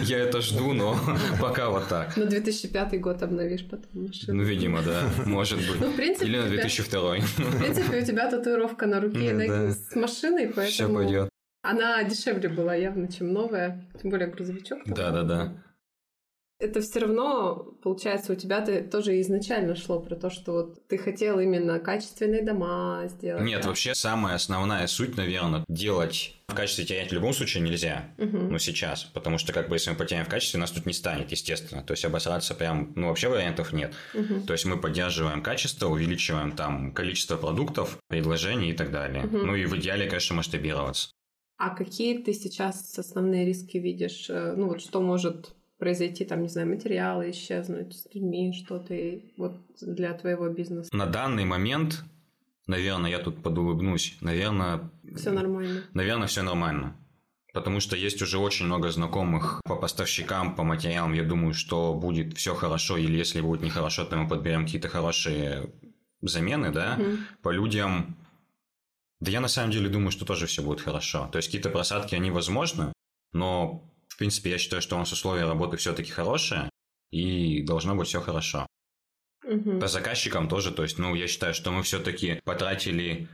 Я 0.02 0.18
это 0.18 0.42
жду, 0.42 0.74
но 0.74 0.98
пока 1.40 1.70
вот 1.70 1.88
так. 1.88 2.14
На 2.18 2.26
2005 2.26 3.00
год 3.00 3.22
обновишь 3.22 3.66
потом 3.66 4.06
машину. 4.08 4.34
Ну, 4.34 4.42
видимо, 4.42 4.82
да, 4.82 5.02
может 5.24 5.58
быть. 5.58 5.80
Ну, 5.80 5.90
в 5.90 5.96
принципе, 5.96 6.26
Или 6.26 6.36
на 6.36 6.42
у 6.44 6.48
тебя- 6.48 6.56
2002. 6.62 7.16
В 7.20 7.58
принципе, 7.58 7.98
у 8.02 8.04
тебя 8.04 8.30
татуировка 8.30 8.86
на 8.86 9.00
руке 9.00 9.32
Ну, 9.32 9.46
да. 9.48 9.70
с 9.70 9.94
машиной, 9.96 10.48
поэтому 10.54 10.66
Все 10.70 10.88
пойдет. 10.94 11.28
она 11.62 12.04
дешевле 12.04 12.50
была 12.50 12.74
явно, 12.74 13.10
чем 13.10 13.32
новая. 13.32 13.82
Тем 14.00 14.10
более 14.10 14.28
грузовичок. 14.28 14.84
там. 14.84 15.58
Это 16.60 16.80
все 16.80 16.98
равно, 17.00 17.54
получается, 17.82 18.32
у 18.32 18.34
тебя 18.34 18.60
ты 18.60 18.82
тоже 18.82 19.20
изначально 19.20 19.76
шло 19.76 20.00
про 20.00 20.16
то, 20.16 20.28
что 20.28 20.52
вот 20.52 20.88
ты 20.88 20.98
хотел 20.98 21.38
именно 21.38 21.78
качественные 21.78 22.44
дома 22.44 23.04
сделать. 23.06 23.44
Нет, 23.44 23.62
да? 23.62 23.68
вообще 23.68 23.94
самая 23.94 24.34
основная 24.34 24.88
суть, 24.88 25.16
наверное, 25.16 25.64
делать 25.68 26.34
в 26.48 26.54
качестве 26.54 26.84
терять 26.84 27.10
в 27.10 27.14
любом 27.14 27.32
случае 27.32 27.62
нельзя. 27.62 28.10
Мгм. 28.16 28.50
Ну, 28.50 28.58
сейчас. 28.58 29.04
Потому 29.04 29.38
что, 29.38 29.52
как 29.52 29.68
бы, 29.68 29.76
если 29.76 29.90
мы 29.90 29.96
потеряем 29.96 30.26
в 30.26 30.30
качестве, 30.30 30.58
нас 30.58 30.72
тут 30.72 30.86
не 30.86 30.94
станет, 30.94 31.30
естественно. 31.30 31.84
То 31.84 31.92
есть, 31.92 32.04
обосраться 32.04 32.54
прям, 32.54 32.92
ну, 32.96 33.08
вообще 33.08 33.28
вариантов 33.28 33.72
нет. 33.72 33.94
Мгм. 34.14 34.44
То 34.46 34.54
есть, 34.54 34.64
мы 34.64 34.78
поддерживаем 34.78 35.42
качество, 35.42 35.86
увеличиваем 35.86 36.52
там 36.52 36.92
количество 36.92 37.36
продуктов, 37.36 37.98
предложений 38.08 38.70
и 38.70 38.72
так 38.72 38.90
далее. 38.90 39.24
Мгм. 39.24 39.46
Ну, 39.46 39.54
и 39.54 39.66
в 39.66 39.76
идеале, 39.76 40.08
конечно, 40.08 40.34
масштабироваться. 40.34 41.10
А 41.58 41.70
какие 41.70 42.18
ты 42.22 42.32
сейчас 42.32 42.98
основные 42.98 43.44
риски 43.44 43.76
видишь? 43.76 44.30
Э, 44.30 44.54
Ну 44.56 44.68
вот 44.68 44.80
что 44.80 45.00
может 45.00 45.54
произойти, 45.78 46.24
там, 46.24 46.42
не 46.42 46.48
знаю, 46.48 46.68
материалы 46.68 47.30
исчезнуть 47.30 47.94
с 47.94 48.06
людьми, 48.14 48.52
что-то 48.52 48.94
вот 49.36 49.56
для 49.80 50.12
твоего 50.14 50.48
бизнеса? 50.48 50.90
На 50.92 51.06
данный 51.06 51.44
момент, 51.44 52.04
наверное, 52.66 53.10
я 53.10 53.18
тут 53.18 53.42
подулыбнусь, 53.42 54.18
наверное, 54.20 54.90
Все 55.16 55.30
нормально. 55.30 55.82
наверное, 55.94 56.26
все 56.26 56.42
нормально. 56.42 56.96
Потому 57.54 57.80
что 57.80 57.96
есть 57.96 58.20
уже 58.22 58.38
очень 58.38 58.66
много 58.66 58.90
знакомых 58.90 59.60
по 59.64 59.76
поставщикам, 59.76 60.54
по 60.54 60.64
материалам. 60.64 61.14
Я 61.14 61.24
думаю, 61.24 61.54
что 61.54 61.94
будет 61.94 62.36
все 62.36 62.54
хорошо, 62.54 62.98
или 62.98 63.16
если 63.16 63.40
будет 63.40 63.62
нехорошо, 63.62 64.04
то 64.04 64.16
мы 64.16 64.28
подберем 64.28 64.64
какие-то 64.64 64.88
хорошие 64.88 65.72
замены, 66.20 66.70
да. 66.72 66.96
Мгм. 66.98 67.18
По 67.42 67.50
людям. 67.50 68.16
Да 69.20 69.30
я 69.30 69.40
на 69.40 69.48
самом 69.48 69.72
деле 69.72 69.88
думаю, 69.88 70.10
что 70.10 70.24
тоже 70.24 70.46
все 70.46 70.62
будет 70.62 70.80
хорошо. 70.80 71.28
То 71.32 71.38
есть 71.38 71.48
какие-то 71.48 71.70
просадки, 71.70 72.14
они 72.14 72.30
возможны, 72.30 72.92
но 73.32 73.82
в 74.18 74.24
принципе 74.26 74.50
я 74.50 74.58
считаю, 74.58 74.82
что 74.82 74.96
у 74.96 74.98
нас 74.98 75.12
условия 75.12 75.44
работы 75.44 75.76
все-таки 75.76 76.10
хорошие, 76.10 76.68
и 77.12 77.62
должно 77.62 77.94
быть 77.94 78.08
все 78.08 78.20
хорошо. 78.20 78.66
Мгм. 79.44 79.78
По 79.78 79.86
заказчикам 79.86 80.48
тоже, 80.48 80.72
то 80.72 80.82
есть, 80.82 80.98
ну, 80.98 81.14
я 81.14 81.28
считаю, 81.28 81.54
что 81.54 81.70
мы 81.70 81.84
все-таки 81.84 82.40
потратили, 82.44 83.28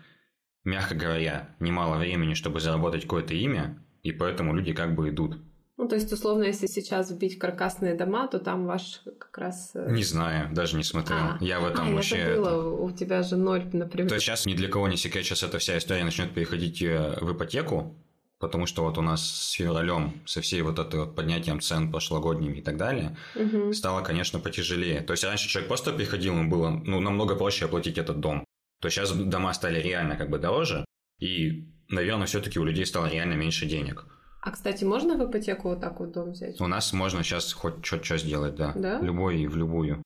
мягко 0.62 0.95
говоря, 0.95 1.57
немало 1.59 1.97
времени, 1.97 2.35
чтобы 2.35 2.61
заработать 2.61 3.05
какое-то 3.05 3.32
имя, 3.32 3.82
и 4.03 4.12
поэтому 4.12 4.55
люди 4.55 4.74
как 4.74 4.95
бы 4.95 5.09
идут. 5.09 5.39
Ну, 5.78 5.89
то 5.89 5.95
есть, 5.95 6.12
условно, 6.12 6.43
если 6.43 6.66
сейчас 6.66 7.11
вбить 7.11 7.39
каркасные 7.39 7.95
дома, 7.95 8.28
то 8.28 8.39
там 8.39 8.66
ваш 8.66 9.01
как 9.18 9.39
раз... 9.39 9.70
э, 9.72 9.91
Не 9.91 10.05
знаю, 10.05 10.55
даже 10.55 10.76
не 10.76 10.85
смотрел. 10.85 11.18
А. 11.18 11.39
я 11.41 11.61
в 11.61 11.64
этом 11.64 11.89
а, 11.89 11.95
вообще... 11.95 12.18
я 12.18 12.35
забыла, 12.35 12.68
у 12.68 12.91
тебя 12.91 13.22
же 13.22 13.39
ноль, 13.39 13.64
например. 13.72 14.11
То 14.11 14.16
есть 14.16 14.26
сейчас 14.26 14.45
ни 14.45 14.53
для 14.53 14.68
кого 14.68 14.87
не 14.87 14.99
секрет, 14.99 15.24
сейчас 15.24 15.43
эта 15.43 15.59
вся 15.59 15.78
история 15.78 16.05
начнет 16.05 16.35
переходить 16.35 16.82
э, 16.82 17.16
в 17.22 17.32
ипотеку, 17.32 17.97
потому 18.45 18.66
что 18.66 18.82
вот 18.82 18.99
у 18.99 19.03
нас 19.03 19.20
с 19.26 19.53
февралем, 19.53 20.12
со 20.26 20.40
всей 20.40 20.61
вот 20.62 20.78
этой 20.78 21.01
вот 21.01 21.14
поднятием 21.16 21.61
цен 21.61 21.90
прошлогодними 21.90 22.59
и 22.59 22.62
так 22.62 22.76
далее, 22.76 23.16
Мгм. 23.34 23.72
стало, 23.72 24.03
конечно, 24.03 24.38
потяжелее. 24.38 25.01
То 25.01 25.12
есть 25.14 25.24
раньше 25.24 25.49
человек 25.49 25.68
просто 25.68 25.92
приходил, 25.92 26.34
ему 26.34 26.51
было 26.51 26.70
ну, 26.70 27.01
намного 27.01 27.36
проще 27.36 27.64
оплатить 27.64 27.99
этот 27.99 28.20
дом. 28.20 28.45
То 28.80 28.88
есть 28.88 28.97
сейчас 28.97 29.12
дома 29.12 29.55
стали 29.55 29.80
реально 29.80 30.16
как 30.16 30.28
бы 30.28 30.38
дороже, 30.38 30.84
и, 31.20 31.68
наверное, 31.88 32.26
все-таки 32.26 32.59
у 32.61 32.64
людей 32.64 32.84
стало 32.86 33.07
реально 33.07 33.34
меньше 33.34 33.66
денег. 33.66 34.05
А, 34.42 34.51
кстати, 34.51 34.84
можно 34.84 35.16
в 35.16 35.30
ипотеку 35.30 35.70
вот 35.70 35.80
так 35.80 36.01
вот 36.01 36.12
дом 36.12 36.32
взять? 36.32 36.61
У 36.61 36.66
нас 36.66 36.92
можно 36.92 37.22
сейчас 37.22 37.53
хоть 37.55 37.84
что-то 37.86 38.18
сделать, 38.18 38.55
да. 38.57 38.72
Да? 38.76 39.01
Любой 39.01 39.40
и 39.40 39.47
в 39.47 39.57
любую. 39.57 40.03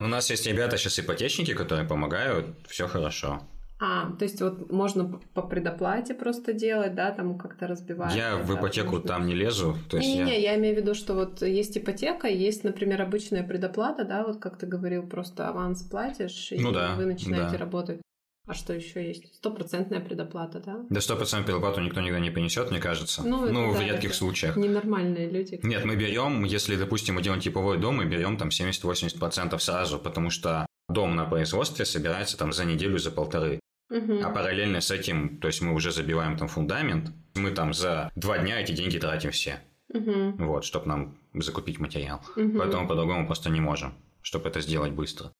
У 0.00 0.08
нас 0.08 0.30
есть 0.30 0.46
ребята 0.46 0.76
сейчас 0.76 0.98
ипотечники, 0.98 1.54
которые 1.54 1.86
помогают, 1.88 2.46
все 2.68 2.88
хорошо. 2.88 3.40
А, 3.78 4.10
то 4.12 4.24
есть 4.24 4.40
вот 4.40 4.72
можно 4.72 5.20
по 5.34 5.42
предоплате 5.42 6.14
просто 6.14 6.54
делать, 6.54 6.94
да, 6.94 7.10
там 7.10 7.36
как-то 7.36 7.66
разбивать. 7.66 8.14
Я 8.14 8.36
в 8.36 8.48
да, 8.48 8.54
ипотеку 8.58 9.00
там 9.00 9.26
не 9.26 9.34
лезу. 9.34 9.76
То 9.90 9.98
есть 9.98 10.08
Не-не-не, 10.08 10.40
я... 10.40 10.52
я 10.52 10.58
имею 10.58 10.74
в 10.74 10.78
виду, 10.78 10.94
что 10.94 11.14
вот 11.14 11.42
есть 11.42 11.76
ипотека, 11.76 12.26
есть, 12.26 12.64
например, 12.64 13.02
обычная 13.02 13.42
предоплата, 13.42 14.04
да, 14.04 14.24
вот 14.24 14.38
как 14.38 14.56
ты 14.56 14.66
говорил, 14.66 15.06
просто 15.06 15.48
аванс 15.48 15.82
платишь, 15.82 16.52
и 16.52 16.58
Ну 16.58 16.72
да, 16.72 16.94
вы 16.96 17.04
начинаете 17.04 17.52
да. 17.52 17.58
работать. 17.58 18.00
А 18.46 18.54
что 18.54 18.72
еще 18.72 19.04
есть? 19.04 19.34
Стопроцентная 19.34 20.00
предоплата, 20.00 20.60
да? 20.64 20.78
До 20.88 21.00
100% 21.00 21.44
предоплату 21.44 21.80
никто 21.80 22.00
никогда 22.00 22.20
не 22.20 22.30
принесет, 22.30 22.70
мне 22.70 22.78
кажется. 22.78 23.22
Ну, 23.24 23.44
это 23.44 23.54
в 23.54 23.74
да, 23.74 23.84
редких 23.84 24.14
случаях. 24.14 24.56
Ненормальные 24.56 25.28
люди. 25.28 25.58
Нет, 25.64 25.84
мы 25.84 25.96
берем, 25.96 26.44
если, 26.44 26.76
допустим, 26.76 27.16
мы 27.16 27.22
делаем 27.22 27.42
типовой 27.42 27.76
дом, 27.76 27.96
мы 27.96 28.04
берем 28.04 28.36
там 28.38 28.48
70-80% 28.48 29.58
сразу, 29.58 29.98
потому 29.98 30.30
что 30.30 30.64
дом 30.88 31.16
на 31.16 31.24
производстве 31.24 31.84
собирается 31.84 32.38
там 32.38 32.52
за 32.52 32.64
неделю, 32.64 32.98
за 32.98 33.10
полторы. 33.10 33.58
А 33.90 34.30
параллельно 34.30 34.80
с 34.80 34.90
этим, 34.90 35.38
то 35.38 35.46
есть 35.46 35.62
мы 35.62 35.72
уже 35.74 35.92
забиваем 35.92 36.36
там 36.36 36.48
фундамент, 36.48 37.12
мы 37.34 37.50
там 37.52 37.72
за 37.72 38.10
два 38.16 38.38
дня 38.38 38.60
эти 38.60 38.72
деньги 38.72 38.98
тратим 38.98 39.30
все, 39.30 39.60
Мгм. 39.92 40.36
вот, 40.46 40.64
чтобы 40.64 40.86
нам 40.86 41.18
закупить 41.34 41.78
материал. 41.78 42.20
Мгм. 42.36 42.58
Поэтому 42.58 42.88
по-другому 42.88 43.26
просто 43.26 43.50
не 43.50 43.60
можем, 43.60 43.94
чтобы 44.22 44.48
это 44.48 44.60
сделать 44.60 44.92
быстро. 44.92 45.32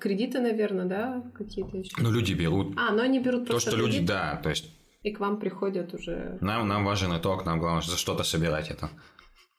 Кредиты, 0.00 0.40
наверное, 0.40 0.86
да, 0.86 1.22
какие-то 1.36 1.76
еще? 1.76 1.92
Ну, 1.98 2.10
люди 2.10 2.34
берут 2.34 2.76
А, 2.76 2.90
но 2.92 3.02
они 3.02 3.20
берут 3.20 3.46
то, 3.46 3.52
просто 3.52 3.70
что 3.70 3.78
люди, 3.78 3.92
кредит, 3.92 4.08
да, 4.08 4.40
то 4.42 4.50
есть 4.50 4.70
и 5.02 5.12
к 5.12 5.20
вам 5.20 5.38
приходят 5.38 5.94
уже... 5.94 6.38
нам, 6.40 6.66
нам 6.66 6.84
важен 6.84 7.16
итог, 7.16 7.44
нам 7.44 7.60
главное 7.60 7.82
за 7.82 7.96
что-то 7.96 8.24
собирать 8.24 8.70
это. 8.70 8.88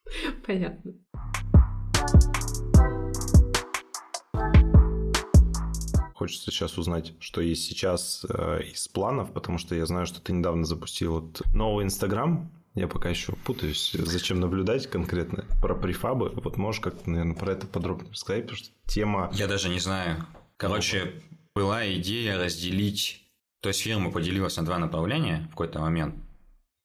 Понятно. 0.46 0.94
Хочется 6.16 6.49
сейчас 6.49 6.78
узнать, 6.78 7.11
что 7.20 7.41
есть 7.41 7.66
сейчас 7.66 8.26
э, 8.30 8.61
из 8.72 8.88
планов, 8.88 9.34
потому 9.34 9.57
что 9.57 9.76
я 9.76 9.86
знаю, 9.86 10.05
что 10.05 10.22
ты 10.22 10.32
недавно 10.32 10.63
запустил 10.63 11.20
вот 11.20 11.41
новый 11.53 11.84
Инстаграм. 11.84 12.49
Я 12.74 12.88
пока 12.88 13.09
еще 13.09 13.34
путаюсь, 13.34 13.91
зачем 13.91 14.39
наблюдать 14.39 14.88
конкретно 14.88 15.43
про 15.61 15.76
префабы. 15.76 16.30
Вот 16.30 16.55
можешь 16.55 16.80
как-то, 16.80 17.09
наверное, 17.09 17.36
про 17.36 17.51
это 17.51 17.68
подробно 17.68 18.09
рассказать, 18.11 18.43
потому 18.43 18.57
что 18.57 18.70
тема... 18.86 19.30
Я 19.34 19.47
даже 19.47 19.68
не 19.68 19.80
знаю. 19.80 20.26
Короче, 20.55 21.22
была 21.53 21.86
идея 21.95 22.38
разделить... 22.38 23.22
То 23.61 23.68
есть 23.68 23.82
фирма 23.82 24.09
поделилась 24.09 24.55
на 24.55 24.63
два 24.63 24.78
направления 24.78 25.43
в 25.47 25.49
какой-то 25.49 25.80
момент, 25.80 26.16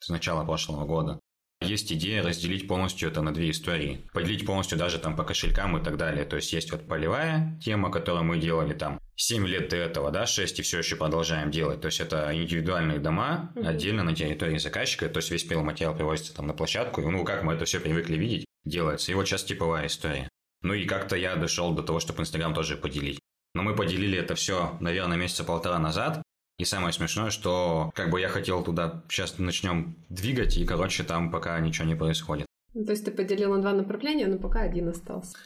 с 0.00 0.08
начала 0.08 0.44
прошлого 0.44 0.86
года. 0.86 1.20
Есть 1.62 1.92
идея 1.92 2.22
разделить 2.22 2.66
полностью 2.66 3.10
это 3.10 3.20
на 3.20 3.34
две 3.34 3.50
истории. 3.50 4.08
Поделить 4.14 4.46
полностью 4.46 4.78
даже 4.78 4.98
там 4.98 5.14
по 5.14 5.24
кошелькам 5.24 5.76
и 5.76 5.84
так 5.84 5.98
далее. 5.98 6.24
То 6.24 6.36
есть 6.36 6.52
есть 6.54 6.72
вот 6.72 6.88
полевая 6.88 7.58
тема, 7.62 7.90
которую 7.90 8.24
мы 8.24 8.38
делали 8.38 8.72
там 8.72 8.98
7 9.16 9.46
лет 9.46 9.68
до 9.68 9.76
этого, 9.76 10.10
да, 10.10 10.24
6 10.24 10.58
и 10.58 10.62
все 10.62 10.78
еще 10.78 10.96
продолжаем 10.96 11.50
делать. 11.50 11.82
То 11.82 11.86
есть 11.86 12.00
это 12.00 12.34
индивидуальные 12.34 12.98
дома 12.98 13.52
отдельно 13.54 14.02
на 14.02 14.14
территории 14.14 14.56
заказчика. 14.56 15.08
То 15.10 15.18
есть 15.18 15.30
весь 15.30 15.44
пиломатериал 15.44 15.94
привозится 15.94 16.34
там 16.34 16.46
на 16.46 16.54
площадку. 16.54 17.02
И, 17.02 17.04
ну, 17.04 17.24
как 17.24 17.42
мы 17.42 17.52
это 17.52 17.66
все 17.66 17.78
привыкли 17.78 18.16
видеть, 18.16 18.46
делается. 18.64 19.12
И 19.12 19.14
вот 19.14 19.28
сейчас 19.28 19.44
типовая 19.44 19.86
история. 19.86 20.30
Ну 20.62 20.72
и 20.72 20.86
как-то 20.86 21.14
я 21.14 21.36
дошел 21.36 21.72
до 21.72 21.82
того, 21.82 22.00
чтобы 22.00 22.22
Инстаграм 22.22 22.54
тоже 22.54 22.76
поделить. 22.76 23.20
Но 23.54 23.62
мы 23.62 23.74
поделили 23.74 24.16
это 24.18 24.34
все, 24.34 24.76
наверное, 24.80 25.18
месяца 25.18 25.44
полтора 25.44 25.78
назад. 25.78 26.22
И 26.60 26.64
самое 26.66 26.92
смешное, 26.92 27.30
что 27.30 27.90
как 27.94 28.10
бы 28.10 28.20
я 28.20 28.28
хотел 28.28 28.62
туда 28.62 29.02
сейчас 29.08 29.38
начнем 29.38 29.96
двигать, 30.10 30.58
и, 30.58 30.66
короче, 30.66 31.04
там 31.04 31.30
пока 31.30 31.58
ничего 31.58 31.86
не 31.86 31.94
происходит. 31.94 32.44
Ну, 32.74 32.84
То 32.84 32.92
есть 32.92 33.02
ты 33.06 33.10
поделил 33.10 33.54
на 33.54 33.62
два 33.62 33.72
направления, 33.72 34.26
но 34.26 34.36
пока 34.36 34.60
один 34.60 34.88
остался 34.90 35.38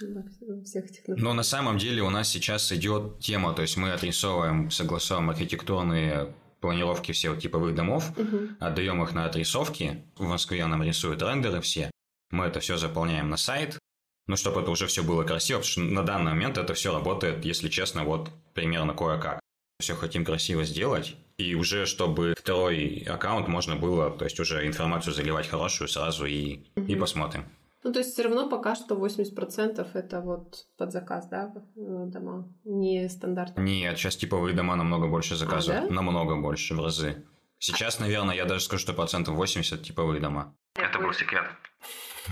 всех 0.65 0.87
этих. 0.87 1.03
Но 1.07 1.33
на 1.33 1.45
самом 1.45 1.79
деле 1.79 2.03
у 2.03 2.11
нас 2.11 2.29
сейчас 2.29 2.73
идет 2.73 3.21
тема, 3.21 3.53
то 3.53 3.62
есть 3.62 3.77
мы 3.77 3.93
отрисовываем, 3.93 4.73
согласовываем 4.73 5.31
архитектурные 5.31 6.35
планировки 6.61 7.12
всех 7.12 7.39
типовых 7.39 7.77
домов, 7.77 8.11
Мгм. 8.19 8.57
отдаем 8.59 9.01
их 9.05 9.12
на 9.15 9.27
отрисовки. 9.27 10.03
В 10.19 10.25
Москве 10.25 10.67
нам 10.67 10.83
рисуют 10.83 11.23
рендеры 11.23 11.61
все. 11.61 11.93
Мы 12.33 12.47
это 12.47 12.59
все 12.59 12.77
заполняем 12.77 13.31
на 13.31 13.37
сайт. 13.37 13.79
Ну, 14.27 14.35
чтобы 14.35 14.62
это 14.62 14.71
уже 14.73 14.89
все 14.89 15.05
было 15.05 15.23
красиво, 15.23 15.59
потому 15.59 15.71
что 15.71 15.81
на 15.83 16.03
данный 16.03 16.33
момент 16.33 16.59
это 16.59 16.75
все 16.75 16.93
работает, 16.93 17.45
если 17.45 17.69
честно, 17.69 18.03
вот 18.03 18.31
примерно 18.55 18.95
кое-как. 18.95 19.39
Все 19.81 19.95
хотим 19.95 20.25
красиво 20.25 20.64
сделать, 20.64 21.16
и 21.37 21.55
уже 21.57 21.85
чтобы 21.87 22.35
второй 22.39 23.05
аккаунт 23.09 23.49
можно 23.49 23.75
было, 23.75 24.11
то 24.11 24.25
есть 24.25 24.39
уже 24.39 24.66
информацию 24.66 25.12
заливать 25.12 25.49
хорошую 25.49 25.89
сразу 25.89 26.27
и, 26.27 26.61
и 26.77 26.81
Мгм. 26.81 27.01
посмотрим. 27.01 27.45
Ну, 27.83 27.93
то 27.93 27.99
есть 27.99 28.12
все 28.12 28.22
равно 28.22 28.49
пока 28.49 28.77
что 28.77 28.95
80% 28.95 29.87
это 29.95 30.20
вот 30.20 30.66
под 30.79 30.93
заказ, 30.93 31.29
да, 31.29 31.53
э, 31.77 32.05
дома, 32.07 32.49
не 32.64 33.09
стандартные. 33.09 33.64
Нет, 33.81 33.99
сейчас 33.99 34.16
типовые 34.16 34.55
дома 34.55 34.77
намного 34.77 35.09
больше 35.09 35.35
заказывают. 35.37 35.85
А, 35.85 35.89
да? 35.89 35.95
Намного 35.95 36.37
больше, 36.37 36.75
в 36.75 36.81
разы. 36.81 37.25
Сейчас, 37.59 37.99
наверное, 37.99 38.37
я 38.37 38.45
даже 38.47 38.64
скажу, 38.64 38.81
что 38.81 38.93
процентов 38.95 39.35
80 39.35 39.83
типовые 39.83 40.20
дома. 40.20 40.55
Это 40.77 40.99
был 40.99 41.12
секрет. 41.12 41.45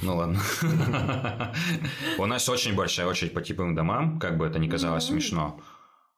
Ну 0.01 0.16
ладно. 0.16 0.40
У 2.18 2.24
нас 2.24 2.49
очень 2.49 2.74
большая 2.74 3.07
очередь 3.07 3.34
по 3.34 3.43
типовым 3.43 3.74
домам, 3.74 4.18
как 4.20 4.38
бы 4.38 4.47
это 4.47 4.59
ни 4.59 4.68
казалось 4.68 5.05
смешно. 5.07 5.61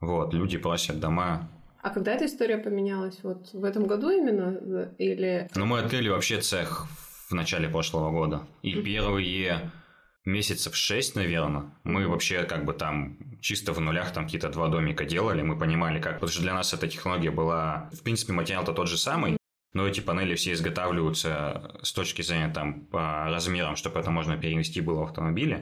Вот, 0.00 0.34
люди 0.34 0.58
просят 0.58 1.00
дома. 1.00 1.48
А 1.82 1.90
когда 1.90 2.12
эта 2.14 2.26
история 2.26 2.58
поменялась? 2.58 3.18
Вот 3.22 3.52
в 3.52 3.64
этом 3.64 3.86
году 3.86 4.10
именно? 4.10 4.56
э, 4.58 4.94
Или... 4.98 5.48
Но 5.54 5.66
мы 5.66 5.78
открыли 5.80 6.08
вообще 6.08 6.40
цех 6.40 6.86
в 7.28 7.34
начале 7.34 7.68
прошлого 7.68 8.10
года. 8.10 8.46
И 8.62 8.74
первые 8.80 9.70
месяцев 10.24 10.74
шесть, 10.74 11.14
наверное, 11.14 11.74
мы 11.84 12.08
вообще 12.08 12.44
как 12.44 12.64
бы 12.64 12.72
там 12.72 13.18
чисто 13.40 13.72
в 13.72 13.80
нулях 13.80 14.12
там 14.12 14.24
какие-то 14.24 14.48
два 14.48 14.68
домика 14.68 15.04
делали, 15.04 15.42
мы 15.42 15.58
понимали 15.58 16.00
как, 16.00 16.14
потому 16.14 16.30
что 16.30 16.40
для 16.42 16.54
нас 16.54 16.72
эта 16.72 16.88
технология 16.88 17.30
была, 17.30 17.90
в 17.92 18.02
принципе, 18.02 18.32
материал-то 18.32 18.72
тот 18.72 18.88
же 18.88 18.96
самый, 18.96 19.36
но 19.74 19.86
эти 19.86 20.00
панели 20.00 20.34
все 20.34 20.52
изготавливаются 20.52 21.78
с 21.82 21.92
точки 21.92 22.22
зрения 22.22 22.50
там 22.52 22.86
по 22.86 23.26
размерам, 23.28 23.76
чтобы 23.76 24.00
это 24.00 24.10
можно 24.10 24.38
перенести 24.38 24.80
было 24.80 25.00
в 25.00 25.04
автомобиле. 25.04 25.60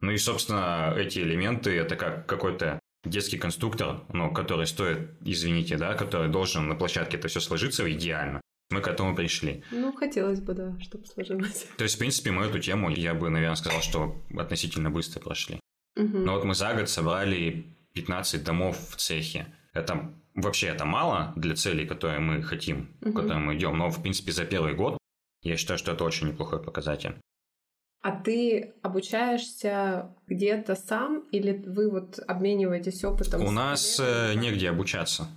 Ну 0.00 0.12
и, 0.12 0.16
собственно, 0.16 0.94
эти 0.96 1.18
элементы 1.18 1.76
это 1.76 1.96
как 1.96 2.26
какой-то 2.26 2.78
детский 3.04 3.38
конструктор, 3.38 4.02
ну, 4.12 4.32
который 4.32 4.66
стоит, 4.66 5.10
извините, 5.24 5.76
да, 5.76 5.94
который 5.94 6.28
должен 6.28 6.68
на 6.68 6.74
площадке 6.74 7.16
это 7.16 7.28
все 7.28 7.40
сложиться 7.40 7.90
идеально. 7.90 8.40
Мы 8.70 8.80
к 8.82 8.88
этому 8.88 9.16
пришли. 9.16 9.62
Ну, 9.70 9.92
хотелось 9.94 10.40
бы, 10.40 10.52
да, 10.52 10.78
чтобы 10.80 11.06
сложилось. 11.06 11.66
То 11.78 11.84
есть, 11.84 11.96
в 11.96 11.98
принципе, 11.98 12.30
мы 12.32 12.44
эту 12.44 12.58
тему, 12.58 12.90
я 12.90 13.14
бы, 13.14 13.30
наверное, 13.30 13.56
сказал, 13.56 13.80
что 13.80 14.20
относительно 14.36 14.90
быстро 14.90 15.20
прошли. 15.20 15.58
Мгм. 15.96 16.24
Но 16.24 16.34
вот 16.34 16.44
мы 16.44 16.54
за 16.54 16.74
год 16.74 16.88
собрали 16.90 17.74
15 17.94 18.44
домов 18.44 18.76
в 18.90 18.96
цехе. 18.96 19.46
Это 19.72 20.12
вообще 20.34 20.66
это 20.66 20.84
мало 20.84 21.32
для 21.36 21.54
целей, 21.54 21.86
которые 21.86 22.20
мы 22.20 22.42
хотим, 22.42 22.94
к 23.00 23.06
Мгм. 23.06 23.14
которым 23.14 23.46
мы 23.46 23.56
идем. 23.56 23.78
Но, 23.78 23.88
в 23.88 24.02
принципе, 24.02 24.32
за 24.32 24.44
первый 24.44 24.74
год 24.74 24.98
я 25.42 25.56
считаю, 25.56 25.78
что 25.78 25.92
это 25.92 26.04
очень 26.04 26.28
неплохой 26.28 26.62
показатель. 26.62 27.14
А 28.00 28.12
ты 28.12 28.74
обучаешься 28.82 30.14
где-то 30.26 30.76
сам 30.76 31.24
или 31.32 31.52
вы 31.66 31.90
вот 31.90 32.20
обмениваетесь 32.26 33.04
опытом? 33.04 33.44
У 33.44 33.50
нас 33.50 33.96
коллегами? 33.96 34.32
э, 34.32 34.34
негде 34.38 34.70
обучаться. 34.70 35.28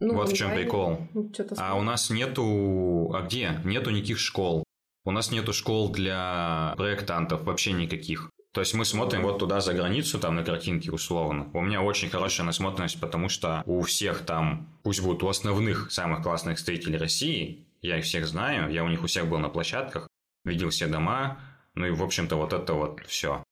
Ну, 0.00 0.14
вот 0.14 0.30
в 0.30 0.34
чем 0.34 0.52
прикол. 0.52 1.08
Ну, 1.14 1.30
А 1.56 1.76
у 1.76 1.82
нас 1.82 2.10
нету... 2.10 3.12
А 3.14 3.22
где? 3.22 3.60
Нету 3.64 3.90
никаких 3.90 4.18
школ. 4.18 4.64
У 5.04 5.10
нас 5.12 5.30
нету 5.30 5.52
школ 5.52 5.92
для 5.92 6.74
проектантов, 6.76 7.44
вообще 7.44 7.72
никаких. 7.72 8.30
То 8.52 8.60
есть 8.60 8.74
мы 8.74 8.84
смотрим 8.84 9.22
вот 9.22 9.38
туда 9.38 9.60
за 9.60 9.72
границу, 9.72 10.18
там 10.18 10.34
на 10.34 10.44
картинке 10.44 10.90
условно. 10.90 11.48
У 11.54 11.60
меня 11.62 11.80
очень 11.80 12.10
хорошая 12.10 12.44
насмотренность, 12.44 13.00
потому 13.00 13.28
что 13.28 13.62
у 13.64 13.80
всех 13.82 14.26
там, 14.26 14.68
пусть 14.82 15.02
будут 15.02 15.22
у 15.22 15.28
основных 15.28 15.90
самых 15.90 16.22
классных 16.22 16.58
строителей 16.58 16.98
России, 16.98 17.66
я 17.80 17.98
их 17.98 18.04
всех 18.04 18.26
знаю, 18.26 18.70
я 18.70 18.84
у 18.84 18.88
них 18.88 19.02
у 19.02 19.06
всех 19.06 19.26
был 19.26 19.38
на 19.38 19.48
площадках, 19.48 20.06
видел 20.44 20.68
все 20.68 20.86
дома, 20.86 21.40
ну 21.74 21.86
и 21.86 21.90
в 21.90 22.02
общем-то 22.02 22.36
вот 22.36 22.52
это 22.52 22.74
вот 22.74 23.00
все. 23.06 23.42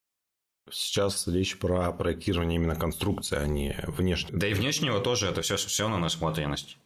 Сейчас 0.71 1.27
речь 1.27 1.59
про 1.59 1.91
проектирование 1.93 2.57
именно 2.57 2.77
конструкции, 2.77 3.37
а 3.39 3.47
не 3.47 3.77
внешне. 3.87 4.31
Да 4.33 4.47
и 4.47 4.55
внешнего 4.55 5.01
тоже 5.01 5.27
это 5.27 5.43
все, 5.43 5.57
все 5.57 5.89
на 5.89 5.99
насмотренность. 5.99 6.79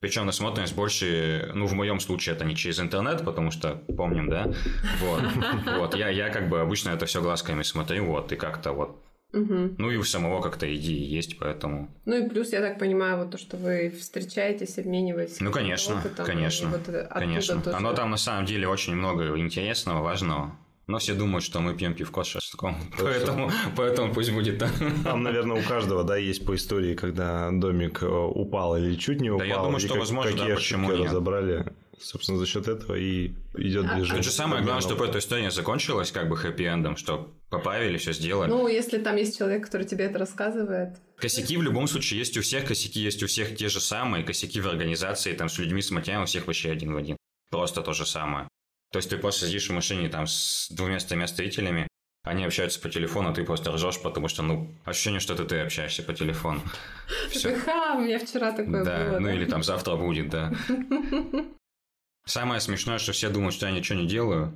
Причем 0.00 0.26
насмотренность 0.26 0.74
больше, 0.74 1.52
ну, 1.54 1.66
в 1.66 1.74
моем 1.74 2.00
случае 2.00 2.34
это 2.34 2.44
не 2.44 2.56
через 2.56 2.80
интернет, 2.80 3.24
потому 3.24 3.52
что 3.52 3.76
помним, 3.96 4.28
да? 4.28 4.52
Вот. 5.00 5.22
Вот. 5.78 5.94
Я, 5.94 6.08
я 6.08 6.28
как 6.30 6.48
бы 6.48 6.60
обычно 6.60 6.90
это 6.90 7.06
все 7.06 7.22
глазками 7.22 7.62
смотрю, 7.62 8.06
вот, 8.06 8.32
и 8.32 8.36
как-то 8.36 8.72
вот. 8.72 9.00
Мгм. 9.32 9.76
Ну 9.78 9.90
и 9.90 9.96
у 9.96 10.02
самого 10.02 10.42
как-то 10.42 10.66
идеи 10.74 11.02
есть, 11.04 11.38
поэтому. 11.38 11.88
Ну 12.04 12.16
и 12.16 12.28
плюс, 12.28 12.52
я 12.52 12.60
так 12.60 12.78
понимаю, 12.78 13.18
вот 13.18 13.30
то, 13.30 13.38
что 13.38 13.56
вы 13.56 13.90
встречаетесь, 13.90 14.76
обмениваетесь. 14.78 15.40
Ну, 15.40 15.52
конечно, 15.52 16.00
опытом, 16.00 16.26
конечно, 16.26 16.68
вот 16.68 17.08
Конечно. 17.08 17.62
тоже- 17.62 17.76
Оно 17.76 17.94
там 17.94 18.10
на 18.10 18.18
самом 18.18 18.44
деле 18.44 18.68
очень 18.68 18.94
много 18.94 19.38
интересного, 19.38 20.02
важного. 20.02 20.58
Но 20.86 20.98
все 20.98 21.14
думают, 21.14 21.44
что 21.44 21.60
мы 21.60 21.74
пьем 21.74 21.94
пивко 21.94 22.24
с 22.24 22.26
шашлыком. 22.26 22.76
Поэтому, 22.98 23.50
поэтому 23.76 24.12
пусть 24.12 24.32
будет 24.32 24.58
так. 24.58 24.72
Там, 25.04 25.22
наверное, 25.22 25.60
у 25.60 25.62
каждого, 25.62 26.02
да, 26.02 26.16
есть 26.16 26.44
по 26.44 26.54
истории, 26.56 26.94
когда 26.94 27.50
домик 27.52 28.02
э, 28.02 28.06
упал 28.06 28.76
или 28.76 28.96
чуть 28.96 29.20
не 29.20 29.30
упал. 29.30 29.46
Да, 29.46 29.54
я 29.54 29.58
думаю, 29.58 29.78
что, 29.78 29.90
как, 29.90 29.98
возможно, 29.98 30.32
какие 30.32 30.48
да, 30.48 30.54
почему 30.56 30.90
нет. 30.90 31.06
разобрали. 31.06 31.72
Собственно, 32.00 32.38
за 32.38 32.46
счет 32.46 32.66
этого 32.66 32.96
и 32.96 33.28
идет 33.54 33.86
движение. 33.86 34.16
Тут 34.16 34.24
же 34.24 34.30
самое 34.32 34.62
главное, 34.62 34.82
чтобы 34.82 35.06
эта 35.06 35.18
история 35.18 35.52
закончилась 35.52 36.10
как 36.10 36.28
бы 36.28 36.36
хэппи-эндом, 36.36 36.96
что 36.96 37.32
поправили, 37.48 37.96
все 37.96 38.12
сделали. 38.12 38.50
Ну, 38.50 38.66
если 38.66 38.98
там 38.98 39.16
есть 39.16 39.38
человек, 39.38 39.64
который 39.64 39.86
тебе 39.86 40.06
это 40.06 40.18
рассказывает. 40.18 40.96
Косяки 41.16 41.56
в 41.56 41.62
любом 41.62 41.86
случае 41.86 42.18
есть 42.18 42.36
у 42.36 42.42
всех, 42.42 42.66
косяки 42.66 42.98
есть 42.98 43.22
у 43.22 43.28
всех 43.28 43.54
те 43.56 43.68
же 43.68 43.80
самые, 43.80 44.24
косяки 44.24 44.60
в 44.60 44.66
организации, 44.66 45.32
там 45.32 45.48
с 45.48 45.58
людьми, 45.58 45.80
с 45.80 45.92
материалом, 45.92 46.24
у 46.24 46.26
всех 46.26 46.48
вообще 46.48 46.72
один 46.72 46.92
в 46.92 46.96
один. 46.96 47.16
Просто 47.50 47.82
то 47.82 47.92
же 47.92 48.04
самое. 48.04 48.48
То 48.92 48.98
есть 48.98 49.08
ты 49.08 49.16
просто 49.16 49.46
сидишь 49.46 49.68
в 49.68 49.72
машине 49.72 50.08
там 50.08 50.26
с 50.26 50.68
двумя-тремя 50.70 51.26
строителями, 51.26 51.88
они 52.24 52.44
общаются 52.44 52.78
по 52.80 52.88
телефону, 52.88 53.30
а 53.30 53.34
ты 53.34 53.42
просто 53.42 53.72
ржешь, 53.72 54.00
потому 54.00 54.28
что, 54.28 54.42
ну, 54.42 54.70
ощущение, 54.84 55.18
что 55.18 55.34
это 55.34 55.44
ты 55.44 55.58
общаешься 55.60 56.02
по 56.04 56.14
телефону. 56.14 56.60
Все. 57.30 57.54
Ха, 57.56 57.94
у 57.96 58.00
меня 58.02 58.18
вчера 58.18 58.52
такое 58.52 58.84
Да, 58.84 58.98
было. 59.10 59.18
ну 59.18 59.26
да. 59.26 59.34
или 59.34 59.44
там 59.46 59.62
завтра 59.62 59.96
будет, 59.96 60.28
да. 60.30 60.52
Самое 62.24 62.60
смешное, 62.60 62.98
что 62.98 63.12
все 63.12 63.28
думают, 63.30 63.54
что 63.54 63.66
я 63.66 63.72
ничего 63.72 63.98
не 63.98 64.06
делаю. 64.06 64.52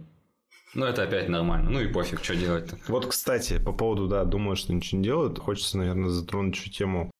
Ну, 0.74 0.84
это 0.87 1.03
опять 1.03 1.28
нормально. 1.28 1.70
Ну 1.70 1.80
и 1.80 1.89
пофиг, 1.89 2.22
что 2.22 2.37
делать-то. 2.37 2.78
Вот, 2.89 3.07
кстати, 3.07 3.59
по 3.59 3.72
поводу, 3.72 4.07
да, 4.07 4.24
думаю, 4.24 4.57
что 4.57 4.72
ничего 4.72 4.99
не 4.99 5.05
делают, 5.05 5.39
хочется, 5.39 5.78
наверное, 5.78 6.11
затронуть 6.11 6.55
еще 6.55 6.70
тему, 6.70 7.11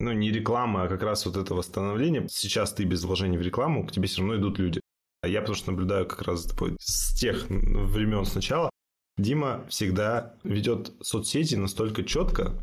ну, 0.00 0.12
не 0.12 0.30
рекламы, 0.30 0.82
а 0.82 0.88
как 0.88 1.02
раз 1.02 1.24
вот 1.24 1.36
это 1.36 1.54
восстановление. 1.54 2.26
Сейчас 2.28 2.72
ты 2.74 2.84
без 2.84 3.04
вложений 3.04 3.38
в 3.38 3.42
рекламу, 3.42 3.86
к 3.86 3.92
тебе 3.92 4.08
все 4.08 4.20
равно 4.20 4.36
идут 4.36 4.58
люди. 4.58 4.80
А 5.20 5.28
я 5.28 5.40
потому 5.40 5.56
что 5.56 5.70
наблюдаю 5.72 6.06
как 6.06 6.22
раз 6.22 6.48
с 6.78 7.18
тех 7.18 7.46
времен 7.48 8.24
сначала. 8.24 8.70
Дима 9.16 9.66
всегда 9.68 10.34
ведет 10.44 10.92
соцсети 11.02 11.56
настолько 11.56 12.04
четко, 12.04 12.54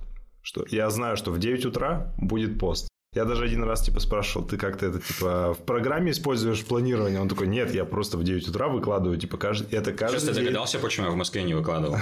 что 0.42 0.66
я 0.70 0.90
знаю, 0.90 1.18
что 1.18 1.32
в 1.32 1.40
9 1.40 1.66
утра 1.66 2.14
будет 2.18 2.58
пост. 2.58 2.88
Я 3.16 3.24
даже 3.24 3.46
один 3.46 3.64
раз 3.64 3.82
типа 3.82 4.02
спрашивал, 4.02 4.46
ты 4.46 4.58
как-то 4.58 4.88
это 4.88 5.00
типа 5.00 5.54
в 5.54 5.60
программе 5.60 6.12
используешь 6.12 6.66
планирование? 6.66 7.22
Он 7.22 7.30
такой, 7.30 7.48
нет, 7.48 7.74
я 7.74 7.86
просто 7.86 8.18
в 8.18 8.24
9 8.26 8.50
утра 8.50 8.68
выкладываю, 8.68 9.18
типа 9.18 9.38
каждый, 9.38 9.74
это 9.74 9.94
каждый 9.94 10.20
Сейчас 10.20 10.30
ты 10.30 10.36
день. 10.36 10.44
догадался, 10.46 10.80
почему 10.80 11.08
я 11.08 11.12
в 11.14 11.16
Москве 11.16 11.44
не 11.44 11.54
выкладывал? 11.54 11.96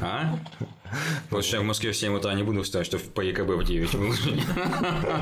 А? 0.00 0.38
Потому 1.24 1.42
что 1.42 1.56
я 1.56 1.62
в 1.62 1.66
Москве 1.66 1.90
в 1.90 1.96
7 1.96 2.14
утра 2.14 2.32
не 2.34 2.44
буду 2.44 2.62
вставать, 2.62 2.86
что 2.86 2.98
по 2.98 3.20
ЕКБ 3.20 3.50
в 3.50 3.64
9 3.64 3.94
выложить. 3.94 4.44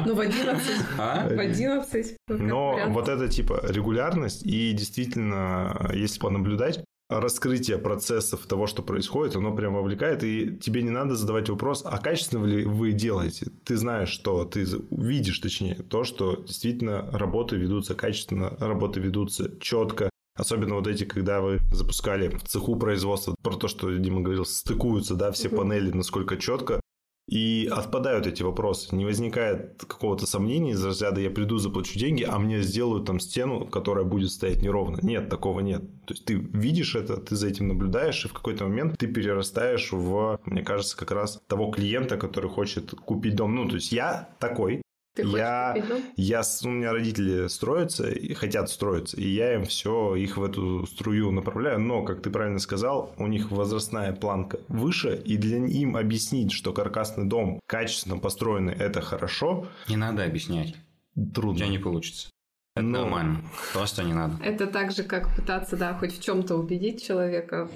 Ну, 0.05 0.15
в 0.15 0.21
11. 0.21 0.63
А? 0.99 1.27
В 1.29 1.41
11. 1.41 2.17
ну, 2.29 2.37
Но 2.39 2.79
вот 2.89 3.09
это 3.09 3.27
типа 3.29 3.63
регулярность 3.69 4.45
и 4.45 4.73
действительно, 4.73 5.91
если 5.95 6.21
понаблюдать, 6.21 6.85
раскрытие 7.09 7.79
процессов 7.79 8.47
того, 8.47 8.67
что 8.67 8.83
происходит, 8.83 9.37
оно 9.37 9.55
прям 9.55 9.75
вовлекает, 9.75 10.25
и 10.25 10.57
тебе 10.57 10.83
не 10.83 10.91
надо 10.91 11.17
задавать 11.17 11.49
вопрос, 11.49 11.83
а 11.85 11.99
качественно 11.99 12.45
ли 12.45 12.65
вы 12.65 12.93
делаете? 12.93 13.51
Ты 13.65 13.77
знаешь, 13.77 14.09
что 14.09 14.45
ты 14.45 14.67
видишь, 14.91 15.39
точнее, 15.39 15.75
то, 15.75 16.05
что 16.05 16.37
действительно 16.37 17.09
работы 17.13 17.57
ведутся 17.57 17.95
качественно, 17.95 18.57
работы 18.59 19.01
ведутся 19.01 19.53
четко, 19.61 20.11
Особенно 20.37 20.75
вот 20.75 20.87
эти, 20.87 21.05
когда 21.05 21.41
вы 21.41 21.61
запускали 21.73 22.29
в 22.29 22.45
цеху 22.45 22.77
производства, 22.77 23.35
про 23.43 23.57
то, 23.57 23.69
что 23.69 23.91
Дима 23.97 24.21
говорил, 24.21 24.45
стыкуются, 24.45 25.15
да, 25.15 25.33
все 25.33 25.49
Мгм. 25.49 25.57
панели, 25.57 25.91
насколько 25.93 26.37
четко. 26.37 26.81
И 27.29 27.69
отпадают 27.73 28.27
эти 28.27 28.43
вопросы. 28.43 28.95
Не 28.95 29.05
возникает 29.05 29.83
какого-то 29.85 30.27
сомнения 30.27 30.73
из 30.73 30.85
разряда 30.85 31.21
«я 31.21 31.31
приду, 31.31 31.59
заплачу 31.59 31.99
деньги, 31.99 32.23
а 32.23 32.39
мне 32.39 32.63
сделают 32.63 33.07
там 33.07 33.19
стену, 33.19 33.67
которая 33.67 34.05
будет 34.05 34.31
стоять 34.31 34.63
неровно». 34.63 34.99
Нет, 35.03 35.29
такого 35.29 35.61
нет. 35.61 35.83
То 36.07 36.15
есть, 36.15 36.25
ты 36.25 36.35
видишь 36.35 36.95
это, 36.95 37.17
ты 37.17 37.35
за 37.35 37.49
этим 37.49 37.67
наблюдаешь, 37.67 38.25
и 38.25 38.29
в 38.29 38.33
какой-то 38.33 38.65
момент 38.65 38.97
ты 38.99 39.09
перерастаешь 39.09 39.91
в, 39.91 40.39
мне 40.45 40.63
кажется, 40.63 40.97
как 40.97 41.11
раз 41.11 41.41
того 41.49 41.71
клиента, 41.73 42.17
который 42.17 42.49
хочет 42.49 42.93
купить 42.93 43.35
дом. 43.35 43.57
Ну, 43.57 43.69
то 43.69 43.75
есть, 43.75 43.91
я 43.91 44.29
такой, 44.39 44.83
Ты 45.17 45.23
хочешь 45.25 45.39
я- 45.39 45.73
купить 45.75 45.89
дом? 45.89 46.03
я, 46.17 46.43
у 46.65 46.69
меня 46.69 46.93
родители 46.93 47.49
строятся 47.49 48.09
и 48.11 48.35
хотят 48.35 48.69
строиться, 48.71 49.17
и 49.17 49.27
я 49.27 49.55
им 49.55 49.65
все 49.65 50.15
их 50.15 50.37
в 50.37 50.45
эту 50.45 50.87
струю 50.87 51.31
направляю. 51.33 51.81
Но, 51.81 52.03
как 52.05 52.23
ты 52.23 52.31
правильно 52.31 52.59
сказал, 52.59 53.15
у 53.19 53.27
них 53.27 53.51
возрастная 53.51 54.13
планка 54.13 54.61
выше, 54.69 55.21
и 55.25 55.37
для 55.37 55.57
им 55.59 55.97
объяснить, 55.97 56.53
что 56.53 56.73
каркасный 56.73 57.25
дом 57.25 57.59
качественно 57.67 58.19
построенный 58.19 58.75
это 58.75 59.01
хорошо, 59.01 59.67
Не 59.89 59.97
надо 59.97 60.25
объяснять. 60.25 60.75
У 61.15 61.27
трудно. 61.31 61.59
тебя 61.61 61.69
не 61.69 61.79
получится. 61.79 62.29
Это 62.75 62.85
Но- 62.85 63.01
нормально. 63.01 63.43
Просто 63.73 64.03
не 64.05 64.13
надо. 64.13 64.37
Это 64.45 64.67
так 64.67 64.93
же, 64.93 65.03
как 65.03 65.35
пытаться, 65.35 65.79
да, 65.79 65.95
хоть 65.95 66.13
в 66.19 66.23
чем-то 66.23 66.57
убедить 66.57 67.03
человека. 67.03 67.71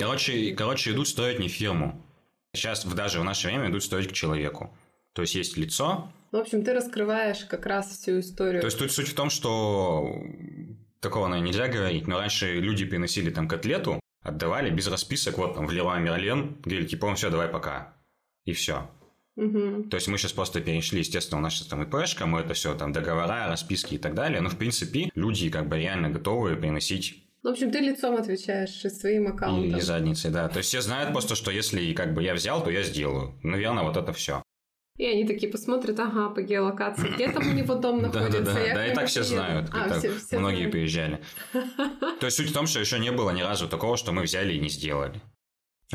Короче, 0.00 0.52
короче, 0.56 0.90
идут 0.90 1.06
строить 1.06 1.38
не 1.38 1.46
фирму. 1.46 2.02
Сейчас 2.52 2.84
в- 2.84 2.94
даже 2.94 3.20
в 3.20 3.24
наше 3.24 3.46
время 3.46 3.70
идут 3.70 3.84
строить 3.84 4.08
к 4.08 4.12
человеку. 4.12 4.74
То 5.12 5.22
есть 5.22 5.34
есть 5.34 5.56
лицо. 5.56 6.12
В 6.30 6.36
общем, 6.36 6.64
ты 6.64 6.72
раскрываешь 6.72 7.44
как 7.44 7.66
раз 7.66 7.90
всю 7.90 8.20
историю. 8.20 8.60
То 8.60 8.66
есть 8.66 8.78
тут 8.78 8.90
суть 8.90 9.08
в 9.08 9.14
том, 9.14 9.28
что 9.28 10.14
такого, 11.00 11.26
наверное, 11.26 11.48
нельзя 11.48 11.68
говорить, 11.68 12.06
но 12.06 12.18
раньше 12.18 12.54
люди 12.58 12.86
приносили 12.86 13.30
там 13.30 13.48
котлету, 13.48 14.00
отдавали 14.22 14.70
без 14.70 14.86
расписок, 14.86 15.36
вот 15.36 15.54
там 15.54 15.66
в 15.66 15.72
Леруа 15.72 15.98
Мерлен, 15.98 16.56
говорили, 16.62 16.86
типа, 16.86 17.14
все, 17.14 17.28
давай 17.28 17.48
пока. 17.48 17.94
И 18.44 18.52
все. 18.52 18.88
Мгм. 19.36 19.88
То 19.88 19.96
есть 19.96 20.08
мы 20.08 20.18
сейчас 20.18 20.32
просто 20.32 20.60
перешли, 20.60 20.98
естественно, 20.98 21.38
у 21.38 21.42
нас 21.42 21.54
сейчас 21.54 21.68
там 21.68 21.82
ИПшка, 21.82 22.26
мы 22.26 22.40
это 22.40 22.54
все 22.54 22.74
там 22.74 22.92
договора, 22.92 23.48
расписки 23.48 23.94
и 23.94 23.98
так 23.98 24.14
далее. 24.14 24.40
Но 24.40 24.48
в 24.48 24.56
принципе 24.58 25.10
люди 25.14 25.48
как 25.48 25.68
бы 25.68 25.78
реально 25.78 26.10
готовы 26.10 26.54
приносить 26.56 27.24
Ну, 27.42 27.50
В 27.50 27.52
общем, 27.54 27.70
ты 27.70 27.80
лицом 27.80 28.16
отвечаешь 28.16 28.84
и 28.84 28.90
своим 28.90 29.24
и, 29.24 29.28
аккаунтом. 29.30 29.78
и 29.78 29.80
задницей, 29.80 30.30
да. 30.30 30.48
То 30.48 30.58
есть 30.58 30.68
все 30.68 30.82
знают 30.82 31.12
просто, 31.12 31.34
что 31.34 31.50
если 31.50 31.92
как 31.94 32.14
бы 32.14 32.22
я 32.22 32.34
взял, 32.34 32.62
то 32.62 32.70
я 32.70 32.82
сделаю. 32.82 33.38
Наверное, 33.42 33.84
вот 33.84 33.96
это 33.96 34.12
все. 34.12 34.42
И 34.98 35.06
они 35.06 35.26
такие 35.26 35.50
посмотрят, 35.50 35.98
ага, 35.98 36.28
по 36.28 36.42
геолокации, 36.42 37.08
где 37.14 37.30
там 37.30 37.48
у 37.48 37.52
него 37.52 37.74
дом 37.74 38.02
находится. 38.02 38.42
да, 38.42 38.54
да, 38.54 38.74
да, 38.74 38.86
и 38.86 38.94
так 38.94 39.06
все 39.06 39.20
приеду». 39.20 39.36
знают. 39.36 39.70
А, 39.72 40.36
многие 40.38 40.68
приезжали. 40.68 41.20
То 41.52 42.26
есть 42.26 42.36
суть 42.36 42.50
в 42.50 42.52
том, 42.52 42.66
что 42.66 42.80
еще 42.80 42.98
не 42.98 43.10
было 43.10 43.30
ни 43.30 43.42
разу 43.42 43.68
такого, 43.68 43.96
что 43.96 44.12
мы 44.12 44.22
взяли 44.22 44.52
и 44.54 44.60
не 44.60 44.68
сделали. 44.68 45.20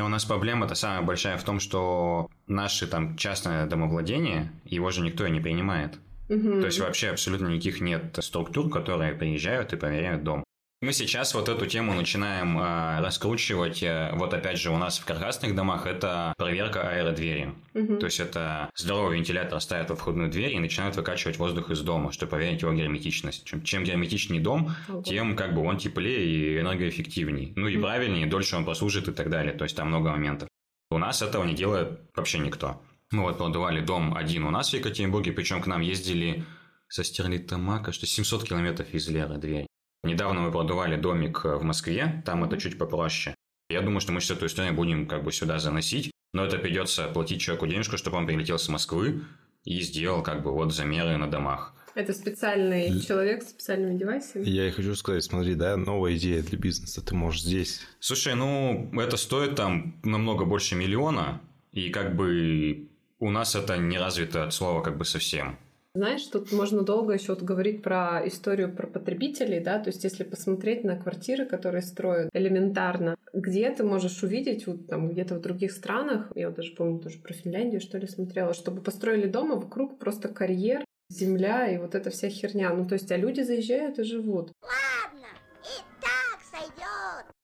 У 0.00 0.08
нас 0.08 0.24
проблема-то 0.24 0.74
самая 0.74 1.02
большая 1.02 1.38
в 1.38 1.44
том, 1.44 1.58
что 1.58 2.28
наши 2.46 2.86
там 2.86 3.16
частное 3.16 3.66
домовладение, 3.66 4.52
его 4.64 4.90
же 4.90 5.00
никто 5.00 5.26
и 5.26 5.30
не 5.30 5.40
принимает. 5.40 5.98
То 6.28 6.66
есть 6.66 6.78
вообще 6.78 7.08
абсолютно 7.08 7.46
никаких 7.46 7.80
нет 7.80 8.16
структур, 8.20 8.70
которые 8.70 9.14
приезжают 9.14 9.72
и 9.72 9.76
проверяют 9.76 10.24
дом. 10.24 10.44
Мы 10.80 10.92
сейчас 10.92 11.34
вот 11.34 11.48
эту 11.48 11.66
тему 11.66 11.92
начинаем 11.92 12.56
э, 12.56 13.00
раскручивать. 13.00 13.82
э, 13.82 14.12
вот 14.14 14.32
опять 14.32 14.58
же 14.60 14.70
у 14.70 14.76
нас 14.78 14.98
в 15.00 15.04
каркасных 15.04 15.56
домах 15.56 15.86
это 15.86 16.32
проверка 16.38 16.88
аэродвери. 16.88 17.52
Мгм. 17.74 17.98
То 17.98 18.06
есть 18.06 18.20
это 18.20 18.70
здоровый 18.76 19.16
вентилятор 19.16 19.60
ставят 19.60 19.90
во 19.90 19.96
входную 19.96 20.30
дверь 20.30 20.54
и 20.54 20.58
начинают 20.60 20.94
выкачивать 20.94 21.36
воздух 21.38 21.70
из 21.70 21.80
дома, 21.80 22.12
чтобы 22.12 22.30
проверить 22.30 22.62
его 22.62 22.72
герметичность. 22.72 23.44
Чем, 23.44 23.62
чем 23.64 23.82
герметичнее 23.82 24.40
дом, 24.40 24.72
Ого. 24.88 25.02
тем 25.02 25.34
как 25.34 25.52
бы 25.52 25.62
он 25.62 25.78
теплее 25.78 26.24
и 26.24 26.60
энергоэффективнее. 26.60 27.52
Ну 27.56 27.66
и 27.66 27.74
Мгм. 27.74 27.82
правильнее, 27.82 28.26
дольше 28.26 28.54
он 28.56 28.64
прослужит 28.64 29.08
и 29.08 29.12
так 29.12 29.30
далее. 29.30 29.54
То 29.54 29.64
есть 29.64 29.74
там 29.76 29.88
много 29.88 30.10
моментов. 30.10 30.48
У 30.90 30.98
нас 30.98 31.22
этого 31.22 31.44
не 31.44 31.54
делает 31.54 32.00
вообще 32.14 32.38
никто. 32.38 32.80
Мы 33.10 33.22
вот 33.24 33.38
продавали 33.38 33.80
дом 33.80 34.14
один 34.14 34.44
у 34.44 34.50
нас 34.50 34.70
в 34.70 34.74
Екатеринбурге, 34.74 35.32
причем 35.32 35.60
к 35.60 35.66
нам 35.66 35.80
ездили 35.80 36.44
со 36.88 37.02
Стерлитамака, 37.02 37.90
что 37.90 38.06
700 38.06 38.44
километров 38.44 38.86
везли 38.92 39.18
аэродверь. 39.20 39.67
Недавно 40.08 40.40
мы 40.40 40.50
продавали 40.50 40.96
домик 40.96 41.42
э, 41.44 41.56
в 41.56 41.62
Москве, 41.64 42.22
там 42.24 42.42
это 42.42 42.56
чуть 42.56 42.78
попроще. 42.78 43.34
Я 43.68 43.82
думаю, 43.82 44.00
что 44.00 44.10
мы 44.10 44.20
сейчас 44.22 44.38
эту 44.38 44.46
историю 44.46 44.72
будем 44.72 45.06
как 45.06 45.22
бы 45.22 45.32
сюда 45.32 45.58
заносить, 45.58 46.10
но 46.32 46.46
это 46.46 46.56
придется 46.56 47.08
платить 47.08 47.42
человеку 47.42 47.66
денежку, 47.66 47.98
чтобы 47.98 48.16
он 48.16 48.26
прилетел 48.26 48.58
с 48.58 48.70
Москвы 48.70 49.20
и 49.64 49.82
сделал 49.82 50.22
как 50.22 50.42
бы 50.42 50.50
вот 50.50 50.72
замеры 50.72 51.18
на 51.18 51.30
домах. 51.30 51.74
Это 51.94 52.14
специальный 52.14 53.02
человек 53.02 53.42
с 53.42 53.50
специальными 53.50 53.98
девайсами. 53.98 54.48
Я 54.48 54.66
и 54.66 54.70
хочу 54.70 54.94
сказать, 54.94 55.24
смотри, 55.24 55.54
да, 55.54 55.76
новая 55.76 56.16
идея 56.16 56.42
для 56.42 56.56
бизнеса, 56.56 57.04
ты 57.04 57.14
можешь 57.14 57.42
здесь 57.42 57.82
Слушай, 58.00 58.34
ну 58.34 58.90
это 58.98 59.18
стоит 59.18 59.56
там 59.56 60.00
намного 60.04 60.46
больше 60.46 60.74
миллиона, 60.74 61.42
и 61.72 61.90
как 61.90 62.16
бы 62.16 62.88
у 63.18 63.30
нас 63.30 63.54
это 63.54 63.76
не 63.76 63.98
развито 63.98 64.44
от 64.44 64.54
слова 64.54 64.80
как 64.80 64.96
бы 64.96 65.04
совсем. 65.04 65.58
Знаешь, 65.98 66.24
тут 66.26 66.52
можно 66.52 66.82
долго 66.82 67.14
еще 67.14 67.34
вот 67.34 67.42
говорить 67.42 67.82
про 67.82 68.22
историю 68.24 68.72
про 68.72 68.86
потребителей, 68.86 69.58
да, 69.58 69.80
то 69.80 69.88
есть 69.88 70.04
если 70.04 70.22
посмотреть 70.22 70.84
на 70.84 70.96
квартиры, 70.96 71.44
которые 71.44 71.82
строят 71.82 72.30
элементарно, 72.34 73.16
где 73.32 73.68
ты 73.70 73.82
можешь 73.82 74.22
увидеть, 74.22 74.68
вот 74.68 74.86
там 74.86 75.08
где-то 75.10 75.34
в 75.34 75.40
других 75.40 75.72
странах, 75.72 76.30
я 76.36 76.50
вот 76.50 76.56
даже 76.56 76.72
помню 76.76 77.00
тоже 77.00 77.18
про 77.18 77.34
Финляндию, 77.34 77.80
что 77.80 77.98
ли, 77.98 78.06
смотрела, 78.06 78.54
чтобы 78.54 78.80
построили 78.80 79.26
дома 79.26 79.56
вокруг 79.56 79.98
просто 79.98 80.28
карьер, 80.28 80.84
земля 81.08 81.66
и 81.66 81.78
вот 81.78 81.96
эта 81.96 82.10
вся 82.10 82.28
херня. 82.28 82.72
Ну, 82.72 82.86
то 82.86 82.92
есть, 82.92 83.10
а 83.10 83.16
люди 83.16 83.40
заезжают 83.40 83.98
и 83.98 84.04
живут. 84.04 84.52
Ладно. 84.62 85.26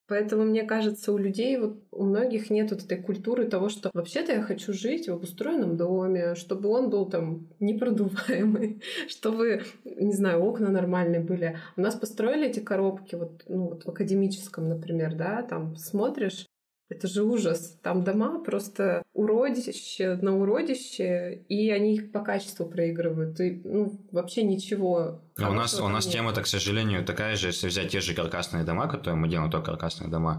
Поэтому, 0.07 0.45
мне 0.45 0.65
кажется, 0.65 1.13
у 1.13 1.19
людей, 1.19 1.57
вот 1.59 1.83
у 1.91 2.05
многих 2.05 2.51
нет 2.51 2.71
вот 2.71 2.83
этой 2.83 3.01
культуры 3.01 3.47
того, 3.47 3.69
что 3.71 3.91
вообще-то 3.95 4.33
я 4.33 4.43
хочу 4.43 4.73
жить 4.73 5.09
в 5.09 5.13
обустроенном 5.15 5.77
доме, 5.77 6.35
чтобы 6.35 6.69
он 6.69 6.91
был 6.91 7.07
там 7.07 7.49
непродуваемый, 7.59 8.83
чтобы, 9.09 9.63
не 9.85 10.13
знаю, 10.13 10.43
окна 10.43 10.71
нормальные 10.71 11.21
были. 11.21 11.59
У 11.77 11.81
нас 11.81 11.95
построили 11.95 12.49
эти 12.49 12.61
коробки, 12.61 13.15
вот, 13.15 13.45
ну, 13.49 13.69
вот 13.69 13.85
в 13.85 13.89
академическом, 13.89 14.69
например, 14.69 15.15
да, 15.15 15.43
там 15.43 15.77
смотришь, 15.77 16.47
это 16.89 17.09
же 17.09 17.23
ужас. 17.23 17.79
Там 17.83 18.05
дома 18.05 18.43
просто 18.43 19.03
уродище 19.13 20.17
на 20.17 20.37
уродище, 20.39 21.45
и 21.49 21.71
они 21.71 21.95
их 21.95 22.13
по 22.13 22.21
качеству 22.21 22.67
проигрывают. 22.67 23.41
И, 23.41 23.63
ну, 23.65 24.01
вообще 24.13 24.43
ничего. 24.43 25.23
А 25.39 25.51
у 25.51 25.55
нас, 25.55 25.81
у 25.81 25.89
нас 25.89 26.07
тема-то, 26.07 26.43
к 26.43 26.47
сожалению, 26.47 27.05
такая 27.05 27.37
же, 27.37 27.49
если 27.49 27.69
взять 27.69 27.91
те 27.91 28.01
же 28.01 28.15
каркасные 28.15 28.65
дома, 28.65 28.89
которые 28.89 29.17
мы 29.17 29.29
делаем, 29.29 29.51
только 29.51 29.73
каркасные 29.73 30.11
дома. 30.11 30.39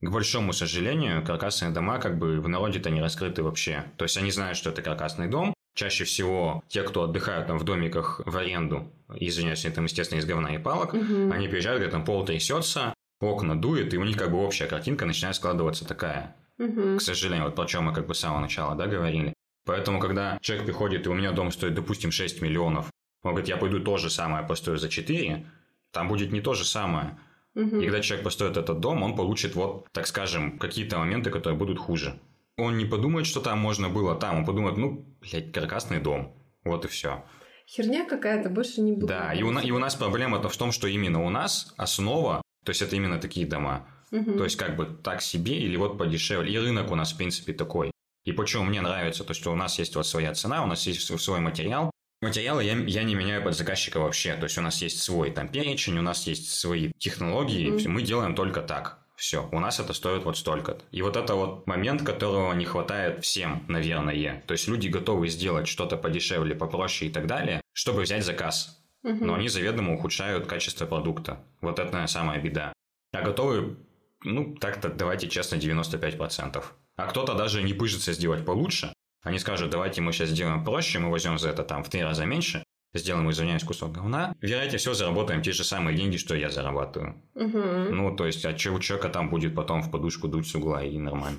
К 0.00 0.10
большому 0.10 0.52
сожалению, 0.54 1.24
каркасные 1.24 1.72
дома 1.72 1.98
как 1.98 2.18
бы 2.18 2.40
в 2.40 2.48
народе-то 2.48 2.88
не 2.90 3.02
раскрыты 3.02 3.42
вообще. 3.42 3.84
То 3.98 4.04
есть 4.04 4.16
они 4.16 4.30
знают, 4.30 4.56
что 4.56 4.70
это 4.70 4.80
каркасный 4.80 5.28
дом. 5.28 5.52
Чаще 5.74 6.04
всего 6.04 6.64
те, 6.68 6.82
кто 6.82 7.04
отдыхают 7.04 7.46
там 7.46 7.58
в 7.58 7.64
домиках 7.64 8.20
в 8.24 8.36
аренду, 8.36 8.90
извиняюсь, 9.14 9.64
они 9.64 9.74
там, 9.74 9.84
естественно, 9.84 10.18
из 10.18 10.24
говна 10.24 10.54
и 10.54 10.58
палок, 10.58 10.94
угу. 10.94 11.30
они 11.30 11.48
приезжают, 11.48 11.78
говорят, 11.78 11.92
там 11.92 12.04
пол 12.04 12.24
трясется, 12.24 12.92
окна 13.20 13.60
дует, 13.60 13.92
и 13.94 13.98
у 13.98 14.04
них 14.04 14.16
как 14.16 14.30
бы 14.30 14.38
общая 14.38 14.66
картинка 14.66 15.06
начинает 15.06 15.36
складываться 15.36 15.86
такая. 15.86 16.36
Угу. 16.58 16.98
К 16.98 17.00
сожалению, 17.00 17.46
вот 17.46 17.54
про 17.54 17.66
чем 17.66 17.84
мы 17.84 17.94
как 17.94 18.06
бы 18.06 18.14
с 18.14 18.20
самого 18.20 18.40
начала, 18.40 18.74
да, 18.74 18.86
говорили. 18.86 19.34
Поэтому, 19.64 20.00
когда 20.00 20.38
человек 20.40 20.66
приходит, 20.66 21.06
и 21.06 21.08
у 21.08 21.14
меня 21.14 21.32
дом 21.32 21.52
стоит, 21.52 21.74
допустим, 21.74 22.10
6 22.10 22.42
миллионов, 22.42 22.90
он 23.22 23.32
говорит, 23.32 23.48
я 23.48 23.56
пойду 23.56 23.80
то 23.80 23.96
же 23.98 24.10
самое 24.10 24.46
построю 24.46 24.78
за 24.78 24.88
4, 24.88 25.46
там 25.92 26.08
будет 26.08 26.32
не 26.32 26.40
то 26.40 26.54
же 26.54 26.64
самое. 26.64 27.18
Угу. 27.54 27.80
И 27.80 27.84
когда 27.84 28.00
человек 28.00 28.24
построит 28.24 28.56
этот 28.56 28.80
дом, 28.80 29.02
он 29.02 29.16
получит 29.16 29.54
вот, 29.54 29.88
так 29.92 30.06
скажем, 30.06 30.58
какие-то 30.58 30.98
моменты, 30.98 31.30
которые 31.30 31.58
будут 31.58 31.78
хуже. 31.78 32.20
Он 32.56 32.76
не 32.76 32.84
подумает, 32.84 33.26
что 33.26 33.40
там 33.40 33.58
можно 33.58 33.88
было 33.88 34.14
там, 34.14 34.38
он 34.38 34.44
подумает, 34.44 34.76
ну, 34.76 35.06
блядь, 35.20 35.52
каркасный 35.52 36.00
дом. 36.00 36.34
Вот 36.64 36.84
и 36.84 36.88
все. 36.88 37.24
Херня 37.66 38.04
какая-то, 38.04 38.50
больше 38.50 38.80
не 38.80 38.92
буду. 38.92 39.06
Да, 39.06 39.32
и 39.32 39.42
у, 39.42 39.58
и 39.58 39.70
у 39.70 39.78
нас 39.78 39.94
проблема-то 39.94 40.48
в 40.48 40.56
том, 40.56 40.72
что 40.72 40.88
именно 40.88 41.24
у 41.24 41.30
нас 41.30 41.72
основа 41.76 42.42
то 42.64 42.70
есть 42.70 42.82
это 42.82 42.96
именно 42.96 43.18
такие 43.18 43.46
дома. 43.46 43.86
Угу. 44.12 44.32
То 44.38 44.44
есть 44.44 44.56
как 44.56 44.76
бы 44.76 44.86
так 44.86 45.22
себе 45.22 45.58
или 45.58 45.76
вот 45.76 45.98
подешевле. 45.98 46.52
И 46.52 46.58
рынок 46.58 46.90
у 46.90 46.94
нас 46.94 47.12
в 47.12 47.16
принципе 47.16 47.52
такой. 47.52 47.90
И 48.24 48.32
почему 48.32 48.64
мне 48.64 48.80
нравится, 48.80 49.24
то 49.24 49.34
что 49.34 49.52
у 49.52 49.56
нас 49.56 49.78
есть 49.78 49.96
вот 49.96 50.06
своя 50.06 50.34
цена, 50.34 50.62
у 50.62 50.66
нас 50.66 50.86
есть 50.86 51.00
свой 51.20 51.40
материал. 51.40 51.90
Материалы 52.20 52.64
я, 52.64 52.74
я 52.74 53.02
не 53.02 53.14
меняю 53.14 53.42
под 53.42 53.56
заказчика 53.56 53.98
вообще. 53.98 54.34
То 54.34 54.44
есть 54.44 54.58
у 54.58 54.60
нас 54.60 54.82
есть 54.82 55.00
свой 55.02 55.30
там 55.30 55.48
перечень, 55.48 55.98
у 55.98 56.02
нас 56.02 56.26
есть 56.26 56.50
свои 56.50 56.92
технологии. 56.98 57.72
Mm-hmm. 57.72 57.88
Мы 57.88 58.02
делаем 58.02 58.34
только 58.34 58.60
так. 58.60 58.98
Все, 59.16 59.48
у 59.52 59.60
нас 59.60 59.80
это 59.80 59.92
стоит 59.92 60.24
вот 60.24 60.38
столько. 60.38 60.72
-то. 60.72 60.82
И 60.92 61.02
вот 61.02 61.16
это 61.16 61.34
вот 61.34 61.66
момент, 61.66 62.02
которого 62.02 62.54
не 62.54 62.64
хватает 62.64 63.22
всем, 63.22 63.64
наверное. 63.68 64.42
То 64.46 64.52
есть 64.52 64.68
люди 64.68 64.88
готовы 64.88 65.28
сделать 65.28 65.68
что-то 65.68 65.96
подешевле, 65.96 66.54
попроще 66.54 67.10
и 67.10 67.12
так 67.12 67.26
далее, 67.26 67.60
чтобы 67.74 68.02
взять 68.02 68.24
заказ 68.24 68.79
угу. 69.02 69.24
но 69.24 69.34
они 69.34 69.48
заведомо 69.48 69.94
ухудшают 69.94 70.46
качество 70.46 70.86
продукта. 70.86 71.44
Вот 71.60 71.78
это, 71.78 72.06
самая 72.06 72.40
беда. 72.40 72.72
А 73.12 73.22
готовы, 73.22 73.76
ну, 74.22 74.54
так-то 74.54 74.88
давайте 74.88 75.28
честно, 75.28 75.56
95%. 75.56 76.64
А 76.96 77.06
кто-то 77.06 77.34
даже 77.34 77.62
не 77.62 77.74
пыжится 77.74 78.12
сделать 78.12 78.44
получше. 78.44 78.92
Они 79.22 79.38
скажут, 79.38 79.70
давайте 79.70 80.00
мы 80.00 80.12
сейчас 80.12 80.30
сделаем 80.30 80.64
проще, 80.64 80.98
мы 80.98 81.10
возьмем 81.10 81.38
за 81.38 81.50
это 81.50 81.62
там 81.62 81.84
в 81.84 81.90
три 81.90 82.02
раза 82.02 82.24
меньше, 82.24 82.64
сделаем, 82.94 83.30
извиняюсь, 83.30 83.64
кусок 83.64 83.92
говна, 83.92 84.34
вероятнее 84.40 84.78
всего 84.78 84.94
заработаем 84.94 85.42
те 85.42 85.52
же 85.52 85.62
самые 85.62 85.96
деньги, 85.96 86.16
что 86.16 86.34
я 86.34 86.50
зарабатываю. 86.50 87.22
Угу. 87.34 87.58
Ну, 87.58 88.16
то 88.16 88.26
есть, 88.26 88.44
а 88.44 88.54
че 88.54 88.70
у 88.70 88.78
человека 88.78 89.10
там 89.10 89.28
будет 89.28 89.54
потом 89.54 89.82
в 89.82 89.90
подушку 89.90 90.28
дуть 90.28 90.48
с 90.48 90.54
угла 90.54 90.82
и 90.82 90.96
нормально. 90.98 91.38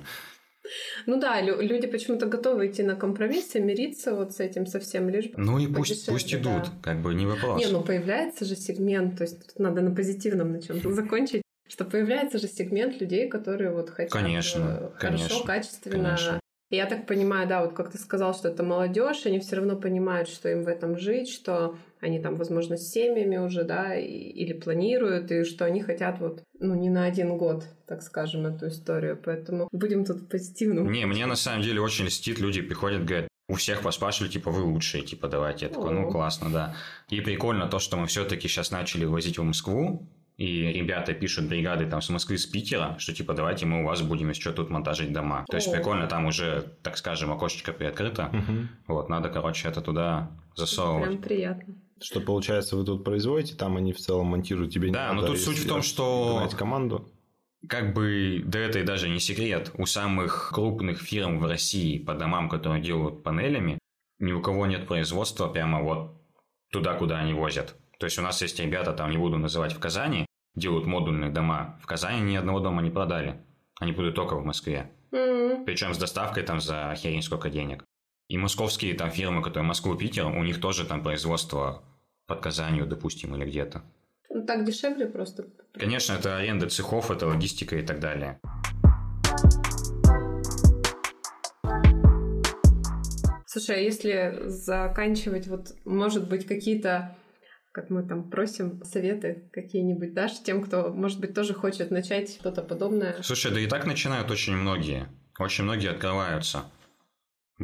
Ну 1.06 1.20
да, 1.20 1.40
люди 1.40 1.86
почему-то 1.86 2.26
готовы 2.26 2.68
идти 2.68 2.82
на 2.82 2.94
компромиссы, 2.94 3.60
мириться 3.60 4.14
вот 4.14 4.32
с 4.32 4.40
этим 4.40 4.66
совсем 4.66 5.08
лишь 5.08 5.30
Ну 5.36 5.58
и 5.58 5.66
пусть, 5.66 6.06
пусть 6.06 6.32
идут, 6.34 6.64
да. 6.64 6.72
как 6.82 7.02
бы 7.02 7.14
не 7.14 7.26
вопрос. 7.26 7.60
Не, 7.60 7.70
ну 7.70 7.82
появляется 7.82 8.44
же 8.44 8.56
сегмент, 8.56 9.18
то 9.18 9.24
есть 9.24 9.46
тут 9.46 9.58
надо 9.58 9.80
на 9.80 9.94
позитивном 9.94 10.52
на 10.52 10.62
чем-то 10.62 10.92
закончить, 10.92 11.42
что 11.68 11.84
появляется 11.84 12.38
же 12.38 12.46
сегмент 12.46 13.00
людей, 13.00 13.28
которые 13.28 13.70
вот 13.70 13.90
хотят 13.90 14.12
конечно, 14.12 14.60
э, 14.60 14.98
хорошо, 14.98 14.98
конечно, 14.98 15.46
качественно 15.46 16.04
конечно. 16.04 16.40
Я 16.70 16.86
так 16.86 17.06
понимаю, 17.06 17.46
да, 17.46 17.62
вот 17.64 17.74
как 17.74 17.92
ты 17.92 17.98
сказал, 17.98 18.34
что 18.34 18.48
это 18.48 18.62
молодежь, 18.62 19.26
они 19.26 19.40
все 19.40 19.56
равно 19.56 19.76
понимают, 19.76 20.28
что 20.28 20.48
им 20.48 20.62
в 20.64 20.68
этом 20.68 20.98
жить, 20.98 21.28
что 21.28 21.76
они 22.02 22.18
там, 22.18 22.34
возможно, 22.34 22.76
с 22.76 22.90
семьями 22.90 23.36
уже, 23.36 23.62
да, 23.62 23.94
и, 23.94 24.06
или 24.06 24.52
планируют, 24.52 25.30
и 25.30 25.44
что 25.44 25.64
они 25.64 25.80
хотят 25.80 26.18
вот, 26.18 26.42
ну, 26.58 26.74
не 26.74 26.90
на 26.90 27.04
один 27.04 27.38
год, 27.38 27.64
так 27.86 28.02
скажем, 28.02 28.44
эту 28.44 28.68
историю. 28.68 29.18
Поэтому 29.24 29.68
будем 29.72 30.04
тут 30.04 30.28
позитивным. 30.28 30.90
Не, 30.90 31.06
мне 31.06 31.26
на 31.26 31.36
самом 31.36 31.62
деле 31.62 31.80
очень 31.80 32.06
льстит, 32.06 32.40
люди 32.40 32.60
приходят, 32.60 33.04
говорят, 33.04 33.28
у 33.48 33.54
всех 33.54 33.82
поспрашивали, 33.82 34.30
типа, 34.30 34.50
вы 34.50 34.62
лучшие, 34.62 35.04
типа, 35.04 35.28
давайте. 35.28 35.66
Я 35.66 35.72
такой, 35.72 35.92
ну, 35.92 36.10
классно, 36.10 36.50
да. 36.50 36.74
И 37.08 37.20
прикольно 37.20 37.68
то, 37.68 37.78
что 37.78 37.96
мы 37.96 38.06
все-таки 38.06 38.48
сейчас 38.48 38.72
начали 38.72 39.04
возить 39.04 39.38
в 39.38 39.42
Москву, 39.44 40.08
и 40.36 40.72
ребята 40.72 41.12
пишут 41.12 41.48
бригады 41.48 41.86
там 41.86 42.00
с 42.02 42.08
Москвы, 42.08 42.36
с 42.36 42.46
Питера, 42.46 42.96
что 42.98 43.12
типа 43.12 43.34
давайте 43.34 43.66
мы 43.66 43.82
у 43.82 43.86
вас 43.86 44.02
будем 44.02 44.30
еще 44.30 44.50
тут 44.52 44.70
монтажить 44.70 45.12
дома. 45.12 45.44
То 45.48 45.56
есть 45.56 45.70
прикольно, 45.70 46.08
там 46.08 46.26
уже, 46.26 46.64
так 46.82 46.96
скажем, 46.96 47.30
окошечко 47.30 47.72
приоткрыто. 47.72 48.28
Угу. 48.32 48.94
Вот, 48.94 49.08
надо, 49.08 49.28
короче, 49.28 49.68
это 49.68 49.82
туда 49.82 50.30
засовывать. 50.56 51.10
Прям 51.10 51.22
приятно. 51.22 51.74
Что 52.02 52.20
получается, 52.20 52.76
вы 52.76 52.84
тут 52.84 53.04
производите, 53.04 53.54
там 53.54 53.76
они 53.76 53.92
в 53.92 53.98
целом 53.98 54.26
монтируют 54.26 54.72
тебе. 54.72 54.90
Да, 54.90 55.12
но 55.12 55.26
тут 55.26 55.38
суть 55.38 55.58
в 55.58 55.68
том, 55.68 55.82
что 55.82 56.48
команду. 56.56 57.08
Как 57.68 57.94
бы 57.94 58.42
да 58.44 58.58
это 58.58 58.80
и 58.80 58.82
даже 58.82 59.08
не 59.08 59.20
секрет, 59.20 59.70
у 59.78 59.86
самых 59.86 60.50
крупных 60.52 61.00
фирм 61.00 61.38
в 61.38 61.46
России 61.46 61.98
по 61.98 62.14
домам, 62.14 62.48
которые 62.48 62.82
делают 62.82 63.22
панелями, 63.22 63.78
ни 64.18 64.32
у 64.32 64.40
кого 64.40 64.66
нет 64.66 64.88
производства 64.88 65.46
прямо 65.46 65.80
вот 65.80 66.20
туда, 66.72 66.94
куда 66.94 67.18
они 67.18 67.34
возят. 67.34 67.76
То 67.98 68.06
есть 68.06 68.18
у 68.18 68.22
нас 68.22 68.42
есть 68.42 68.58
ребята, 68.58 68.92
там 68.92 69.10
не 69.10 69.16
буду 69.16 69.38
называть 69.38 69.72
в 69.72 69.78
Казани, 69.78 70.26
делают 70.56 70.86
модульные 70.86 71.30
дома. 71.30 71.78
В 71.80 71.86
Казани 71.86 72.20
ни 72.20 72.34
одного 72.34 72.58
дома 72.58 72.82
не 72.82 72.90
продали. 72.90 73.40
Они 73.78 73.92
будут 73.92 74.16
только 74.16 74.36
в 74.36 74.44
Москве. 74.44 74.90
Mm-hmm. 75.12 75.64
Причем 75.64 75.94
с 75.94 75.98
доставкой 75.98 76.42
там 76.42 76.60
за 76.60 76.94
херень 76.96 77.22
сколько 77.22 77.48
денег. 77.48 77.84
И 78.28 78.38
московские 78.38 78.94
там 78.94 79.10
фирмы, 79.10 79.42
которые 79.42 79.66
Москву-Питер, 79.66 80.26
у 80.26 80.42
них 80.42 80.60
тоже 80.60 80.84
там 80.84 81.02
производство 81.02 81.84
под 82.32 82.40
Казанью, 82.40 82.86
допустим, 82.86 83.34
или 83.36 83.44
где-то. 83.44 83.82
Ну, 84.30 84.46
так 84.46 84.64
дешевле 84.64 85.06
просто. 85.06 85.44
Конечно, 85.74 86.14
это 86.14 86.38
аренда 86.38 86.66
цехов, 86.70 87.10
это 87.10 87.26
логистика 87.26 87.76
и 87.76 87.82
так 87.82 88.00
далее. 88.00 88.40
Слушай, 93.46 93.76
а 93.76 93.78
если 93.80 94.44
заканчивать, 94.46 95.46
вот, 95.46 95.74
может 95.84 96.26
быть, 96.26 96.46
какие-то 96.46 97.14
как 97.72 97.88
мы 97.88 98.02
там 98.02 98.30
просим 98.30 98.82
советы 98.84 99.48
какие-нибудь 99.52 100.12
дашь 100.12 100.42
тем, 100.42 100.62
кто, 100.62 100.90
может 100.90 101.20
быть, 101.20 101.34
тоже 101.34 101.54
хочет 101.54 101.90
начать 101.90 102.30
что-то 102.30 102.62
подобное? 102.62 103.16
Слушай, 103.22 103.52
да 103.52 103.60
и 103.60 103.66
так 103.66 103.86
начинают 103.86 104.30
очень 104.30 104.54
многие. 104.54 105.08
Очень 105.38 105.64
многие 105.64 105.90
открываются. 105.90 106.64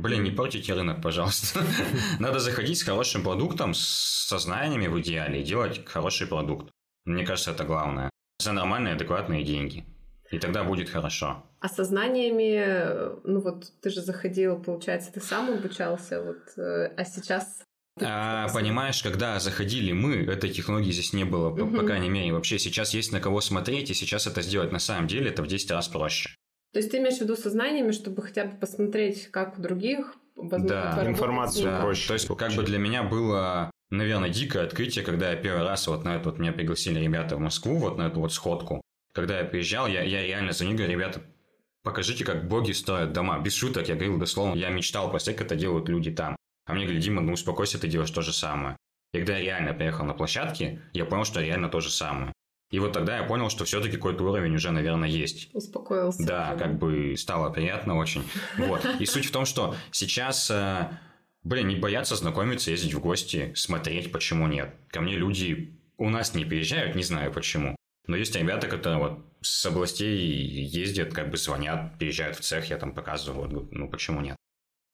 Блин, 0.01 0.22
не 0.22 0.30
портите 0.30 0.74
рынок, 0.74 1.03
пожалуйста. 1.03 1.61
Надо 2.18 2.38
заходить 2.38 2.78
с 2.78 2.82
хорошим 2.82 3.22
продуктом, 3.22 3.74
со 3.74 4.38
знаниями 4.38 4.86
в 4.86 5.01
идеале, 5.01 5.40
и 5.40 5.44
делать 5.44 5.84
хороший 5.86 6.26
продукт. 6.26 6.70
Мне 7.05 7.24
кажется, 7.24 7.51
это 7.51 7.64
главное. 7.64 8.11
За 8.38 8.53
нормальные, 8.53 8.94
адекватные 8.94 9.44
деньги. 9.44 9.84
И 10.30 10.38
тогда 10.38 10.62
будет 10.62 10.90
хорошо. 10.90 11.42
А 11.61 11.68
со 11.68 11.84
знаниями, 11.84 13.18
ну 13.24 13.40
вот 13.40 13.72
ты 13.80 13.90
же 13.90 14.03
заходил, 14.03 14.62
получается, 14.62 15.12
ты 15.12 15.20
сам 15.20 15.51
обучался, 15.51 16.22
вот, 16.22 16.62
э, 16.62 16.92
а 16.96 17.05
сейчас 17.05 17.62
а, 18.01 18.49
понимаешь, 18.51 19.03
когда 19.03 19.40
заходили 19.40 19.92
мы, 19.92 20.16
этой 20.16 20.51
технологии 20.51 20.92
здесь 20.92 21.12
не 21.12 21.24
было, 21.24 21.49
угу. 21.49 21.66
по, 21.66 21.78
по 21.78 21.82
крайней 21.84 22.11
мере. 22.11 22.32
Вообще 22.32 22.59
сейчас 22.59 22.94
есть 22.94 23.12
на 23.12 23.20
кого 23.20 23.40
смотреть, 23.40 23.90
и 23.90 23.94
сейчас 23.94 24.26
это 24.26 24.42
сделать 24.42 24.72
на 24.72 24.78
самом 24.78 25.09
деле 25.09 25.30
это 25.30 25.42
в 25.42 25.46
10 25.46 25.70
раз 25.72 25.88
проще. 25.88 26.30
То 26.72 26.80
есть 26.80 26.90
ты 26.90 26.98
имеешь 26.98 27.16
в 27.18 27.20
виду 27.22 27.36
со 27.36 27.50
знаниями, 27.50 27.92
чтобы 27.92 28.22
хотя 28.22 28.44
бы 28.44 28.56
посмотреть, 28.56 29.28
как 29.30 29.58
у 29.58 29.62
других, 29.62 30.14
возможно, 30.36 30.68
да, 30.96 31.06
информацию 31.06 31.64
да. 31.64 31.80
проще. 31.80 32.08
То 32.08 32.14
есть 32.14 32.28
как 32.28 32.52
бы 32.52 32.62
для 32.62 32.78
меня 32.78 33.02
было, 33.02 33.70
наверное, 33.90 34.28
дикое 34.28 34.64
открытие, 34.64 35.04
когда 35.04 35.30
я 35.30 35.36
первый 35.36 35.64
раз 35.64 35.86
вот 35.88 36.04
на 36.04 36.16
это 36.16 36.30
вот 36.30 36.38
меня 36.38 36.52
пригласили 36.52 37.00
ребята 37.00 37.36
в 37.36 37.40
Москву, 37.40 37.76
вот 37.76 37.96
на 37.96 38.08
эту 38.08 38.20
вот 38.20 38.32
сходку. 38.32 38.82
Когда 39.12 39.38
я 39.38 39.44
приезжал, 39.44 39.86
я, 39.86 40.02
я 40.02 40.22
реально 40.22 40.52
за 40.52 40.64
ними 40.64 40.76
говорю, 40.76 40.92
ребята, 40.92 41.22
покажите, 41.82 42.24
как 42.24 42.46
боги 42.46 42.72
строят 42.72 43.12
дома. 43.12 43.40
Без 43.40 43.54
шуток, 43.54 43.88
я 43.88 43.94
говорил 43.94 44.18
дословно, 44.18 44.54
я 44.54 44.68
мечтал 44.68 45.10
посмотреть, 45.10 45.38
как 45.38 45.46
это 45.46 45.56
делают 45.56 45.88
люди 45.88 46.10
там. 46.10 46.36
А 46.66 46.74
мне 46.74 46.84
говорили, 46.84 47.02
Дима, 47.02 47.22
ну 47.22 47.32
успокойся, 47.32 47.80
ты 47.80 47.88
делаешь 47.88 48.10
то 48.10 48.20
же 48.20 48.32
самое. 48.32 48.76
И 49.14 49.18
когда 49.18 49.38
я 49.38 49.42
реально 49.42 49.72
приехал 49.72 50.04
на 50.04 50.12
площадке, 50.12 50.82
я 50.92 51.06
понял, 51.06 51.24
что 51.24 51.40
реально 51.40 51.70
то 51.70 51.80
же 51.80 51.90
самое. 51.90 52.32
И 52.70 52.78
вот 52.78 52.92
тогда 52.92 53.18
я 53.18 53.24
понял, 53.24 53.48
что 53.48 53.64
все-таки 53.64 53.96
какой-то 53.96 54.24
уровень 54.24 54.54
уже, 54.54 54.70
наверное, 54.70 55.08
есть. 55.08 55.48
Успокоился. 55.54 56.24
Да, 56.24 56.54
как 56.56 56.78
бы 56.78 57.14
стало 57.16 57.50
приятно 57.50 57.96
очень. 57.96 58.22
Вот. 58.58 58.84
И 58.98 59.06
суть 59.06 59.26
в 59.26 59.30
том, 59.30 59.46
что 59.46 59.74
сейчас, 59.90 60.50
э, 60.50 60.90
блин, 61.42 61.68
не 61.68 61.76
боятся 61.76 62.14
знакомиться, 62.14 62.70
ездить 62.70 62.92
в 62.92 63.00
гости, 63.00 63.52
смотреть, 63.54 64.12
почему 64.12 64.46
нет. 64.46 64.74
Ко 64.90 65.00
мне 65.00 65.16
люди 65.16 65.78
у 65.96 66.10
нас 66.10 66.34
не 66.34 66.44
приезжают, 66.44 66.94
не 66.94 67.02
знаю 67.02 67.32
почему. 67.32 67.74
Но 68.06 68.16
есть 68.16 68.36
ребята, 68.36 68.68
которые 68.68 68.98
вот 68.98 69.24
с 69.40 69.64
областей 69.66 70.18
ездят, 70.18 71.12
как 71.12 71.30
бы 71.30 71.36
звонят, 71.36 71.98
приезжают 71.98 72.36
в 72.36 72.40
цех, 72.40 72.70
я 72.70 72.76
там 72.76 72.92
показываю, 72.94 73.48
вот, 73.48 73.72
ну 73.72 73.88
почему 73.88 74.20
нет? 74.20 74.36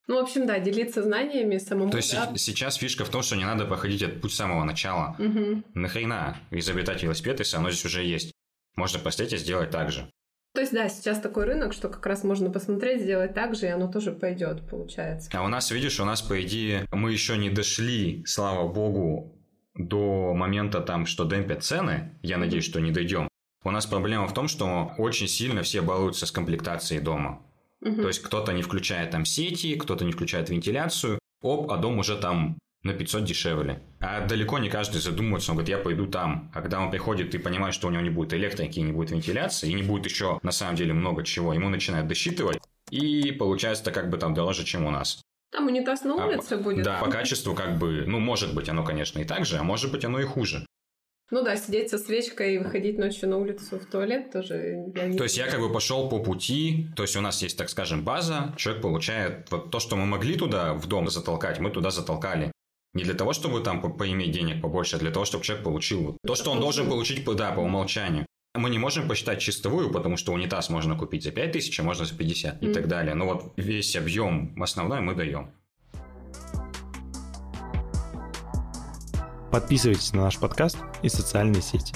Ну, 0.07 0.17
в 0.17 0.23
общем, 0.23 0.47
да, 0.47 0.59
делиться 0.59 1.03
знаниями 1.03 1.57
самому. 1.59 1.91
То 1.91 1.97
есть 1.97 2.13
да. 2.13 2.31
сейчас 2.37 2.77
фишка 2.77 3.05
в 3.05 3.09
том, 3.09 3.23
что 3.23 3.37
не 3.37 3.45
надо 3.45 3.65
проходить 3.65 4.03
этот 4.03 4.21
путь 4.21 4.33
с 4.33 4.37
самого 4.37 4.65
начала. 4.65 5.17
Угу. 5.19 5.63
Нахрена 5.75 6.37
изобретать 6.51 7.03
велосипед, 7.03 7.39
если 7.39 7.57
оно 7.57 7.71
здесь 7.71 7.85
уже 7.87 8.03
есть? 8.05 8.33
Можно 8.77 8.99
посмотреть 8.99 9.33
и 9.33 9.37
сделать 9.39 9.71
так 9.71 9.91
же. 9.91 10.11
То 10.55 10.61
есть, 10.61 10.73
да, 10.73 10.89
сейчас 10.89 11.21
такой 11.21 11.47
рынок, 11.47 11.73
что 11.73 11.89
как 11.89 12.07
раз 12.07 12.23
можно 12.23 12.49
посмотреть, 12.49 13.03
сделать 13.03 13.35
так 13.35 13.57
же, 13.57 13.67
и 13.67 13.71
оно 13.71 13.91
тоже 13.91 14.13
пойдет, 14.13 14.69
получается. 14.69 15.29
А 15.33 15.43
у 15.43 15.49
нас, 15.49 15.71
видишь, 15.73 15.99
у 15.99 16.05
нас, 16.05 16.23
по 16.23 16.41
идее, 16.41 16.87
мы 16.93 17.11
еще 17.11 17.37
не 17.37 17.51
дошли, 17.51 18.23
слава 18.25 18.71
богу, 18.73 19.37
до 19.75 20.33
момента 20.35 20.81
там, 20.81 21.07
что 21.07 21.25
демпят 21.25 21.65
цены. 21.65 22.17
Я 22.23 22.39
надеюсь, 22.39 22.65
что 22.65 22.81
не 22.81 22.93
дойдем. 22.93 23.29
У 23.65 23.71
нас 23.71 23.87
проблема 23.87 24.29
в 24.29 24.35
том, 24.35 24.47
что 24.47 24.93
очень 24.99 25.27
сильно 25.27 25.63
все 25.63 25.81
балуются 25.81 26.27
с 26.27 26.31
комплектацией 26.31 27.01
дома. 27.01 27.43
Мгм. 27.85 28.03
То 28.03 28.09
есть 28.09 28.23
кто-то 28.23 28.53
не 28.53 28.63
включает 28.63 29.11
там 29.11 29.25
сети, 29.25 29.77
кто-то 29.77 30.05
не 30.05 30.13
включает 30.13 30.51
вентиляцию, 30.51 31.19
оп, 31.43 31.71
а 31.71 31.77
дом 31.77 31.99
уже 31.99 32.17
там 32.17 32.59
на 32.83 32.93
500 32.93 33.25
дешевле. 33.25 33.83
А 34.01 34.27
далеко 34.27 34.59
не 34.59 34.69
каждый 34.69 35.01
задумывается, 35.01 35.53
он 35.53 35.57
говорит, 35.57 35.71
я 35.71 35.79
пойду 35.79 36.07
там. 36.07 36.51
А 36.55 36.61
когда 36.61 36.81
он 36.81 36.91
приходит 36.91 37.35
и 37.35 37.39
понимает, 37.39 37.75
что 37.75 37.89
у 37.89 37.91
него 37.91 38.03
не 38.03 38.11
будет 38.11 38.35
электрики, 38.35 38.81
не 38.81 38.93
будет 38.93 39.11
вентиляции, 39.11 39.71
и 39.71 39.75
не 39.75 39.83
будет 39.83 40.07
еще 40.07 40.39
на 40.43 40.53
самом 40.53 40.77
деле 40.77 40.93
много 40.93 41.25
чего, 41.25 41.55
ему 41.55 41.69
начинают 41.69 42.09
досчитывать, 42.09 42.59
и 42.91 43.33
получается 43.33 43.91
как 43.91 44.11
бы 44.11 44.19
там 44.19 44.35
дороже, 44.35 44.65
чем 44.65 44.85
у 44.85 44.91
нас. 44.91 45.23
Там 45.51 45.67
унитаз 45.67 46.05
на 46.05 46.15
А, 46.15 46.27
улице 46.27 46.57
будет. 46.57 46.85
Да, 46.85 46.99
по 46.99 47.11
качеству 47.11 47.55
как 47.55 47.79
бы, 47.79 48.05
ну, 48.07 48.19
может 48.19 48.55
быть, 48.55 48.69
оно, 48.69 48.85
конечно, 48.85 49.21
и 49.21 49.25
так 49.25 49.47
же, 49.47 49.57
а 49.57 49.63
может 49.63 49.93
быть, 49.93 50.05
оно 50.05 50.21
и 50.21 50.25
хуже. 50.25 50.67
Ну 51.31 51.43
да, 51.43 51.57
сидеть 51.57 51.91
со 51.91 51.99
свечкой 51.99 52.55
и 52.55 52.59
выходить 52.59 52.99
ночью 52.99 53.29
на 53.29 53.39
улицу 53.39 53.79
в 53.79 53.87
туалет 53.87 54.31
тоже 54.33 54.85
я 54.95 55.07
не... 55.07 55.17
То 55.17 55.25
есть 55.25 55.37
я 55.39 55.47
как 55.47 55.61
бы 55.61 55.73
пошел 55.73 56.09
по 56.09 56.19
пути, 56.19 56.89
то 56.97 57.03
есть 57.03 57.17
у 57.17 57.21
нас 57.21 57.43
есть, 57.43 57.57
так 57.57 57.71
скажем, 57.71 58.05
база, 58.05 58.53
человек 58.57 58.83
получает 58.83 59.51
вот 59.51 59.71
то, 59.71 59.81
что 59.81 59.97
мы 59.97 60.05
могли 60.07 60.37
туда 60.37 60.75
в 60.75 60.87
дом 60.87 61.09
затолкать, 61.09 61.61
мы 61.61 61.71
туда 61.71 61.91
затолкали. 61.91 62.53
Не 62.93 63.03
для 63.05 63.15
того, 63.15 63.33
чтобы 63.33 63.61
там 63.61 63.81
по- 63.81 63.89
поиметь 63.89 64.31
денег 64.33 64.61
побольше, 64.63 64.97
а 64.97 64.99
для 64.99 65.11
того, 65.11 65.25
чтобы 65.25 65.45
человек 65.45 65.65
получил 65.65 66.17
то, 66.27 66.35
что 66.35 66.53
он 66.53 66.61
должен 66.61 66.89
получить, 66.89 67.25
по- 67.25 67.35
да, 67.35 67.51
по 67.53 67.61
умолчанию. 67.61 68.27
Мы 68.57 68.71
не 68.71 68.79
можем 68.79 69.09
посчитать 69.09 69.41
чистовую, 69.41 69.91
потому 69.91 70.17
что 70.17 70.33
унитаз 70.33 70.71
можно 70.71 70.97
купить 70.97 71.25
за 71.25 71.33
5 71.33 71.51
тысяч, 71.53 71.81
а 71.81 71.83
можно 71.83 72.05
за 72.05 72.15
50 72.17 72.63
и 72.63 72.67
Мгм. 72.67 72.75
так 72.75 72.87
далее. 72.87 73.15
Но 73.15 73.25
вот 73.27 73.53
весь 73.57 73.97
объем 73.97 74.55
основной 74.63 75.01
мы 75.01 75.17
даем. 75.17 75.51
Подписывайтесь 79.55 80.13
на 80.13 80.23
наш 80.23 80.41
подкаст 80.41 80.79
и 81.03 81.09
социальные 81.09 81.63
сети. 81.63 81.95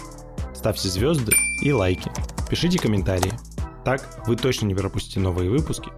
Ставьте 0.54 0.88
звезды 0.88 1.32
и 1.64 1.72
лайки. 1.72 2.08
Пишите 2.48 2.78
комментарии. 2.78 3.32
Так 3.84 4.22
вы 4.28 4.36
точно 4.36 4.66
не 4.66 4.76
пропустите 4.76 5.18
новые 5.18 5.50
выпуски 5.50 5.90